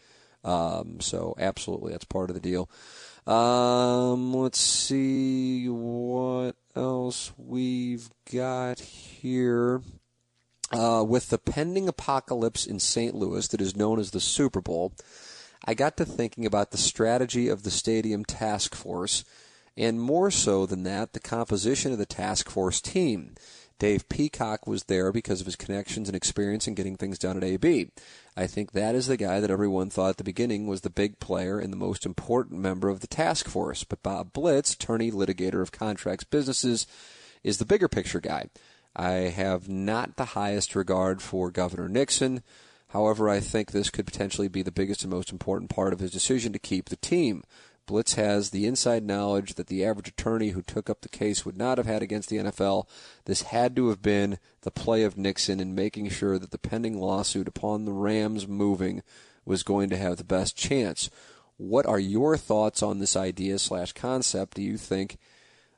Um, 0.45 1.01
so 1.01 1.35
absolutely, 1.37 1.91
that's 1.91 2.05
part 2.05 2.29
of 2.29 2.33
the 2.33 2.39
deal. 2.39 2.69
Um, 3.27 4.33
let's 4.33 4.59
see 4.59 5.67
what 5.67 6.55
else 6.73 7.33
we've 7.37 8.09
got 8.31 8.79
here. 8.79 9.81
Uh, 10.71 11.03
with 11.05 11.29
the 11.29 11.37
pending 11.37 11.87
apocalypse 11.87 12.65
in 12.65 12.79
St. 12.79 13.13
Louis 13.13 13.47
that 13.49 13.61
is 13.61 13.75
known 13.75 13.99
as 13.99 14.11
the 14.11 14.19
Super 14.21 14.61
Bowl, 14.61 14.93
I 15.65 15.73
got 15.73 15.97
to 15.97 16.05
thinking 16.05 16.45
about 16.45 16.71
the 16.71 16.77
strategy 16.77 17.49
of 17.49 17.63
the 17.63 17.71
stadium 17.71 18.23
task 18.23 18.75
force, 18.75 19.25
and 19.75 19.99
more 19.99 20.31
so 20.31 20.65
than 20.65 20.83
that, 20.83 21.11
the 21.11 21.19
composition 21.19 21.91
of 21.91 21.97
the 21.97 22.05
task 22.05 22.49
force 22.49 22.79
team. 22.79 23.35
Dave 23.79 24.09
Peacock 24.09 24.65
was 24.65 24.85
there 24.85 25.11
because 25.11 25.39
of 25.39 25.45
his 25.45 25.55
connections 25.55 26.09
and 26.09 26.15
experience 26.15 26.67
in 26.67 26.73
getting 26.73 26.95
things 26.95 27.19
done 27.19 27.37
at 27.37 27.43
AB. 27.43 27.91
I 28.39 28.45
think 28.45 28.71
that 28.71 28.93
is 28.93 29.07
the 29.07 29.17
guy 29.17 29.39
that 29.39 29.49
everyone 29.49 29.89
thought 29.89 30.11
at 30.11 30.17
the 30.17 30.23
beginning 30.23 30.67
was 30.67 30.81
the 30.81 30.91
big 30.91 31.19
player 31.19 31.57
and 31.57 31.73
the 31.73 31.77
most 31.77 32.05
important 32.05 32.61
member 32.61 32.87
of 32.87 32.99
the 32.99 33.07
task 33.07 33.47
force. 33.47 33.83
But 33.83 34.03
Bob 34.03 34.31
Blitz, 34.31 34.75
attorney, 34.75 35.09
litigator 35.09 35.59
of 35.59 35.71
contracts 35.71 36.23
businesses, 36.23 36.85
is 37.43 37.57
the 37.57 37.65
bigger 37.65 37.87
picture 37.87 38.19
guy. 38.19 38.45
I 38.95 39.11
have 39.11 39.67
not 39.67 40.17
the 40.17 40.25
highest 40.25 40.75
regard 40.75 41.23
for 41.23 41.49
Governor 41.49 41.89
Nixon. 41.89 42.43
However, 42.89 43.27
I 43.27 43.39
think 43.39 43.71
this 43.71 43.89
could 43.89 44.05
potentially 44.05 44.47
be 44.47 44.61
the 44.61 44.71
biggest 44.71 45.01
and 45.01 45.11
most 45.11 45.31
important 45.31 45.71
part 45.71 45.91
of 45.91 45.99
his 45.99 46.11
decision 46.11 46.53
to 46.53 46.59
keep 46.59 46.89
the 46.89 46.95
team. 46.97 47.43
Blitz 47.87 48.15
has 48.15 48.49
the 48.49 48.67
inside 48.67 49.03
knowledge 49.03 49.55
that 49.55 49.67
the 49.67 49.83
average 49.83 50.09
attorney 50.09 50.49
who 50.49 50.61
took 50.61 50.89
up 50.89 51.01
the 51.01 51.09
case 51.09 51.45
would 51.45 51.57
not 51.57 51.77
have 51.77 51.87
had 51.87 52.03
against 52.03 52.29
the 52.29 52.35
NFL. 52.35 52.85
This 53.25 53.43
had 53.43 53.75
to 53.77 53.87
have 53.89 54.01
been 54.01 54.37
the 54.61 54.71
play 54.71 55.03
of 55.03 55.17
Nixon 55.17 55.61
in 55.61 55.73
making 55.73 56.09
sure 56.09 56.37
that 56.37 56.51
the 56.51 56.57
pending 56.57 56.99
lawsuit 56.99 57.47
upon 57.47 57.85
the 57.85 57.93
Rams 57.93 58.47
moving 58.47 59.01
was 59.45 59.63
going 59.63 59.89
to 59.89 59.97
have 59.97 60.17
the 60.17 60.25
best 60.25 60.57
chance. 60.57 61.09
What 61.55 61.85
are 61.85 61.99
your 61.99 62.35
thoughts 62.35 62.83
on 62.83 62.99
this 62.99 63.15
idea 63.15 63.57
slash 63.57 63.93
concept? 63.93 64.55
Do 64.55 64.61
you 64.61 64.77
think 64.77 65.17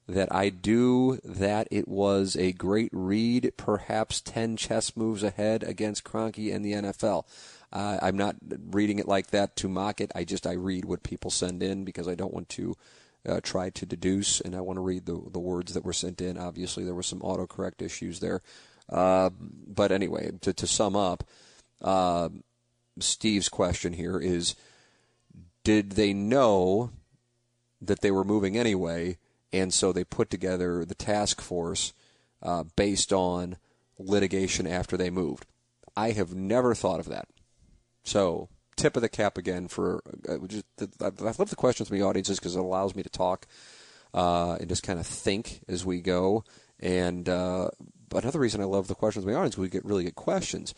that 0.08 0.34
I 0.34 0.50
do 0.50 1.19
that 1.24 1.67
it 1.69 1.88
was 1.88 2.36
a 2.36 2.52
great 2.54 2.89
read, 2.91 3.54
perhaps 3.56 4.19
10 4.19 4.58
chess 4.58 4.98
moves 4.98 5.22
ahead 5.22 5.63
against 5.63 6.04
Kroenke 6.04 6.54
and 6.54 6.65
the 6.65 6.74
NFL? 6.74 7.26
Uh, 7.71 7.99
I'm 8.01 8.17
not 8.17 8.36
reading 8.71 8.99
it 8.99 9.08
like 9.08 9.27
that 9.27 9.55
to 9.58 9.69
mock 9.69 10.01
it. 10.01 10.12
I 10.15 10.23
just 10.23 10.47
I 10.47 10.53
read 10.53 10.86
what 10.86 11.03
people 11.03 11.29
send 11.29 11.62
in 11.62 11.86
because 11.86 12.08
I 12.08 12.15
don't 12.15 12.34
want 12.34 12.49
to 12.49 12.75
uh, 13.27 13.41
try 13.41 13.69
to 13.69 13.86
deduce, 13.86 14.39
and 14.41 14.55
I 14.55 14.62
want 14.62 14.77
to 14.77 14.82
read 14.82 15.05
the 15.05 15.21
the 15.32 15.39
words 15.39 15.73
that 15.73 15.86
were 15.86 15.93
sent 15.93 16.21
in. 16.21 16.38
Obviously, 16.38 16.84
there 16.84 16.95
were 16.95 17.03
some 17.03 17.19
autocorrect 17.19 17.82
issues 17.82 18.19
there, 18.19 18.41
uh, 18.89 19.29
but 19.39 19.91
anyway, 19.91 20.32
to 20.41 20.53
to 20.53 20.67
sum 20.67 20.95
up, 20.95 21.23
uh, 21.82 22.29
Steve's 22.99 23.49
question 23.49 23.93
here 23.93 24.19
is: 24.19 24.55
Did 25.63 25.91
they 25.91 26.13
know 26.13 26.91
that 27.82 28.01
they 28.01 28.12
were 28.12 28.23
moving 28.23 28.58
anyway, 28.58 29.17
and 29.53 29.73
so 29.73 29.91
they 29.91 30.03
put 30.03 30.29
together 30.29 30.86
the 30.86 30.95
task 30.95 31.41
force 31.41 31.93
uh, 32.41 32.63
based 32.75 33.13
on 33.13 33.58
litigation 33.99 34.65
after 34.65 34.97
they 34.97 35.10
moved? 35.10 35.45
I 35.95 36.12
have 36.12 36.34
never 36.34 36.73
thought 36.73 36.99
of 36.99 37.10
that. 37.10 37.27
So, 38.03 38.49
tip 38.75 38.95
of 38.95 39.01
the 39.01 39.09
cap 39.09 39.38
again 39.38 39.67
for 39.67 40.01
uh, 40.27 40.38
just 40.47 40.65
I 41.01 41.12
love 41.19 41.49
the 41.49 41.55
questions 41.55 41.89
from 41.89 41.97
the 41.97 42.05
audiences 42.05 42.39
because 42.39 42.55
it 42.55 42.59
allows 42.59 42.95
me 42.95 43.03
to 43.03 43.09
talk 43.09 43.45
uh, 44.13 44.53
and 44.55 44.69
just 44.69 44.83
kind 44.83 44.99
of 44.99 45.05
think 45.05 45.62
as 45.67 45.85
we 45.85 46.01
go. 46.01 46.43
And 46.79 47.27
uh, 47.27 47.69
another 48.13 48.39
reason 48.39 48.62
I 48.62 48.65
love 48.65 48.88
the 48.88 48.95
questions 48.95 49.25
from 49.25 49.33
the 49.33 49.38
audience, 49.38 49.57
we 49.57 49.69
get 49.69 49.85
really 49.85 50.05
good 50.05 50.15
questions. 50.15 50.73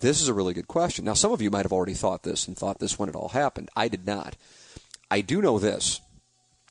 This 0.00 0.20
is 0.20 0.28
a 0.28 0.34
really 0.34 0.54
good 0.54 0.68
question. 0.68 1.04
Now, 1.04 1.14
some 1.14 1.32
of 1.32 1.42
you 1.42 1.50
might 1.50 1.64
have 1.64 1.72
already 1.72 1.94
thought 1.94 2.22
this 2.22 2.46
and 2.46 2.56
thought 2.56 2.78
this 2.78 2.98
when 2.98 3.08
it 3.08 3.16
all 3.16 3.30
happened. 3.30 3.68
I 3.74 3.88
did 3.88 4.06
not. 4.06 4.36
I 5.10 5.22
do 5.22 5.42
know 5.42 5.58
this. 5.58 6.00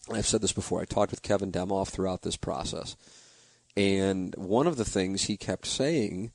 I've 0.10 0.28
said 0.28 0.42
this 0.42 0.54
before. 0.54 0.82
I 0.82 0.86
talked 0.86 1.12
with 1.12 1.24
Kevin 1.24 1.52
Demoff 1.52 1.90
throughout 1.90 2.22
this 2.22 2.38
process. 2.38 2.96
And 3.76 4.34
one 4.36 4.66
of 4.66 4.78
the 4.78 4.86
things 4.86 5.24
he 5.24 5.36
kept 5.36 5.68
saying 5.68 6.32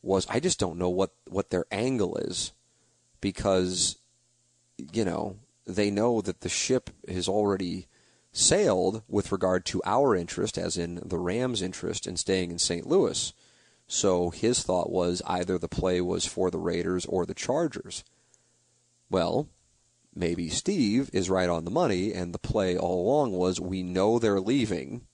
was, 0.00 0.26
I 0.30 0.40
just 0.40 0.58
don't 0.58 0.78
know 0.78 0.88
what, 0.88 1.10
what 1.28 1.50
their 1.50 1.66
angle 1.70 2.16
is 2.16 2.52
because 3.20 3.96
you 4.92 5.04
know 5.04 5.36
they 5.66 5.90
know 5.90 6.20
that 6.20 6.40
the 6.40 6.48
ship 6.48 6.90
has 7.08 7.28
already 7.28 7.86
sailed 8.32 9.02
with 9.08 9.32
regard 9.32 9.64
to 9.66 9.82
our 9.84 10.14
interest, 10.14 10.56
as 10.56 10.76
in 10.76 11.00
the 11.04 11.18
Rams' 11.18 11.62
interest 11.62 12.06
in 12.06 12.16
staying 12.16 12.50
in 12.50 12.58
St. 12.58 12.86
Louis. 12.86 13.32
So 13.86 14.30
his 14.30 14.62
thought 14.62 14.90
was 14.90 15.20
either 15.26 15.58
the 15.58 15.68
play 15.68 16.00
was 16.00 16.24
for 16.24 16.50
the 16.50 16.58
Raiders 16.58 17.06
or 17.06 17.26
the 17.26 17.34
Chargers. 17.34 18.04
Well, 19.10 19.48
maybe 20.14 20.48
Steve 20.48 21.10
is 21.12 21.28
right 21.28 21.48
on 21.48 21.64
the 21.64 21.70
money, 21.70 22.12
and 22.12 22.32
the 22.32 22.38
play 22.38 22.76
all 22.76 23.04
along 23.04 23.32
was 23.32 23.60
we 23.60 23.82
know 23.82 24.18
they're 24.18 24.40
leaving, 24.40 25.06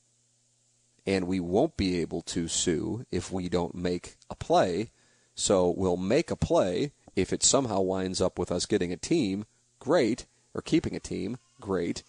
and 1.06 1.26
we 1.26 1.40
won't 1.40 1.76
be 1.78 2.00
able 2.00 2.20
to 2.22 2.48
sue 2.48 3.06
if 3.10 3.32
we 3.32 3.48
don't 3.48 3.74
make 3.74 4.16
a 4.28 4.34
play. 4.34 4.90
So 5.34 5.72
we'll 5.74 5.96
make 5.96 6.30
a 6.30 6.36
play 6.36 6.92
if 7.16 7.32
it 7.32 7.42
somehow 7.42 7.80
winds 7.80 8.20
up 8.20 8.38
with 8.38 8.52
us 8.52 8.66
getting 8.66 8.92
a 8.92 8.96
team, 8.96 9.46
great, 9.80 10.26
or 10.54 10.62
keeping 10.62 10.94
a 10.94 11.00
team, 11.00 11.38
great. 11.60 12.02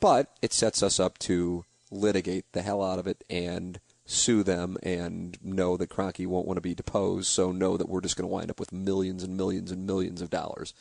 but 0.00 0.30
it 0.42 0.52
sets 0.52 0.82
us 0.82 0.98
up 0.98 1.18
to 1.18 1.64
litigate 1.90 2.44
the 2.52 2.62
hell 2.62 2.82
out 2.82 2.98
of 2.98 3.06
it 3.06 3.22
and 3.30 3.78
sue 4.04 4.42
them 4.42 4.76
and 4.82 5.38
know 5.42 5.76
that 5.76 5.90
Kroenke 5.90 6.26
won't 6.26 6.46
want 6.46 6.56
to 6.56 6.62
be 6.62 6.74
deposed, 6.74 7.28
so 7.28 7.52
know 7.52 7.76
that 7.76 7.88
we're 7.88 8.00
just 8.00 8.16
going 8.16 8.28
to 8.28 8.32
wind 8.32 8.50
up 8.50 8.60
with 8.60 8.72
millions 8.72 9.22
and 9.22 9.36
millions 9.36 9.70
and 9.70 9.86
millions 9.86 10.20
of 10.22 10.30
dollars. 10.30 10.74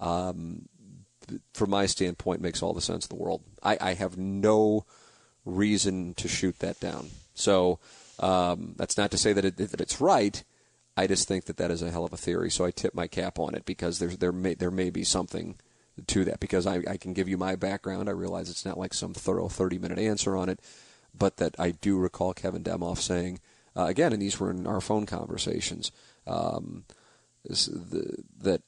Um, 0.00 0.68
from 1.52 1.70
my 1.70 1.86
standpoint, 1.86 2.40
makes 2.40 2.62
all 2.62 2.72
the 2.72 2.80
sense 2.80 3.06
in 3.06 3.16
the 3.16 3.22
world. 3.22 3.42
I, 3.62 3.78
I 3.80 3.94
have 3.94 4.16
no 4.16 4.84
reason 5.44 6.14
to 6.14 6.28
shoot 6.28 6.58
that 6.60 6.80
down. 6.80 7.08
So 7.34 7.78
um, 8.20 8.74
that's 8.76 8.96
not 8.96 9.10
to 9.10 9.18
say 9.18 9.32
that, 9.32 9.44
it, 9.44 9.56
that 9.56 9.80
it's 9.80 10.00
right. 10.00 10.42
I 10.96 11.06
just 11.06 11.28
think 11.28 11.44
that 11.44 11.58
that 11.58 11.70
is 11.70 11.82
a 11.82 11.90
hell 11.90 12.04
of 12.04 12.12
a 12.12 12.16
theory. 12.16 12.50
So 12.50 12.64
I 12.64 12.70
tip 12.70 12.94
my 12.94 13.06
cap 13.06 13.38
on 13.38 13.54
it 13.54 13.64
because 13.64 13.98
there's 13.98 14.18
there 14.18 14.32
may 14.32 14.54
there 14.54 14.70
may 14.70 14.90
be 14.90 15.04
something 15.04 15.56
to 16.06 16.24
that 16.24 16.40
because 16.40 16.66
I, 16.66 16.82
I 16.88 16.96
can 16.96 17.12
give 17.12 17.28
you 17.28 17.38
my 17.38 17.56
background. 17.56 18.08
I 18.08 18.12
realize 18.12 18.50
it's 18.50 18.66
not 18.66 18.78
like 18.78 18.94
some 18.94 19.14
thorough 19.14 19.48
30 19.48 19.78
minute 19.78 19.98
answer 19.98 20.36
on 20.36 20.48
it, 20.48 20.60
but 21.16 21.38
that 21.38 21.54
I 21.58 21.70
do 21.70 21.98
recall 21.98 22.34
Kevin 22.34 22.62
Demoff 22.62 22.98
saying 22.98 23.40
uh, 23.76 23.84
again, 23.84 24.12
and 24.12 24.22
these 24.22 24.40
were 24.40 24.50
in 24.50 24.66
our 24.66 24.80
phone 24.80 25.04
conversations, 25.04 25.92
um, 26.26 26.84
the, 27.44 28.24
that 28.40 28.62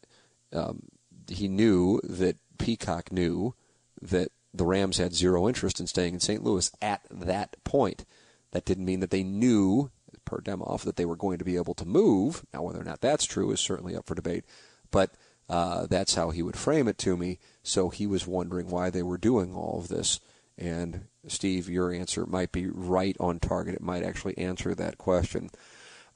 um, 0.53 0.83
he 1.29 1.49
knew 1.49 2.01
that 2.05 2.37
Peacock 2.59 3.11
knew 3.11 3.55
that 4.03 4.29
the 4.53 4.65
Rams 4.65 4.99
had 4.99 5.15
zero 5.15 5.49
interest 5.49 5.81
in 5.81 5.87
staying 5.87 6.15
in 6.15 6.21
St. 6.21 6.43
Louis 6.43 6.71
at 6.83 7.03
that 7.11 7.57
point. 7.65 8.05
That 8.53 8.67
didn't 8.67 8.85
mean 8.85 9.01
that 9.01 9.11
they 9.11 9.23
knew, 9.23 9.91
per 10.29 10.41
Demoff, 10.41 10.83
that 10.83 10.97
they 10.97 11.07
were 11.07 11.17
going 11.17 11.39
to 11.39 11.45
be 11.45 11.57
able 11.57 11.75
to 11.75 11.87
move. 11.87 12.45
Now, 12.53 12.63
whether 12.63 12.81
or 12.81 12.85
not 12.85 13.01
that's 13.01 13.25
true 13.25 13.51
is 13.51 13.61
certainly 13.61 13.97
up 13.97 14.07
for 14.07 14.15
debate, 14.15 14.45
but 14.91 15.11
uh, 15.49 15.87
that's 15.87 16.15
how 16.15 16.31
he 16.31 16.43
would 16.43 16.57
frame 16.57 16.89
it 16.89 16.99
to 16.99 17.17
me. 17.17 17.39
So 17.63 17.89
he 17.89 18.07
was 18.07 18.27
wondering 18.27 18.69
why 18.69 18.91
they 18.91 19.03
were 19.03 19.19
doing 19.19 19.55
all 19.55 19.79
of 19.79 19.89
this. 19.89 20.21
And 20.57 21.07
Steve, 21.27 21.69
your 21.69 21.93
answer 21.93 22.27
might 22.27 22.53
be 22.53 22.67
right 22.67 23.17
on 23.21 23.39
target. 23.39 23.75
It 23.75 23.83
might 23.83 24.03
actually 24.03 24.37
answer 24.37 24.75
that 24.75 24.99
question. 24.99 25.51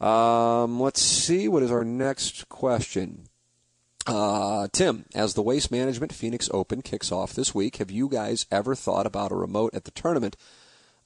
Um, 0.01 0.81
let's 0.81 1.01
see. 1.01 1.49
What 1.49 1.63
is 1.63 1.71
our 1.71 1.85
next 1.85 2.49
question? 2.49 3.29
Uh, 4.05 4.67
Tim, 4.73 5.05
as 5.15 5.35
the 5.35 5.43
Waste 5.43 5.71
Management 5.71 6.13
Phoenix 6.13 6.51
Open 6.53 6.83
kicks 6.83 7.13
off 7.13 7.35
this 7.35 7.55
week, 7.55 7.77
have 7.77 7.91
you 7.91 8.09
guys 8.09 8.47
ever 8.51 8.75
thought 8.75 9.07
about 9.07 9.31
a 9.31 9.37
remote 9.37 9.75
at 9.75 9.85
the 9.85 9.93
tournament? 9.93 10.37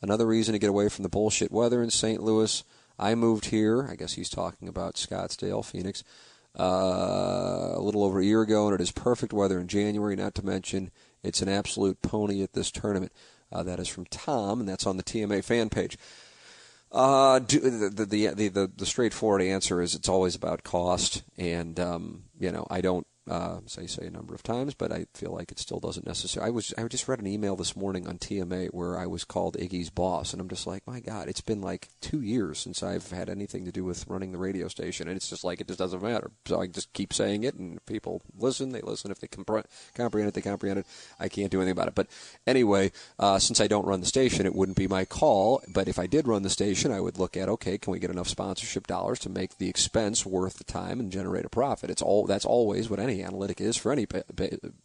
Another 0.00 0.26
reason 0.26 0.54
to 0.54 0.59
get 0.59 0.70
away 0.70 0.88
from 0.88 1.02
the 1.02 1.09
bullshit 1.11 1.52
weather 1.52 1.82
in 1.82 1.90
St. 1.90 2.22
Louis. 2.22 2.64
I 2.99 3.14
moved 3.14 3.47
here. 3.47 3.88
I 3.90 3.97
guess 3.97 4.14
he's 4.14 4.30
talking 4.30 4.68
about 4.68 4.94
Scottsdale, 4.94 5.64
Phoenix, 5.64 6.03
uh, 6.59 7.72
a 7.74 7.80
little 7.80 8.05
over 8.05 8.20
a 8.20 8.24
year 8.24 8.42
ago, 8.42 8.66
and 8.66 8.74
it 8.74 8.80
is 8.80 8.90
perfect 8.90 9.32
weather 9.32 9.59
in 9.59 9.68
January. 9.68 10.16
Not 10.16 10.34
to 10.36 10.47
mention, 10.47 10.90
it's 11.22 11.42
an 11.42 11.49
absolute 11.49 12.03
pony 12.03 12.42
at 12.42 12.55
this 12.55 12.70
tournament. 12.70 13.12
Uh, 13.53 13.62
that 13.62 13.78
is 13.78 13.88
from 13.88 14.07
Tom, 14.07 14.61
and 14.61 14.68
that's 14.68 14.86
on 14.86 14.97
the 14.97 15.05
TMA 15.05 15.44
fan 15.44 15.68
page. 15.68 15.97
Uh, 16.90 17.38
do, 17.38 17.61
the, 17.61 18.05
the, 18.05 18.05
the, 18.07 18.49
the, 18.49 18.70
the 18.76 18.86
straightforward 18.86 19.42
answer 19.42 19.80
is 19.80 19.94
it's 19.94 20.09
always 20.09 20.34
about 20.34 20.64
cost, 20.64 21.22
and 21.36 21.78
um, 21.78 22.24
you 22.38 22.51
know 22.51 22.66
I 22.70 22.80
don't 22.80 23.07
uh, 23.29 23.59
as 23.64 23.79
I 23.79 23.87
say 23.87 24.07
a 24.07 24.11
number 24.11 24.35
of 24.35 24.43
times, 24.43 24.74
but 24.74 24.93
I 24.93 25.07
feel 25.14 25.33
like 25.33 25.51
it 25.51 25.59
still 25.59 25.81
doesn't 25.81 26.07
necessarily. 26.07 26.49
I 26.49 26.51
was 26.51 26.72
I 26.79 26.85
just 26.85 27.09
read 27.09 27.18
an 27.18 27.27
email 27.27 27.57
this 27.57 27.77
morning 27.77 28.07
on 28.07 28.18
TMA 28.18 28.68
where 28.68 28.99
I 28.99 29.07
was 29.07 29.24
called 29.24 29.57
Iggy's 29.57 29.91
boss, 29.91 30.33
and 30.33 30.41
I'm 30.41 30.49
just 30.49 30.66
like, 30.66 30.87
my 30.87 31.01
God, 31.01 31.29
it's 31.29 31.41
been 31.41 31.61
like 31.61 31.89
two 32.01 32.20
years 32.20 32.59
since 32.59 32.83
I've 32.83 33.11
had 33.11 33.29
anything 33.29 33.64
to 33.64 33.72
do 33.72 33.85
with 33.85 34.07
running 34.07 34.33
the 34.33 34.39
radio 34.39 34.68
station, 34.68 35.09
and 35.09 35.16
it's 35.16 35.29
just 35.29 35.45
like 35.45 35.61
it 35.61 35.66
just 35.66 35.79
doesn't 35.79 36.03
matter. 36.03 36.31
So 36.47 36.61
I 36.61 36.68
just 36.68 36.93
keep 36.93 37.12
saying 37.12 37.43
it, 37.43 37.55
and 37.55 37.85
people 37.87 38.22
listen. 38.39 38.70
They 38.70 38.81
listen. 38.81 39.11
If 39.11 39.18
they 39.18 39.29
compre- 39.29 39.66
comprehend 39.95 40.29
it, 40.29 40.35
they 40.35 40.43
comprehend 40.43 40.81
it. 40.81 40.87
I 41.18 41.29
can't 41.29 41.51
do 41.51 41.59
anything 41.59 41.72
about 41.72 41.89
it. 41.89 41.95
But 41.95 42.07
anyway, 42.47 42.93
uh, 43.18 43.39
since 43.39 43.61
I 43.61 43.66
don't 43.66 43.87
run 43.87 44.01
the 44.01 44.07
station, 44.07 44.47
it 44.47 44.55
wouldn't 44.55 44.79
be 44.79 44.87
my 44.87 45.05
call. 45.05 45.62
But 45.68 45.89
if 45.89 45.99
I 45.99 46.07
did 46.07 46.29
run 46.29 46.43
the 46.43 46.51
station, 46.51 46.93
I 46.93 47.01
would 47.01 47.18
look 47.18 47.37
at 47.37 47.49
okay, 47.49 47.79
can 47.79 47.93
we 47.93 47.99
get 47.99 48.11
enough 48.11 48.29
sponsorship 48.29 48.87
dollars 48.87 49.18
to 49.20 49.29
make 49.29 49.59
the 49.59 49.68
expense 49.68 50.24
worth 50.24 50.59
the 50.59 50.64
time 50.64 51.01
and 51.01 51.11
generate 51.11 51.45
a 51.45 51.49
profit? 51.49 51.91
It's 51.91 52.03
all 52.03 52.27
that's 52.27 52.45
always 52.45 52.89
what 52.89 53.01
any 53.01 53.15
analytic 53.22 53.60
is 53.60 53.76
for 53.76 53.92
any 53.92 54.06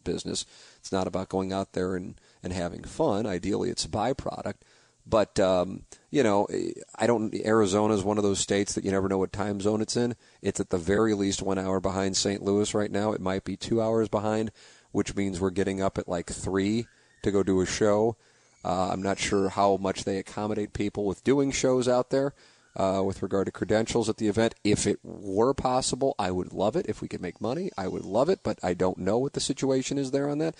business. 0.04 0.46
It's 0.78 0.92
not 0.92 1.06
about 1.06 1.28
going 1.28 1.52
out 1.52 1.72
there 1.72 1.96
and, 1.96 2.14
and 2.42 2.52
having 2.52 2.84
fun. 2.84 3.26
Ideally, 3.26 3.70
it's 3.70 3.84
a 3.84 3.88
byproduct. 3.88 4.54
But 5.06 5.40
um, 5.40 5.82
you 6.10 6.22
know, 6.22 6.46
I 6.94 7.06
don't. 7.06 7.34
Arizona 7.34 7.94
is 7.94 8.04
one 8.04 8.18
of 8.18 8.24
those 8.24 8.38
states 8.38 8.74
that 8.74 8.84
you 8.84 8.92
never 8.92 9.08
know 9.08 9.18
what 9.18 9.32
time 9.32 9.60
zone 9.60 9.80
it's 9.80 9.96
in. 9.96 10.14
It's 10.42 10.60
at 10.60 10.70
the 10.70 10.78
very 10.78 11.14
least 11.14 11.42
one 11.42 11.58
hour 11.58 11.80
behind 11.80 12.16
St. 12.16 12.42
Louis 12.42 12.72
right 12.72 12.90
now. 12.90 13.12
It 13.12 13.20
might 13.20 13.44
be 13.44 13.56
two 13.56 13.82
hours 13.82 14.08
behind, 14.08 14.52
which 14.92 15.16
means 15.16 15.40
we're 15.40 15.50
getting 15.50 15.82
up 15.82 15.98
at 15.98 16.08
like 16.08 16.30
three 16.30 16.86
to 17.22 17.32
go 17.32 17.42
do 17.42 17.60
a 17.60 17.66
show. 17.66 18.16
Uh, 18.64 18.90
I'm 18.92 19.02
not 19.02 19.18
sure 19.18 19.48
how 19.48 19.76
much 19.76 20.04
they 20.04 20.18
accommodate 20.18 20.72
people 20.72 21.04
with 21.04 21.24
doing 21.24 21.50
shows 21.50 21.88
out 21.88 22.10
there 22.10 22.32
uh, 22.76 23.02
with 23.04 23.22
regard 23.22 23.46
to 23.46 23.52
credentials 23.52 24.08
at 24.08 24.16
the 24.16 24.28
event. 24.28 24.54
If 24.64 24.86
it 24.86 24.98
were 25.02 25.54
possible, 25.54 26.14
I 26.18 26.30
would 26.30 26.52
love 26.52 26.76
it. 26.76 26.86
If 26.88 27.00
we 27.00 27.08
could 27.08 27.20
make 27.20 27.40
money, 27.40 27.70
I 27.76 27.88
would 27.88 28.04
love 28.04 28.28
it, 28.28 28.40
but 28.42 28.58
I 28.62 28.74
don't 28.74 28.98
know 28.98 29.18
what 29.18 29.34
the 29.34 29.40
situation 29.40 29.98
is 29.98 30.10
there 30.10 30.28
on 30.28 30.38
that, 30.38 30.56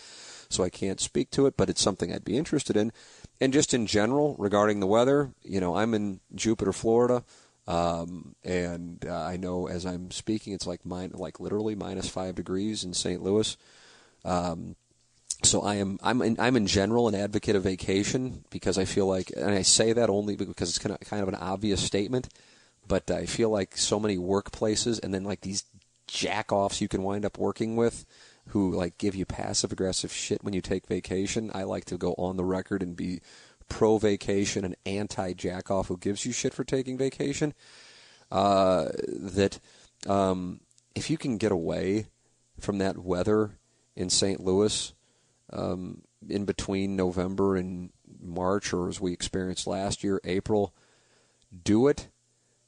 so 0.49 0.63
I 0.65 0.71
can't 0.71 1.01
speak 1.01 1.31
to 1.33 1.47
it, 1.47 1.57
but 1.57 1.71
it's 1.71 1.83
something 1.83 2.13
I'd 2.13 2.25
be 2.25 2.37
interested 2.37 2.77
in. 2.77 2.93
And 3.41 3.53
just 3.53 3.75
in 3.75 3.87
general, 3.87 4.37
regarding 4.39 4.81
the 4.81 4.87
weather, 4.87 5.33
you 5.43 5.61
know, 5.61 5.77
I'm 5.77 5.95
in 5.95 6.21
Jupiter, 6.35 6.73
Florida. 6.73 7.25
Um, 7.67 8.35
and 8.43 9.05
uh, 9.07 9.23
I 9.23 9.37
know 9.37 9.69
as 9.69 9.87
I'm 9.87 10.11
speaking, 10.11 10.53
it's 10.53 10.67
like 10.67 10.85
mine, 10.85 11.13
like 11.15 11.41
literally 11.41 11.75
minus 11.75 12.09
five 12.09 12.35
degrees 12.35 12.85
in 12.85 12.93
St. 12.93 13.23
Louis. 13.23 13.57
Um, 14.25 14.77
so 15.45 15.63
I 15.63 15.77
am 15.77 15.99
I'm 16.03 16.23
in, 16.23 16.37
I'm 16.39 16.57
in 16.57 16.67
general 16.67 17.09
an 17.09 17.15
advocate 17.15 17.57
of 17.57 17.63
vacation 17.63 18.45
because 18.51 18.79
I 18.79 18.85
feel 18.85 19.07
like 19.07 19.33
and 19.37 19.51
I 19.51 19.63
say 19.63 19.93
that 19.93 20.11
only 20.11 20.37
because 20.37 20.69
it's 20.69 20.79
kind 20.79 20.95
of 20.95 21.01
kind 21.01 21.23
of 21.23 21.29
an 21.29 21.35
obvious 21.35 21.83
statement, 21.83 22.29
but 22.87 23.11
I 23.11 23.27
feel 23.27 23.51
like 23.51 23.77
so 23.77 23.99
many 23.99 24.17
workplaces 24.17 25.03
and 25.03 25.13
then 25.13 25.25
like 25.25 25.41
these 25.41 25.65
jackoffs 26.09 26.81
you 26.81 26.89
can 26.89 27.03
wind 27.03 27.25
up 27.25 27.39
working 27.39 27.77
with 27.77 28.05
who 28.49 28.73
like 28.75 28.99
give 28.99 29.15
you 29.15 29.25
passive 29.25 29.73
aggressive 29.73 30.13
shit 30.13 30.43
when 30.43 30.55
you 30.55 30.61
take 30.61 30.87
vacation. 30.87 31.51
I 31.55 31.63
like 31.65 31.85
to 31.87 31.97
go 31.97 32.15
on 32.19 32.37
the 32.37 32.45
record 32.45 32.83
and 32.83 32.97
be 32.97 33.21
pro 33.69 33.99
vacation 33.99 34.65
and 34.65 34.77
anti 34.85 35.33
jackoff 35.33 35.87
who 35.87 35.97
gives 35.97 36.27
you 36.27 36.33
shit 36.33 36.55
for 36.55 36.65
taking 36.65 36.99
vacation. 36.99 37.55
Uh, 38.31 38.89
that 39.09 39.59
um, 40.07 40.61
if 40.95 41.11
you 41.11 41.19
can 41.19 41.37
get 41.39 41.53
away 41.53 42.07
from 42.59 42.79
that 42.79 42.99
weather 42.99 43.59
in 43.95 44.09
St. 44.09 44.41
Louis 44.41 44.93
um, 45.53 46.03
in 46.29 46.45
between 46.45 46.97
November 46.97 47.57
and 47.57 47.91
March, 48.21 48.73
or 48.73 48.89
as 48.89 49.01
we 49.01 49.13
experienced 49.13 49.67
last 49.67 50.05
year, 50.05 50.21
April, 50.25 50.75
do 51.65 51.89
it. 51.89 52.09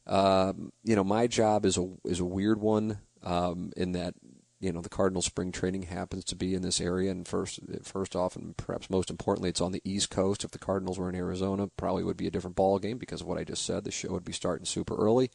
Um, 0.07 0.73
you 0.83 0.95
know, 0.97 1.05
my 1.05 1.27
job 1.27 1.65
is 1.65 1.79
a 1.79 1.89
is 2.05 2.21
a 2.21 2.25
weird 2.25 2.61
one 2.61 2.99
um, 3.23 3.73
in 3.77 3.93
that 3.93 4.15
you 4.61 4.73
know 4.73 4.81
the 4.81 4.89
Cardinal 4.89 5.23
spring 5.23 5.53
training 5.53 5.83
happens 5.83 6.25
to 6.25 6.37
be 6.37 6.55
in 6.55 6.63
this 6.63 6.81
area, 6.81 7.11
and 7.11 7.27
first 7.27 7.61
first 7.83 8.15
off, 8.15 8.37
and 8.37 8.57
perhaps 8.57 8.91
most 8.91 9.11
importantly, 9.11 9.51
it's 9.51 9.61
on 9.61 9.73
the 9.73 9.83
East 9.85 10.11
Coast. 10.11 10.45
If 10.45 10.51
the 10.51 10.59
Cardinals 10.59 10.99
were 10.99 11.09
in 11.09 11.15
Arizona, 11.15 11.69
probably 11.77 12.05
would 12.05 12.17
be 12.17 12.27
a 12.27 12.31
different 12.31 12.57
ball 12.57 12.79
game 12.79 12.99
because 12.99 13.21
of 13.21 13.27
what 13.27 13.39
I 13.39 13.45
just 13.45 13.65
said. 13.65 13.85
The 13.85 13.91
show 13.91 14.11
would 14.11 14.25
be 14.25 14.33
starting 14.33 14.67
super 14.67 14.95
early. 14.97 15.31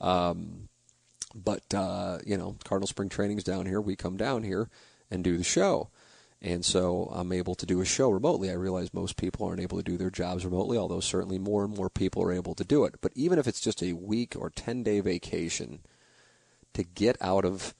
Um, 0.00 0.68
but 1.34 1.74
uh, 1.74 2.18
you 2.26 2.36
know, 2.36 2.56
Cardinal 2.64 2.86
spring 2.86 3.08
training's 3.08 3.44
down 3.44 3.66
here. 3.66 3.80
We 3.80 3.96
come 3.96 4.16
down 4.16 4.42
here 4.42 4.68
and 5.10 5.24
do 5.24 5.36
the 5.36 5.44
show. 5.44 5.90
And 6.44 6.62
so 6.62 7.10
I'm 7.10 7.32
able 7.32 7.54
to 7.54 7.64
do 7.64 7.80
a 7.80 7.86
show 7.86 8.10
remotely. 8.10 8.50
I 8.50 8.54
realize 8.54 8.92
most 8.92 9.16
people 9.16 9.46
aren't 9.46 9.62
able 9.62 9.78
to 9.78 9.82
do 9.82 9.96
their 9.96 10.10
jobs 10.10 10.44
remotely, 10.44 10.76
although 10.76 11.00
certainly 11.00 11.38
more 11.38 11.64
and 11.64 11.74
more 11.74 11.88
people 11.88 12.22
are 12.22 12.34
able 12.34 12.54
to 12.56 12.64
do 12.64 12.84
it. 12.84 12.96
But 13.00 13.12
even 13.14 13.38
if 13.38 13.48
it's 13.48 13.62
just 13.62 13.82
a 13.82 13.94
week 13.94 14.36
or 14.38 14.50
10 14.50 14.82
day 14.82 15.00
vacation 15.00 15.78
to 16.74 16.84
get 16.84 17.16
out 17.22 17.46
of 17.46 17.74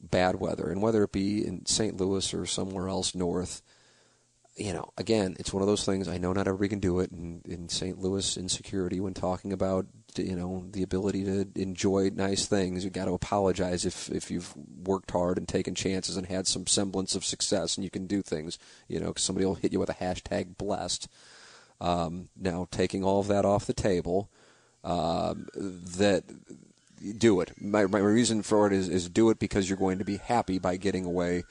bad 0.00 0.36
weather, 0.36 0.70
and 0.70 0.80
whether 0.80 1.02
it 1.02 1.10
be 1.10 1.44
in 1.44 1.66
St. 1.66 1.96
Louis 1.96 2.32
or 2.32 2.46
somewhere 2.46 2.88
else 2.88 3.16
north, 3.16 3.62
you 4.56 4.72
know, 4.72 4.90
again, 4.96 5.34
it's 5.38 5.52
one 5.52 5.62
of 5.62 5.68
those 5.68 5.84
things. 5.84 6.06
I 6.06 6.18
know 6.18 6.32
not 6.32 6.46
everybody 6.46 6.68
can 6.68 6.78
do 6.78 7.00
it. 7.00 7.10
In, 7.10 7.42
in 7.44 7.68
St. 7.68 7.98
Louis, 7.98 8.36
insecurity 8.36 9.00
when 9.00 9.14
talking 9.14 9.52
about 9.52 9.86
you 10.16 10.36
know 10.36 10.64
the 10.70 10.84
ability 10.84 11.24
to 11.24 11.48
enjoy 11.56 12.10
nice 12.14 12.46
things, 12.46 12.84
you 12.84 12.90
got 12.90 13.06
to 13.06 13.12
apologize 13.12 13.84
if 13.84 14.08
if 14.10 14.30
you've 14.30 14.54
worked 14.84 15.10
hard 15.10 15.38
and 15.38 15.48
taken 15.48 15.74
chances 15.74 16.16
and 16.16 16.26
had 16.26 16.46
some 16.46 16.66
semblance 16.66 17.16
of 17.16 17.24
success 17.24 17.76
and 17.76 17.84
you 17.84 17.90
can 17.90 18.06
do 18.06 18.22
things. 18.22 18.58
You 18.86 19.00
know, 19.00 19.08
because 19.08 19.24
somebody 19.24 19.44
will 19.44 19.54
hit 19.54 19.72
you 19.72 19.80
with 19.80 19.90
a 19.90 19.94
hashtag 19.94 20.56
blessed. 20.56 21.08
Um, 21.80 22.28
now, 22.40 22.68
taking 22.70 23.02
all 23.02 23.20
of 23.20 23.26
that 23.26 23.44
off 23.44 23.66
the 23.66 23.72
table, 23.72 24.30
um, 24.84 25.48
that 25.54 26.22
do 27.18 27.40
it. 27.40 27.52
My, 27.60 27.86
my 27.86 27.98
reason 27.98 28.42
for 28.42 28.66
it 28.66 28.72
is, 28.72 28.88
is 28.88 29.08
do 29.08 29.30
it 29.30 29.38
because 29.38 29.68
you're 29.68 29.76
going 29.76 29.98
to 29.98 30.04
be 30.04 30.16
happy 30.16 30.58
by 30.58 30.76
getting 30.76 31.04
away 31.04 31.42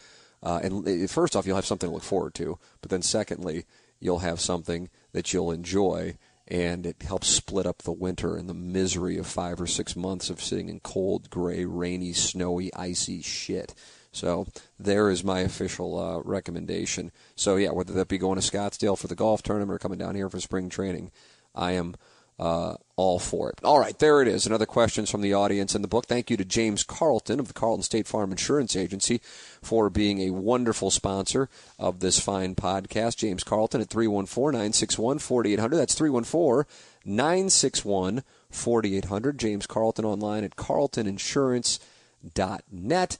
uh, 0.44 0.60
and 0.62 0.88
uh, 0.88 1.08
first 1.08 1.36
off, 1.36 1.48
you'll 1.48 1.56
have 1.56 1.66
something 1.66 1.90
to 1.90 1.94
look 1.94 2.04
forward 2.04 2.36
to. 2.36 2.60
But 2.82 2.92
then 2.92 3.02
secondly, 3.02 3.66
you'll 4.00 4.20
have 4.20 4.42
something 4.42 4.90
that 5.14 5.34
you'll 5.34 5.52
enjoy, 5.52 6.18
and 6.48 6.86
it 6.86 7.02
helps 7.02 7.30
split 7.30 7.66
up 7.66 7.80
the 7.80 7.92
winter 7.92 8.36
and 8.36 8.50
the 8.50 8.54
misery 8.54 9.18
of 9.18 9.26
five 9.26 9.62
or 9.62 9.68
six 9.68 9.96
months 9.96 10.30
of 10.30 10.42
sitting 10.42 10.68
in 10.68 10.82
cold, 10.82 11.30
gray, 11.30 11.64
rainy, 11.64 12.12
snowy, 12.12 12.74
icy 12.74 13.22
shit. 13.22 13.74
So 14.12 14.46
there 14.78 15.10
is 15.10 15.24
my 15.24 15.40
official 15.40 15.98
uh, 15.98 16.20
recommendation. 16.20 17.12
So 17.36 17.56
yeah, 17.56 17.72
whether 17.72 17.94
that 17.94 18.10
be 18.10 18.20
going 18.20 18.40
to 18.40 18.46
Scottsdale 18.46 18.98
for 18.98 19.08
the 19.08 19.16
golf 19.16 19.42
tournament 19.42 19.76
or 19.76 19.80
coming 19.80 19.98
down 19.98 20.16
here 20.16 20.30
for 20.30 20.40
spring 20.40 20.70
training, 20.70 21.12
I 21.56 21.72
am 21.72 21.96
uh, 22.40 22.76
all 22.96 23.20
for 23.20 23.50
it. 23.50 23.60
All 23.64 23.80
right, 23.80 23.98
there 23.98 24.22
it 24.22 24.28
is. 24.28 24.46
Another 24.46 24.66
questions 24.66 25.10
from 25.10 25.22
the 25.22 25.34
audience 25.34 25.76
in 25.76 25.82
the 25.82 25.88
book. 25.88 26.06
Thank 26.06 26.30
you 26.30 26.38
to 26.38 26.46
James 26.46 26.84
Carlton 26.84 27.40
of 27.40 27.48
the 27.48 27.54
Carlton 27.54 27.84
State 27.84 28.08
Farm 28.08 28.32
Insurance 28.32 28.76
Agency 28.76 29.22
for 29.62 29.90
being 29.90 30.20
a 30.20 30.32
wonderful 30.32 30.92
sponsor 30.92 31.50
of 31.80 32.00
this 32.00 32.20
fine 32.20 32.56
podcast. 32.56 33.18
James 33.18 33.44
Carlton 33.44 33.82
at 33.82 33.90
314 33.90 34.54
961 34.54 35.20
4800. 35.20 35.78
That's 35.78 35.96
314 35.96 36.66
961 37.06 38.24
4800. 38.50 39.40
James 39.40 39.68
Carlton 39.68 40.06
online 40.06 40.44
at 40.44 40.56
carltoninsurance.net. 40.56 43.18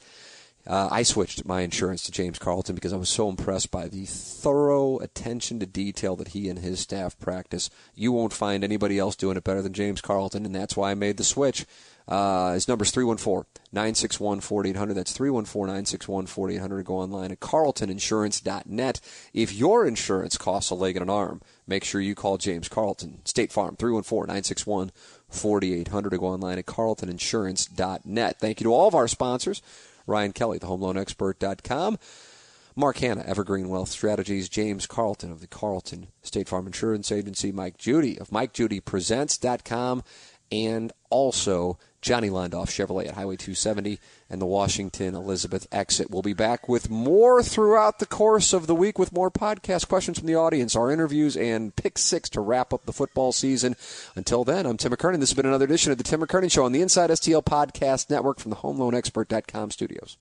Uh, 0.66 0.88
I 0.90 1.04
switched 1.04 1.46
my 1.46 1.62
insurance 1.62 2.04
to 2.04 2.12
James 2.12 2.40
Carlton 2.40 2.76
because 2.76 2.94
I 2.94 2.98
was 2.98 3.10
so 3.10 3.28
impressed 3.28 3.70
by 3.70 3.90
the 3.90 4.06
thorough 4.06 4.98
attention 5.00 5.60
to 5.60 5.66
detail 5.66 6.16
that 6.16 6.30
he 6.30 6.48
and 6.48 6.60
his 6.60 6.80
staff 6.80 7.20
practice. 7.20 7.70
You 7.96 8.14
won't 8.14 8.32
find 8.32 8.64
anybody 8.64 8.98
else 8.98 9.18
doing 9.18 9.36
it 9.36 9.44
better 9.44 9.62
than 9.62 9.74
James 9.74 10.00
Carlton, 10.00 10.46
and 10.46 10.56
that's 10.56 10.78
why 10.78 10.92
I 10.92 10.96
made 10.96 11.18
the 11.18 11.26
switch. 11.26 11.66
Uh, 12.08 12.54
his 12.54 12.68
number 12.68 12.84
is 12.84 12.92
314 12.92 13.46
961 13.72 14.42
4800. 14.42 14.94
That's 14.94 15.12
314 15.12 15.68
961 15.68 16.26
4800. 16.28 16.86
Go 16.86 16.96
online 16.96 17.32
at 17.32 17.40
carltoninsurance.net. 17.40 19.02
If 19.34 19.54
your 19.54 19.86
insurance 19.86 20.38
costs 20.38 20.70
a 20.70 20.76
leg 20.76 20.96
and 20.96 21.04
an 21.04 21.10
arm, 21.10 21.42
make 21.68 21.84
sure 21.84 22.02
you 22.02 22.16
call 22.16 22.38
James 22.38 22.68
Carlton. 22.68 23.22
State 23.26 23.52
Farm, 23.52 23.76
314 23.76 24.28
961 24.28 24.92
4800. 25.30 26.20
Go 26.20 26.26
online 26.28 26.60
at 26.60 26.66
carltoninsurance.net. 26.66 28.40
Thank 28.40 28.60
you 28.60 28.66
to 28.66 28.74
all 28.74 28.88
of 28.88 28.96
our 28.96 29.08
sponsors. 29.08 29.62
Ryan 30.06 30.34
Kelley, 30.34 30.58
the 30.58 30.68
homeloanexpert.com. 30.68 31.98
Mark 32.76 32.98
Hannah, 32.98 33.24
Evergreen 33.26 33.70
Wealth 33.70 33.90
Strategies, 33.90 34.50
James 34.50 34.88
Carlton 34.88 35.32
of 35.32 35.42
the 35.42 35.48
Carlton 35.48 36.08
State 36.24 36.50
Farm 36.50 36.66
Insurance 36.66 37.12
Agency, 37.12 37.52
Mike 37.52 37.78
Judy 37.78 38.20
of 38.20 38.30
MikeJudyPresents.com, 38.30 40.04
and 40.52 40.92
also 41.12 41.78
Johnny 42.04 42.30
Londoff 42.30 42.68
Chevrolet 42.68 43.08
at 43.08 43.16
Highway 43.16 43.38
270 43.38 43.98
and 44.30 44.42
the 44.42 44.46
Washington 44.46 45.16
Elizabeth 45.16 45.66
exit. 45.72 46.12
We'll 46.12 46.22
be 46.22 46.34
back 46.34 46.68
with 46.68 46.90
more 46.90 47.42
throughout 47.42 48.00
the 48.00 48.06
course 48.06 48.52
of 48.52 48.68
the 48.68 48.76
week 48.76 49.00
with 49.00 49.14
more 49.14 49.32
podcast 49.32 49.88
questions 49.88 50.20
from 50.20 50.28
the 50.28 50.36
audience, 50.36 50.76
our 50.76 50.92
interviews, 50.92 51.38
and 51.38 51.76
pick 51.76 51.98
six 51.98 52.30
to 52.32 52.42
wrap 52.42 52.74
up 52.74 52.86
the 52.86 52.94
football 52.94 53.32
season. 53.32 53.76
Until 54.16 54.44
then, 54.44 54.66
I'm 54.66 54.78
Tim 54.78 54.92
McKernan. 54.92 55.22
This 55.22 55.30
has 55.30 55.38
been 55.38 55.46
another 55.46 55.66
edition 55.66 55.94
of 55.94 55.98
the 55.98 56.04
Tim 56.04 56.22
McKernan 56.22 56.52
Show 56.52 56.66
on 56.66 56.74
the 56.74 56.82
Inside 56.82 57.10
STL 57.10 57.44
Podcast 57.44 58.10
Network 58.10 58.40
from 58.40 58.50
the 58.50 58.58
HomeLoanExpert.com 58.58 59.72
studios. 59.72 60.18